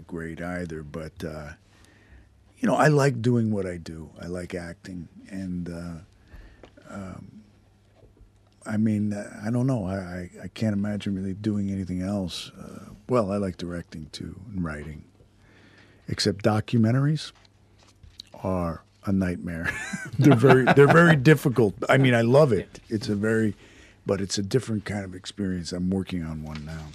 great 0.08 0.42
either. 0.42 0.84
But 0.84 1.24
uh, 1.24 1.52
you 2.60 2.68
know, 2.68 2.76
I 2.76 2.88
like 2.88 3.22
doing 3.22 3.52
what 3.52 3.66
I 3.66 3.78
do. 3.78 4.10
I 4.22 4.28
like 4.28 4.54
acting, 4.54 5.08
and 5.30 5.70
uh, 5.70 6.94
um, 6.94 7.39
I 8.70 8.78
mean, 8.78 9.14
I 9.14 9.50
don't 9.50 9.66
know. 9.66 9.86
I, 9.86 9.96
I, 9.96 10.30
I, 10.44 10.48
can't 10.50 10.74
imagine 10.74 11.16
really 11.16 11.34
doing 11.34 11.72
anything 11.72 12.04
else. 12.04 12.52
Uh, 12.52 12.92
well, 13.08 13.32
I 13.32 13.38
like 13.38 13.58
directing 13.58 14.10
too 14.12 14.40
and 14.52 14.64
writing, 14.64 15.06
except 16.08 16.46
documentaries 16.46 17.32
are 18.44 18.84
a 19.06 19.12
nightmare. 19.12 19.74
they're 20.20 20.36
very 20.36 20.66
they're 20.76 20.88
very 20.88 21.16
difficult. 21.32 21.74
I 21.90 21.98
mean, 21.98 22.14
I 22.14 22.22
love 22.22 22.54
it. 22.54 22.80
It's 22.90 23.10
a 23.10 23.16
very 23.16 23.56
but 24.06 24.22
it's 24.22 24.38
a 24.38 24.44
different 24.44 24.86
kind 24.86 25.04
of 25.04 25.16
experience. 25.16 25.72
I'm 25.72 25.90
working 25.90 26.24
on 26.24 26.44
one 26.44 26.64
now. 26.64 26.86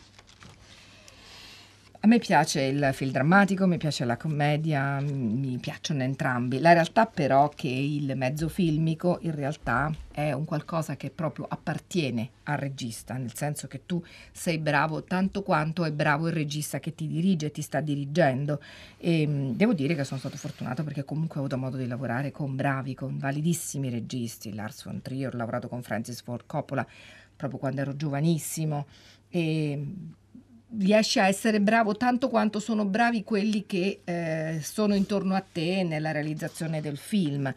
A 2.05 2.07
me 2.07 2.19
piace 2.19 2.61
il 2.61 2.91
film 2.93 3.13
drammatico, 3.13 3.67
mi 3.67 3.79
piace 3.79 4.05
la 4.05 4.19
commedia, 4.19 5.01
mi 5.01 5.57
piacciono 5.57 6.03
entrambi. 6.03 6.61
La 6.61 6.75
realtà 6.75 7.07
però 7.07 7.51
è 7.51 7.55
che 7.55 7.69
il 7.69 8.13
mezzo 8.15 8.51
filmico 8.51 9.21
in 9.23 9.35
realtà 9.35 9.91
è 10.13 10.33
un 10.33 10.45
qualcosa 10.45 10.97
che 10.97 11.09
proprio 11.09 11.47
appartiene 11.49 12.29
al 12.43 12.59
regista, 12.59 13.15
nel 13.15 13.35
senso 13.35 13.69
che 13.69 13.87
tu 13.87 14.05
sei 14.33 14.59
bravo 14.59 15.03
tanto 15.05 15.43
quanto 15.43 15.83
è 15.87 15.93
bravo 15.93 16.27
il 16.27 16.35
regista 16.35 16.79
che 16.79 16.95
ti 16.95 17.07
dirige, 17.07 17.51
ti 17.51 17.63
sta 17.63 17.81
dirigendo. 17.81 18.61
E 18.99 19.27
devo 19.55 19.73
dire 19.73 19.95
che 19.95 20.05
sono 20.05 20.21
stato 20.21 20.37
fortunato 20.37 20.85
perché 20.85 21.05
comunque 21.05 21.37
ho 21.37 21.45
avuto 21.45 21.57
modo 21.57 21.79
di 21.79 21.87
lavorare 21.87 22.31
con 22.33 22.55
bravi, 22.55 22.95
con 22.95 23.17
validissimi 23.17 23.89
registi. 23.89 24.53
Lars 24.53 24.85
von 24.85 25.01
Trier, 25.01 25.33
ho 25.33 25.39
lavorato 25.39 25.69
con 25.69 25.81
Francis 25.83 26.21
Ford 26.21 26.45
Coppola 26.45 26.87
proprio 27.35 27.59
quando 27.59 27.81
ero 27.81 27.97
giovanissimo. 27.97 28.85
E 29.31 29.87
riesci 30.79 31.19
a 31.19 31.29
essere 31.29 31.61
bravo 31.61 31.97
tanto 31.97 32.29
quanto 32.29 32.59
sono 32.61 32.85
bravi 32.85 33.23
quelli 33.25 33.67
che 33.67 34.01
eh, 34.05 34.59
sono 34.63 34.95
intorno 34.95 35.35
a 35.35 35.41
te 35.41 35.83
nella 35.83 36.13
realizzazione 36.13 36.81
del 36.81 36.97
film. 36.97 37.53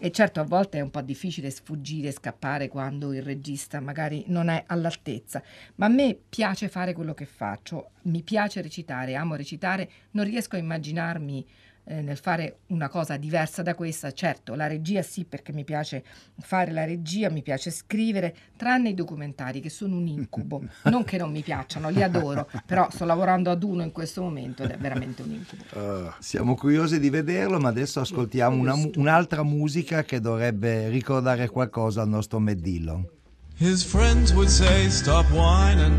E 0.00 0.12
certo 0.12 0.38
a 0.38 0.44
volte 0.44 0.78
è 0.78 0.80
un 0.80 0.90
po' 0.90 1.00
difficile 1.00 1.50
sfuggire, 1.50 2.12
scappare 2.12 2.68
quando 2.68 3.12
il 3.12 3.22
regista 3.22 3.80
magari 3.80 4.22
non 4.28 4.48
è 4.48 4.62
all'altezza, 4.68 5.42
ma 5.74 5.86
a 5.86 5.88
me 5.88 6.16
piace 6.28 6.68
fare 6.68 6.92
quello 6.92 7.14
che 7.14 7.26
faccio, 7.26 7.90
mi 8.02 8.22
piace 8.22 8.62
recitare, 8.62 9.16
amo 9.16 9.34
recitare, 9.34 9.90
non 10.12 10.24
riesco 10.24 10.54
a 10.54 10.60
immaginarmi 10.60 11.44
eh, 11.88 12.02
nel 12.02 12.18
fare 12.18 12.58
una 12.66 12.88
cosa 12.88 13.16
diversa 13.16 13.62
da 13.62 13.74
questa. 13.74 14.12
Certo, 14.12 14.54
la 14.54 14.66
regia 14.66 15.00
sì, 15.00 15.24
perché 15.24 15.52
mi 15.52 15.64
piace 15.64 16.04
fare 16.38 16.70
la 16.70 16.84
regia, 16.84 17.30
mi 17.30 17.42
piace 17.42 17.70
scrivere, 17.70 18.34
tranne 18.56 18.90
i 18.90 18.94
documentari 18.94 19.60
che 19.60 19.70
sono 19.70 19.96
un 19.96 20.06
incubo. 20.06 20.62
non 20.84 21.04
che 21.04 21.16
non 21.16 21.30
mi 21.30 21.42
piacciono, 21.42 21.88
li 21.88 22.02
adoro, 22.02 22.48
però 22.66 22.88
sto 22.90 23.06
lavorando 23.06 23.50
ad 23.50 23.62
uno 23.62 23.82
in 23.82 23.92
questo 23.92 24.20
momento 24.20 24.62
ed 24.64 24.70
è 24.70 24.76
veramente 24.76 25.22
un 25.22 25.30
incubo. 25.30 25.64
Uh, 25.72 26.12
siamo 26.18 26.54
curiosi 26.54 27.00
di 27.00 27.08
vederlo, 27.08 27.58
ma 27.58 27.68
adesso 27.68 28.00
ascoltiamo 28.00 28.54
una, 28.54 28.74
un'altra 28.96 29.42
musica 29.42 30.04
che 30.04 30.20
dovrebbe 30.20 30.88
ricordare 30.90 31.48
qualcosa 31.48 32.02
al 32.02 32.08
nostro 32.08 32.38
Matt 32.38 32.58
Dillon. 32.58 33.08
His 33.56 33.82
friends 33.82 34.34
would 34.34 34.50
say, 34.50 34.88
stop 34.88 35.24
whining, 35.32 35.98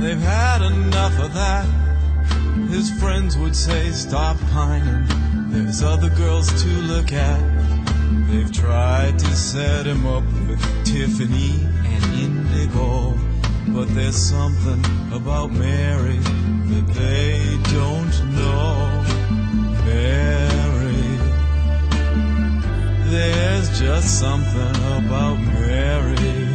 they've 0.00 0.20
had 0.20 0.62
enough 0.62 1.18
of 1.20 1.32
that. 1.32 1.64
His 2.68 2.90
friends 3.00 3.38
would 3.38 3.54
say, 3.56 3.90
stop 3.92 4.36
pining. 4.52 5.06
There's 5.50 5.82
other 5.82 6.10
girls 6.10 6.48
to 6.62 6.68
look 6.68 7.12
at. 7.12 7.40
They've 8.28 8.52
tried 8.52 9.18
to 9.18 9.26
set 9.34 9.86
him 9.86 10.06
up 10.06 10.24
with 10.46 10.60
Tiffany 10.84 11.66
and 11.84 12.04
Indigo. 12.14 13.14
But 13.68 13.94
there's 13.94 14.16
something 14.16 14.84
about 15.12 15.50
Mary 15.50 16.18
that 16.18 16.86
they 16.94 17.58
don't 17.72 18.14
know. 18.36 19.04
Mary. 19.84 21.18
There's 23.10 23.78
just 23.78 24.18
something 24.20 24.76
about 24.98 25.38
Mary. 25.38 26.47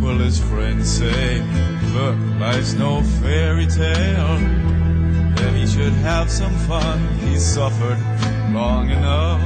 Well, 0.00 0.18
his 0.18 0.38
friends 0.38 0.88
say, 0.88 1.42
look, 1.92 2.16
life's 2.38 2.74
no 2.74 3.02
fairy 3.20 3.66
tale. 3.66 4.38
Then 5.34 5.54
he 5.54 5.66
should 5.66 5.92
have 6.04 6.30
some 6.30 6.54
fun. 6.66 6.98
He's 7.26 7.44
suffered 7.44 7.98
long 8.52 8.90
enough. 8.90 9.40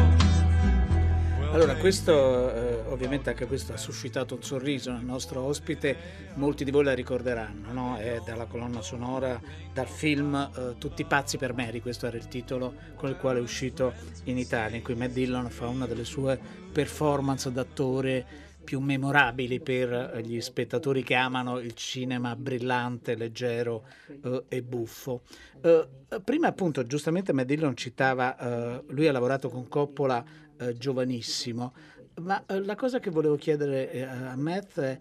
Allora, 1.53 1.75
questo 1.77 2.55
eh, 2.55 2.83
ovviamente 2.89 3.29
anche 3.29 3.47
questo 3.47 3.75
ha 3.75 3.77
suscitato 3.77 4.35
un 4.35 4.43
sorriso 4.43 4.91
nel 4.91 5.05
nostro 5.05 5.43
ospite, 5.43 5.97
molti 6.35 6.65
di 6.65 6.71
voi 6.71 6.85
la 6.85 6.95
ricorderanno, 6.95 7.73
no? 7.73 7.97
è 7.97 8.23
dalla 8.25 8.47
colonna 8.47 8.81
sonora, 8.81 9.39
dal 9.73 9.87
film 9.87 10.35
eh, 10.35 10.77
Tutti 10.79 11.05
pazzi 11.05 11.37
per 11.37 11.53
Mary, 11.53 11.81
questo 11.81 12.07
era 12.07 12.17
il 12.17 12.29
titolo 12.29 12.75
con 12.95 13.11
il 13.11 13.17
quale 13.17 13.39
è 13.39 13.43
uscito 13.43 13.93
in 14.25 14.39
Italia, 14.39 14.79
in 14.79 14.83
cui 14.83 14.95
Matt 14.95 15.11
Dillon 15.11 15.51
fa 15.51 15.67
una 15.67 15.87
delle 15.87 16.05
sue 16.05 16.41
performance 16.73 17.53
d'attore 17.53 18.25
più 18.63 18.81
memorabili 18.81 19.61
per 19.61 20.21
gli 20.25 20.41
spettatori 20.41 21.03
che 21.03 21.15
amano 21.15 21.59
il 21.59 21.75
cinema 21.75 22.35
brillante, 22.37 23.15
leggero 23.15 23.85
eh, 24.23 24.45
e 24.49 24.63
buffo. 24.63 25.23
Eh, 25.61 25.89
prima 26.25 26.49
appunto 26.49 26.85
giustamente 26.87 27.33
Matt 27.33 27.47
Dillon 27.47 27.77
citava, 27.77 28.37
eh, 28.39 28.85
lui 28.89 29.09
ha 29.09 29.13
lavorato 29.13 29.49
con 29.49 29.69
Coppola 29.69 30.25
eh, 30.59 30.77
giovanissimo, 30.77 31.75
ma 32.21 32.45
eh, 32.47 32.61
la 32.61 32.75
cosa 32.75 32.99
che 32.99 33.11
volevo 33.11 33.37
chiedere 33.37 33.91
eh, 33.91 34.03
a 34.03 34.37
Matt 34.37 34.79
è 34.81 34.99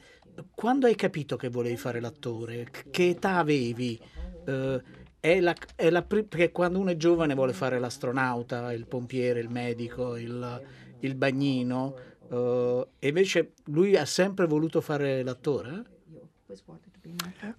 quando 0.56 0.88
hai 0.88 0.96
capito 0.96 1.36
che 1.36 1.50
volevi 1.50 1.78
fare 1.78 2.00
l'attore? 2.00 2.68
Che 2.90 3.10
età 3.10 3.38
avevi? 3.38 4.00
È 4.44 5.40
la, 5.40 5.54
è 5.76 5.90
la, 5.92 6.02
perché 6.02 6.52
quando 6.52 6.80
uno 6.80 6.90
è 6.90 6.96
giovane 6.96 7.36
vuole 7.36 7.54
fare 7.54 7.78
l'astronauta, 7.78 8.74
il 8.74 8.88
pompiere, 8.88 9.40
il 9.40 9.50
medico, 9.50 10.16
il, 10.18 10.62
il 11.02 11.16
bagnino, 11.16 11.96
uh, 12.32 12.84
invece 13.00 13.54
lui 13.66 13.96
ha 13.96 14.06
sempre 14.06 14.48
voluto 14.48 14.82
fare 14.82 15.24
l'attore? 15.24 15.86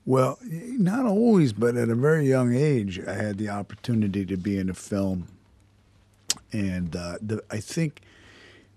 Well, 0.05 0.39
not 0.43 1.07
always, 1.07 1.53
but 1.53 1.77
at 1.77 1.89
a 1.89 1.95
very 1.95 2.27
young 2.29 2.55
age, 2.55 3.01
I 3.01 3.15
had 3.15 3.39
the 3.39 3.49
opportunity 3.49 4.25
to 4.27 4.37
be 4.37 4.59
in 4.59 4.69
a 4.69 4.75
film, 4.75 5.29
and 6.53 6.95
uh, 6.95 7.17
the, 7.21 7.43
I 7.51 7.59
think, 7.59 8.01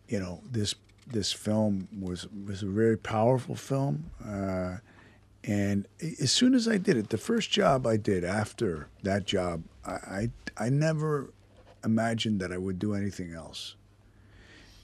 you 0.08 0.20
know, 0.20 0.42
this 0.50 0.76
this 1.08 1.32
film 1.34 1.88
was 2.02 2.28
was 2.46 2.64
a 2.64 2.68
very 2.68 2.98
powerful 2.98 3.56
film. 3.56 4.12
Uh, 4.24 4.78
and 5.44 5.88
as 6.02 6.32
soon 6.32 6.56
as 6.56 6.68
I 6.68 6.78
did 6.78 6.98
it, 6.98 7.10
the 7.10 7.18
first 7.18 7.52
job 7.52 7.86
I 7.86 7.98
did 7.98 8.24
after 8.24 8.88
that 9.04 9.26
job, 9.26 9.64
I, 9.86 9.92
I, 9.92 10.30
I 10.58 10.70
never 10.70 11.32
imagined 11.84 12.40
that 12.40 12.52
I 12.52 12.58
would 12.58 12.80
do 12.80 12.96
anything 12.96 13.34
else. 13.34 13.76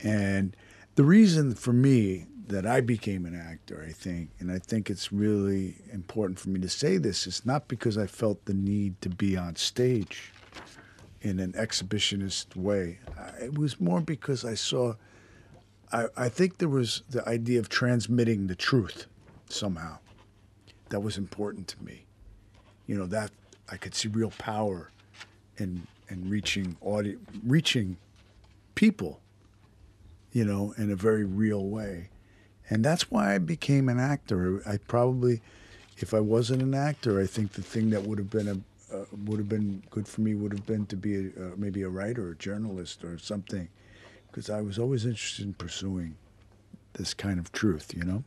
And 0.04 0.56
the 0.96 1.04
reason 1.04 1.56
for 1.56 1.74
me 1.74 2.26
that 2.48 2.66
I 2.66 2.82
became 2.82 3.26
an 3.26 3.36
actor, 3.36 3.86
I 3.88 3.92
think, 3.92 4.30
and 4.40 4.52
I 4.52 4.60
think 4.60 4.90
it's 4.90 5.12
really 5.12 5.76
important 5.94 6.38
for 6.38 6.50
me 6.50 6.60
to 6.60 6.70
say 6.70 6.98
this, 6.98 7.26
is 7.26 7.46
not 7.46 7.68
because 7.68 7.98
I 7.98 8.08
felt 8.08 8.44
the 8.46 8.54
need 8.54 9.00
to 9.02 9.10
be 9.10 9.38
on 9.38 9.56
stage 9.56 10.34
in 11.22 11.40
an 11.40 11.54
exhibitionist 11.54 12.56
way. 12.56 13.00
It 13.42 13.58
was 13.58 13.80
more 13.80 14.02
because 14.02 14.44
I 14.44 14.56
saw, 14.56 14.96
I, 15.94 16.08
I 16.18 16.30
think 16.30 16.58
there 16.58 16.68
was 16.68 17.04
the 17.10 17.28
idea 17.28 17.60
of 17.60 17.70
transmitting 17.70 18.48
the 18.48 18.56
truth 18.56 19.06
somehow. 19.48 20.00
That 20.90 21.00
was 21.00 21.18
important 21.18 21.70
to 21.70 21.84
me. 21.84 22.06
You 22.86 22.98
know, 22.98 23.06
that 23.06 23.32
I 23.70 23.78
could 23.78 23.96
see 23.96 24.10
real 24.10 24.32
power 24.32 24.92
in 25.58 25.88
in 26.10 26.30
reaching 26.30 26.76
audi- 26.82 27.18
reaching 27.48 27.96
people, 28.76 29.21
you 30.32 30.46
know, 30.46 30.74
in 30.78 30.92
a 30.92 30.96
very 30.96 31.24
real 31.24 31.66
way. 31.66 32.10
And 32.70 32.86
that's 32.86 33.12
why 33.12 33.36
I 33.36 33.38
became 33.38 33.90
an 33.90 34.00
actor. 34.00 34.62
I 34.66 34.78
probably, 34.78 35.42
if 35.98 36.14
I 36.14 36.20
wasn't 36.20 36.62
an 36.62 36.74
actor, 36.74 37.20
I 37.20 37.26
think 37.26 37.54
the 37.54 37.62
thing 37.62 37.90
that 37.90 38.04
would 38.04 38.18
have 38.18 38.30
been 38.30 38.48
a 38.48 38.58
uh, 38.94 39.06
would 39.26 39.40
have 39.40 39.48
been 39.48 39.82
good 39.90 40.08
for 40.08 40.22
me 40.22 40.36
would 40.36 40.52
have 40.52 40.66
been 40.66 40.86
to 40.86 40.98
be 40.98 41.16
a, 41.16 41.20
uh, 41.20 41.52
maybe 41.56 41.82
a 41.82 41.90
writer, 41.90 42.32
a 42.32 42.36
journalist, 42.36 43.04
or 43.04 43.18
something, 43.18 43.70
because 44.28 44.50
I 44.50 44.62
was 44.62 44.78
always 44.78 45.06
interested 45.06 45.46
in 45.46 45.54
pursuing 45.54 46.16
this 46.94 47.14
kind 47.14 47.40
of 47.40 47.52
truth, 47.52 47.94
you 47.96 48.04
know. 48.04 48.24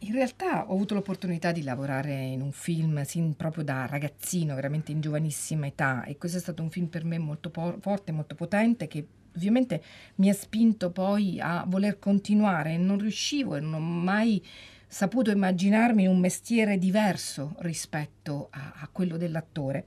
In 0.00 0.12
realtà 0.12 0.68
ho 0.68 0.74
avuto 0.74 0.94
l'opportunità 0.94 1.52
di 1.52 1.62
lavorare 1.62 2.12
in 2.12 2.40
un 2.40 2.50
film 2.50 3.04
sin 3.04 3.36
proprio 3.36 3.62
da 3.62 3.86
ragazzino, 3.86 4.54
veramente 4.56 4.90
in 4.90 5.00
giovanissima 5.00 5.66
età 5.66 6.04
e 6.04 6.18
questo 6.18 6.38
è 6.38 6.40
stato 6.40 6.60
un 6.60 6.70
film 6.70 6.86
per 6.88 7.04
me 7.04 7.18
molto 7.18 7.50
po- 7.50 7.78
forte, 7.80 8.10
molto 8.10 8.34
potente 8.34 8.88
che 8.88 9.06
ovviamente 9.36 9.82
mi 10.16 10.28
ha 10.28 10.34
spinto 10.34 10.90
poi 10.90 11.40
a 11.40 11.64
voler 11.66 11.98
continuare 11.98 12.74
e 12.74 12.78
non 12.78 12.98
riuscivo 12.98 13.56
e 13.56 13.60
non 13.60 13.74
ho 13.74 13.80
mai 13.80 14.42
saputo 14.86 15.30
immaginarmi 15.30 16.06
un 16.06 16.18
mestiere 16.18 16.76
diverso 16.76 17.54
rispetto 17.60 18.48
a, 18.50 18.74
a 18.76 18.88
quello 18.92 19.16
dell'attore. 19.16 19.86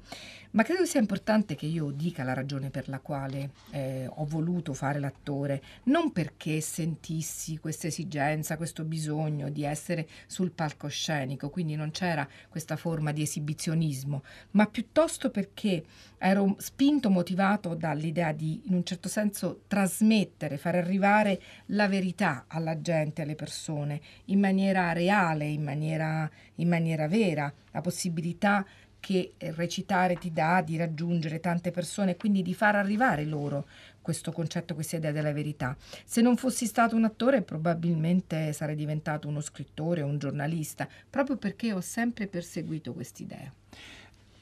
Ma 0.55 0.63
credo 0.63 0.85
sia 0.85 1.01
importante 1.01 1.53
che 1.55 1.65
io 1.65 1.91
dica 1.91 2.23
la 2.23 2.33
ragione 2.33 2.69
per 2.69 2.87
la 2.87 2.99
quale 2.99 3.49
eh, 3.71 4.07
ho 4.07 4.23
voluto 4.23 4.73
fare 4.73 4.99
l'attore, 4.99 5.61
non 5.83 6.13
perché 6.13 6.61
sentissi 6.61 7.57
questa 7.57 7.87
esigenza, 7.87 8.55
questo 8.55 8.85
bisogno 8.85 9.49
di 9.49 9.65
essere 9.65 10.07
sul 10.27 10.51
palcoscenico, 10.51 11.49
quindi 11.49 11.75
non 11.75 11.91
c'era 11.91 12.25
questa 12.47 12.77
forma 12.77 13.11
di 13.11 13.21
esibizionismo, 13.21 14.23
ma 14.51 14.65
piuttosto 14.67 15.29
perché 15.29 15.83
ero 16.17 16.55
spinto, 16.59 17.09
motivato 17.09 17.75
dall'idea 17.75 18.31
di, 18.31 18.61
in 18.63 18.75
un 18.75 18.85
certo 18.85 19.09
senso, 19.09 19.63
trasmettere, 19.67 20.55
far 20.55 20.75
arrivare 20.75 21.41
la 21.67 21.89
verità 21.89 22.45
alla 22.47 22.79
gente, 22.79 23.23
alle 23.23 23.35
persone, 23.35 23.99
in 24.25 24.39
maniera 24.39 24.93
reale, 24.93 25.47
in 25.47 25.63
maniera, 25.63 26.31
in 26.55 26.69
maniera 26.69 27.09
vera, 27.09 27.53
la 27.71 27.81
possibilità 27.81 28.65
che 29.05 29.33
recitare 29.53 30.15
ti 30.15 30.33
dà 30.33 30.63
di 30.65 30.77
raggiungere 30.77 31.39
tante 31.39 31.69
persone 31.69 32.11
e 32.11 32.17
quindi 32.17 32.41
di 32.41 32.55
far 32.55 32.75
arrivare 32.75 33.23
loro 33.23 33.67
questo 34.01 34.31
concetto, 34.31 34.73
questa 34.73 34.95
idea 34.95 35.11
della 35.11 35.31
verità. 35.31 35.77
Se 36.03 36.21
non 36.21 36.37
fossi 36.37 36.65
stato 36.65 36.95
un 36.95 37.03
attore 37.03 37.43
probabilmente 37.43 38.51
sarei 38.51 38.75
diventato 38.75 39.27
uno 39.27 39.41
scrittore 39.41 40.01
o 40.01 40.07
un 40.07 40.17
giornalista, 40.17 40.87
proprio 41.07 41.37
perché 41.37 41.71
ho 41.71 41.81
sempre 41.81 42.25
perseguito 42.25 42.93
quest'idea. 42.93 43.53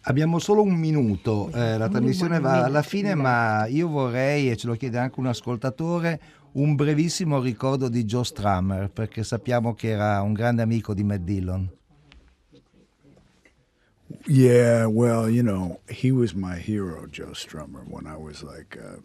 Abbiamo 0.03 0.39
solo 0.39 0.61
un 0.61 0.75
minuto, 0.75 1.51
eh, 1.53 1.77
la 1.77 1.89
trasmissione 1.89 2.39
va 2.39 2.63
alla 2.63 2.83
fine, 2.83 3.15
ma 3.15 3.65
io 3.65 3.89
vorrei, 3.89 4.49
e 4.49 4.55
ce 4.55 4.67
lo 4.67 4.75
chiede 4.75 4.97
anche 4.97 5.19
un 5.19 5.27
ascoltatore, 5.27 6.21
un 6.53 6.75
brevissimo 6.75 7.41
ricordo 7.41 7.89
di 7.89 8.05
Joe 8.05 8.23
Strummer, 8.23 8.89
perché 8.89 9.25
sappiamo 9.25 9.73
che 9.73 9.89
era 9.89 10.21
un 10.21 10.31
grande 10.31 10.61
amico 10.61 10.93
di 10.93 11.03
Matt 11.03 11.21
Dillon. 11.21 11.69
Yeah, 14.25 14.85
well, 14.85 15.29
you 15.29 15.43
know, 15.43 15.79
he 15.89 16.11
was 16.11 16.33
my 16.33 16.55
hero, 16.55 17.07
Joe 17.07 17.27
Strummer, 17.27 17.87
when 17.87 18.07
I 18.07 18.15
was 18.15 18.41
like, 18.41 18.77
uh, 18.77 18.97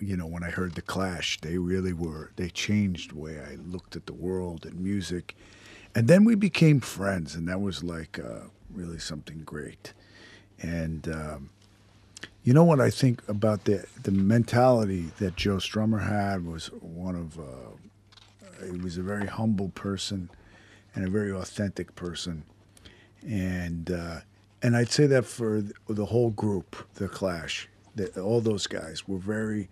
you 0.00 0.16
know, 0.16 0.26
when 0.26 0.42
I 0.42 0.50
heard 0.50 0.74
The 0.74 0.82
Clash, 0.82 1.40
they 1.40 1.58
really 1.58 1.92
were, 1.92 2.30
they 2.36 2.48
changed 2.48 3.12
the 3.12 3.18
way 3.18 3.38
I 3.40 3.56
looked 3.56 3.96
at 3.96 4.06
the 4.06 4.12
world 4.14 4.64
and 4.64 4.80
music. 4.80 5.36
And 5.94 6.08
then 6.08 6.24
we 6.24 6.34
became 6.34 6.80
friends, 6.80 7.34
and 7.34 7.46
that 7.48 7.60
was 7.60 7.84
like 7.84 8.18
uh, 8.18 8.48
really 8.72 8.98
something 8.98 9.42
great. 9.44 9.92
And, 10.60 11.08
um, 11.08 11.50
you 12.42 12.52
know 12.52 12.64
what 12.64 12.80
I 12.80 12.90
think 12.90 13.26
about 13.28 13.64
the, 13.64 13.84
the 14.02 14.10
mentality 14.10 15.10
that 15.18 15.36
Joe 15.36 15.56
Strummer 15.56 16.06
had 16.08 16.46
was 16.46 16.66
one 16.80 17.14
of, 17.16 17.38
uh, 17.38 18.70
he 18.70 18.78
was 18.78 18.98
a 18.98 19.02
very 19.02 19.26
humble 19.26 19.70
person 19.70 20.30
and 20.94 21.06
a 21.06 21.10
very 21.10 21.32
authentic 21.32 21.94
person 21.94 22.44
and 23.26 23.90
uh, 23.90 24.20
and 24.62 24.76
I'd 24.76 24.90
say 24.90 25.06
that 25.06 25.24
for 25.24 25.62
the 25.88 26.06
whole 26.06 26.30
group, 26.30 26.76
the 26.94 27.08
Clash, 27.08 27.68
all 28.16 28.40
those 28.40 28.66
guys 28.66 29.06
were 29.06 29.18
very, 29.18 29.68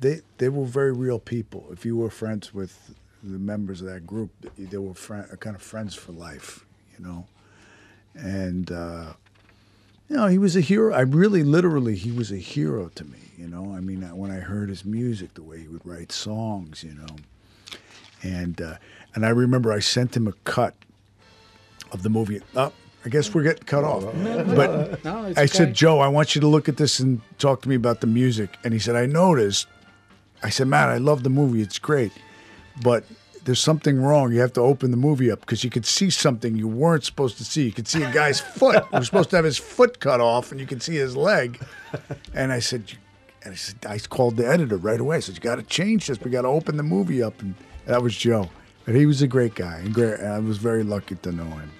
they 0.00 0.20
they 0.38 0.48
were 0.48 0.66
very 0.66 0.92
real 0.92 1.18
people. 1.18 1.66
If 1.70 1.84
you 1.84 1.96
were 1.96 2.10
friends 2.10 2.52
with 2.54 2.94
the 3.22 3.38
members 3.38 3.80
of 3.80 3.88
that 3.88 4.06
group, 4.06 4.30
they 4.58 4.78
were 4.78 4.94
friend, 4.94 5.26
kind 5.40 5.56
of 5.56 5.62
friends 5.62 5.94
for 5.94 6.12
life, 6.12 6.64
you 6.96 7.04
know, 7.04 7.26
and. 8.14 8.70
Uh, 8.70 9.12
you 10.08 10.16
know, 10.16 10.26
he 10.26 10.38
was 10.38 10.56
a 10.56 10.60
hero. 10.60 10.92
I 10.92 11.02
really, 11.02 11.44
literally, 11.44 11.94
he 11.94 12.10
was 12.10 12.32
a 12.32 12.36
hero 12.36 12.88
to 12.96 13.04
me. 13.04 13.18
You 13.38 13.46
know, 13.46 13.72
I 13.72 13.78
mean, 13.78 14.02
when 14.16 14.32
I 14.32 14.40
heard 14.40 14.68
his 14.68 14.84
music, 14.84 15.34
the 15.34 15.42
way 15.42 15.60
he 15.60 15.68
would 15.68 15.86
write 15.86 16.10
songs, 16.10 16.82
you 16.82 16.94
know, 16.94 17.16
and 18.20 18.60
uh, 18.60 18.74
and 19.14 19.24
I 19.24 19.28
remember 19.28 19.72
I 19.72 19.78
sent 19.78 20.16
him 20.16 20.26
a 20.26 20.32
cut 20.42 20.74
of 21.92 22.02
the 22.02 22.08
movie. 22.10 22.40
Oh, 22.56 22.72
I 23.04 23.08
guess 23.08 23.32
we're 23.34 23.42
getting 23.42 23.64
cut 23.64 23.84
off. 23.84 24.02
But 24.04 25.04
No, 25.04 25.24
I 25.24 25.30
okay. 25.30 25.46
said, 25.46 25.74
Joe, 25.74 26.00
I 26.00 26.08
want 26.08 26.34
you 26.34 26.40
to 26.42 26.46
look 26.46 26.68
at 26.68 26.76
this 26.76 27.00
and 27.00 27.20
talk 27.38 27.62
to 27.62 27.68
me 27.68 27.74
about 27.74 28.00
the 28.00 28.06
music. 28.06 28.56
And 28.64 28.72
he 28.72 28.78
said, 28.78 28.96
I 28.96 29.06
noticed. 29.06 29.66
I 30.42 30.50
said, 30.50 30.66
Matt, 30.68 30.88
I 30.88 30.98
love 30.98 31.22
the 31.22 31.30
movie. 31.30 31.62
It's 31.62 31.78
great. 31.78 32.12
But 32.82 33.04
there's 33.44 33.58
something 33.60 34.00
wrong. 34.02 34.32
You 34.32 34.40
have 34.40 34.52
to 34.54 34.60
open 34.60 34.90
the 34.90 34.96
movie 34.98 35.30
up 35.30 35.40
because 35.40 35.64
you 35.64 35.70
could 35.70 35.86
see 35.86 36.10
something 36.10 36.56
you 36.56 36.68
weren't 36.68 37.04
supposed 37.04 37.38
to 37.38 37.44
see. 37.44 37.64
You 37.64 37.72
could 37.72 37.88
see 37.88 38.02
a 38.02 38.12
guy's 38.12 38.38
foot. 38.58 38.84
You 38.92 38.98
were 38.98 39.04
supposed 39.04 39.30
to 39.30 39.36
have 39.36 39.44
his 39.46 39.56
foot 39.58 39.98
cut 40.00 40.20
off, 40.20 40.50
and 40.50 40.60
you 40.60 40.66
could 40.66 40.82
see 40.82 40.96
his 40.96 41.16
leg. 41.16 41.58
And 42.34 42.52
I 42.52 42.58
said, 42.60 42.84
and 43.42 43.52
I 43.54 43.56
said, 43.56 43.76
I 43.86 43.98
called 43.98 44.36
the 44.36 44.46
editor 44.46 44.76
right 44.76 45.00
away. 45.00 45.16
I 45.16 45.20
said, 45.20 45.34
you 45.36 45.40
got 45.40 45.56
to 45.56 45.62
change 45.62 46.06
this. 46.06 46.20
We 46.20 46.30
got 46.30 46.42
to 46.42 46.48
open 46.48 46.76
the 46.76 46.82
movie 46.82 47.22
up. 47.22 47.40
And 47.40 47.54
that 47.86 48.02
was 48.02 48.14
Joe. 48.14 48.50
But 48.90 48.98
he 48.98 49.06
was 49.06 49.22
a 49.22 49.28
great 49.28 49.54
guy. 49.54 49.82
And 49.84 49.94
great, 49.94 50.20
I 50.20 50.40
was 50.40 50.58
very 50.58 50.82
lucky 50.82 51.14
to 51.14 51.30
know 51.30 51.44
him. 51.44 51.70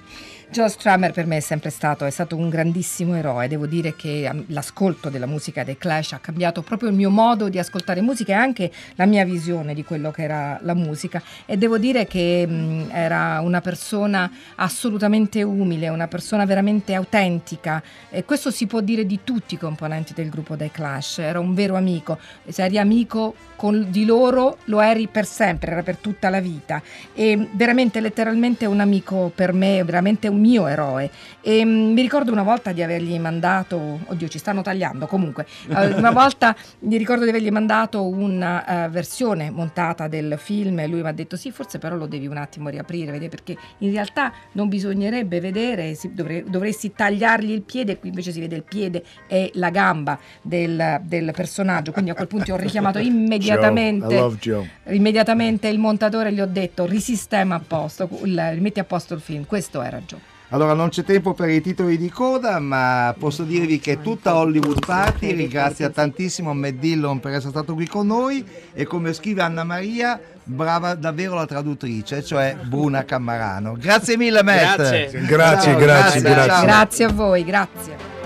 Joe 0.51 0.69
Strummer 0.69 1.13
per 1.13 1.27
me 1.27 1.37
è 1.37 1.41
sempre 1.41 1.71
stato, 1.71 2.05
è 2.05 2.11
stato 2.11 2.35
un 2.35 2.49
grandissimo 2.49 3.15
eroe. 3.15 3.47
Devo 3.47 3.67
dire 3.67 3.95
che 3.95 4.29
um, 4.29 4.43
l'ascolto 4.49 5.09
della 5.09 5.27
musica 5.27 5.63
dei 5.63 5.79
Clash 5.79 6.15
ha 6.15 6.19
cambiato 6.19 6.63
proprio 6.63 6.89
il 6.89 6.97
mio 6.97 7.09
modo 7.09 7.49
di 7.49 7.57
ascoltare 7.57 8.01
musica 8.01 8.33
e 8.33 8.35
anche 8.35 8.73
la 8.97 9.07
mia 9.07 9.25
visione 9.25 9.75
di 9.75 9.85
quello 9.85 10.11
che 10.11 10.23
era 10.23 10.59
la 10.63 10.75
musica. 10.75 11.23
E 11.47 11.57
devo 11.57 11.79
dire 11.79 12.05
che 12.09 12.45
mh, 12.49 12.89
era 12.91 13.39
una 13.43 13.61
persona 13.61 14.29
assolutamente 14.57 15.41
umile, 15.45 15.89
una 15.89 16.09
persona 16.09 16.45
veramente 16.47 16.95
autentica. 16.95 17.81
E 18.11 18.25
questo 18.25 18.51
si 18.51 18.67
può 18.67 18.81
dire 18.81 19.07
di 19.07 19.21
tutti 19.23 19.55
i 19.55 19.59
componenti 19.59 20.15
del 20.15 20.31
gruppo 20.31 20.57
dei 20.57 20.73
Clash. 20.73 21.19
Era 21.19 21.39
un 21.39 21.55
vero 21.55 21.77
amico. 21.77 22.19
Se 22.49 22.65
eri 22.65 22.77
amico 22.77 23.37
con, 23.55 23.87
di 23.91 24.05
loro, 24.05 24.57
lo 24.65 24.81
eri 24.81 25.07
per 25.07 25.27
sempre, 25.27 25.71
era 25.71 25.85
per 25.85 25.99
tutta 25.99 26.29
la 26.29 26.41
vita. 26.41 26.83
E 27.15 27.51
veramente, 27.53 28.01
letteralmente, 28.01 28.67
un 28.67 28.81
amico 28.81 29.31
per 29.33 29.53
me, 29.53 29.85
veramente 29.85 30.27
un 30.27 30.39
mio 30.41 30.67
eroe. 30.67 31.11
E 31.41 31.65
mh, 31.65 31.69
mi 31.93 32.03
ricordo 32.03 32.33
una 32.33 32.43
volta 32.43 32.73
di 32.73 32.83
avergli 32.83 33.19
mandato, 33.19 34.01
oddio, 34.07 34.29
ci 34.29 34.39
stanno 34.39 34.63
tagliando 34.63 35.07
comunque. 35.07 35.47
Eh, 35.69 35.87
una 35.95 36.11
volta 36.11 36.55
mi 36.81 36.97
ricordo 36.97 37.25
di 37.25 37.31
avergli 37.31 37.51
mandato 37.51 38.07
una 38.07 38.85
eh, 38.85 38.89
versione 38.89 39.51
montata 39.51 40.09
del 40.09 40.37
film 40.39 40.79
e 40.81 40.87
lui 40.87 41.03
mi 41.03 41.09
ha 41.09 41.13
detto: 41.13 41.37
Sì, 41.37 41.51
forse 41.51 41.79
però 41.79 41.97
lo 41.97 42.07
devi 42.07 42.27
un 42.27 42.37
attimo 42.37 42.69
riaprire, 42.69 43.13
vedi, 43.13 43.29
perché 43.29 43.57
in 43.79 43.93
realtà 43.93 44.33
non 44.53 44.69
bisognerebbe 44.69 45.41
vedere, 45.41 45.95
si- 45.95 46.13
dovre- 46.15 46.45
dovresti 46.45 46.93
tagliargli 46.93 47.51
il 47.51 47.63
piede, 47.63 47.99
qui 47.99 48.09
invece 48.09 48.33
si 48.33 48.41
vede 48.41 48.57
il 48.57 48.63
piede 48.65 49.03
e 49.27 49.51
la 49.55 49.71
gamba 49.71 50.19
del, 50.43 51.01
del 51.03 51.33
personaggio. 51.35 51.93
Quindi 51.93 52.11
a 52.11 52.15
quel 52.15 52.27
punto 52.29 52.53
ho 52.53 52.57
richiamato 52.57 52.99
immediatamente 53.05 54.15
Joe, 54.39 54.69
immediatamente 54.95 55.69
il 55.69 55.79
montatore 55.79 56.33
gli 56.33 56.41
ho 56.41 56.47
detto 56.47 56.87
risistema 56.87 57.57
a 57.57 57.61
posto, 57.67 58.09
il- 58.25 58.51
rimetti 58.53 58.81
a 58.81 58.85
posto 58.85 59.15
il 59.15 59.21
film. 59.21 59.45
Questo 59.47 59.83
era 59.83 60.01
Joe. 60.01 60.30
Allora 60.53 60.75
non 60.75 60.89
c'è 60.89 61.05
tempo 61.05 61.33
per 61.33 61.49
i 61.49 61.61
titoli 61.61 61.97
di 61.97 62.11
coda, 62.11 62.59
ma 62.59 63.15
posso 63.17 63.45
dirvi 63.45 63.79
che 63.79 64.01
tutta 64.01 64.35
Hollywood 64.35 64.85
Party 64.85 65.33
ringrazia 65.33 65.91
tantissimo 65.91 66.53
Matt 66.55 66.73
Dillon 66.73 67.21
per 67.21 67.35
essere 67.35 67.51
stato 67.51 67.75
qui 67.75 67.87
con 67.87 68.09
noi 68.09 68.45
e 68.73 68.85
come 68.85 69.13
scrive 69.13 69.43
Anna 69.43 69.63
Maria, 69.63 70.21
brava 70.43 70.95
davvero 70.97 71.37
la 71.37 71.47
traduttrice, 71.47 72.25
cioè 72.25 72.57
Bruna 72.65 73.05
Cammarano. 73.05 73.77
Grazie 73.79 74.17
mille 74.17 74.43
Matt. 74.43 74.77
Grazie, 74.77 75.21
grazie, 75.27 75.75
grazie. 75.77 76.21
Grazie 76.21 77.05
a 77.05 77.13
voi, 77.13 77.45
grazie. 77.45 78.20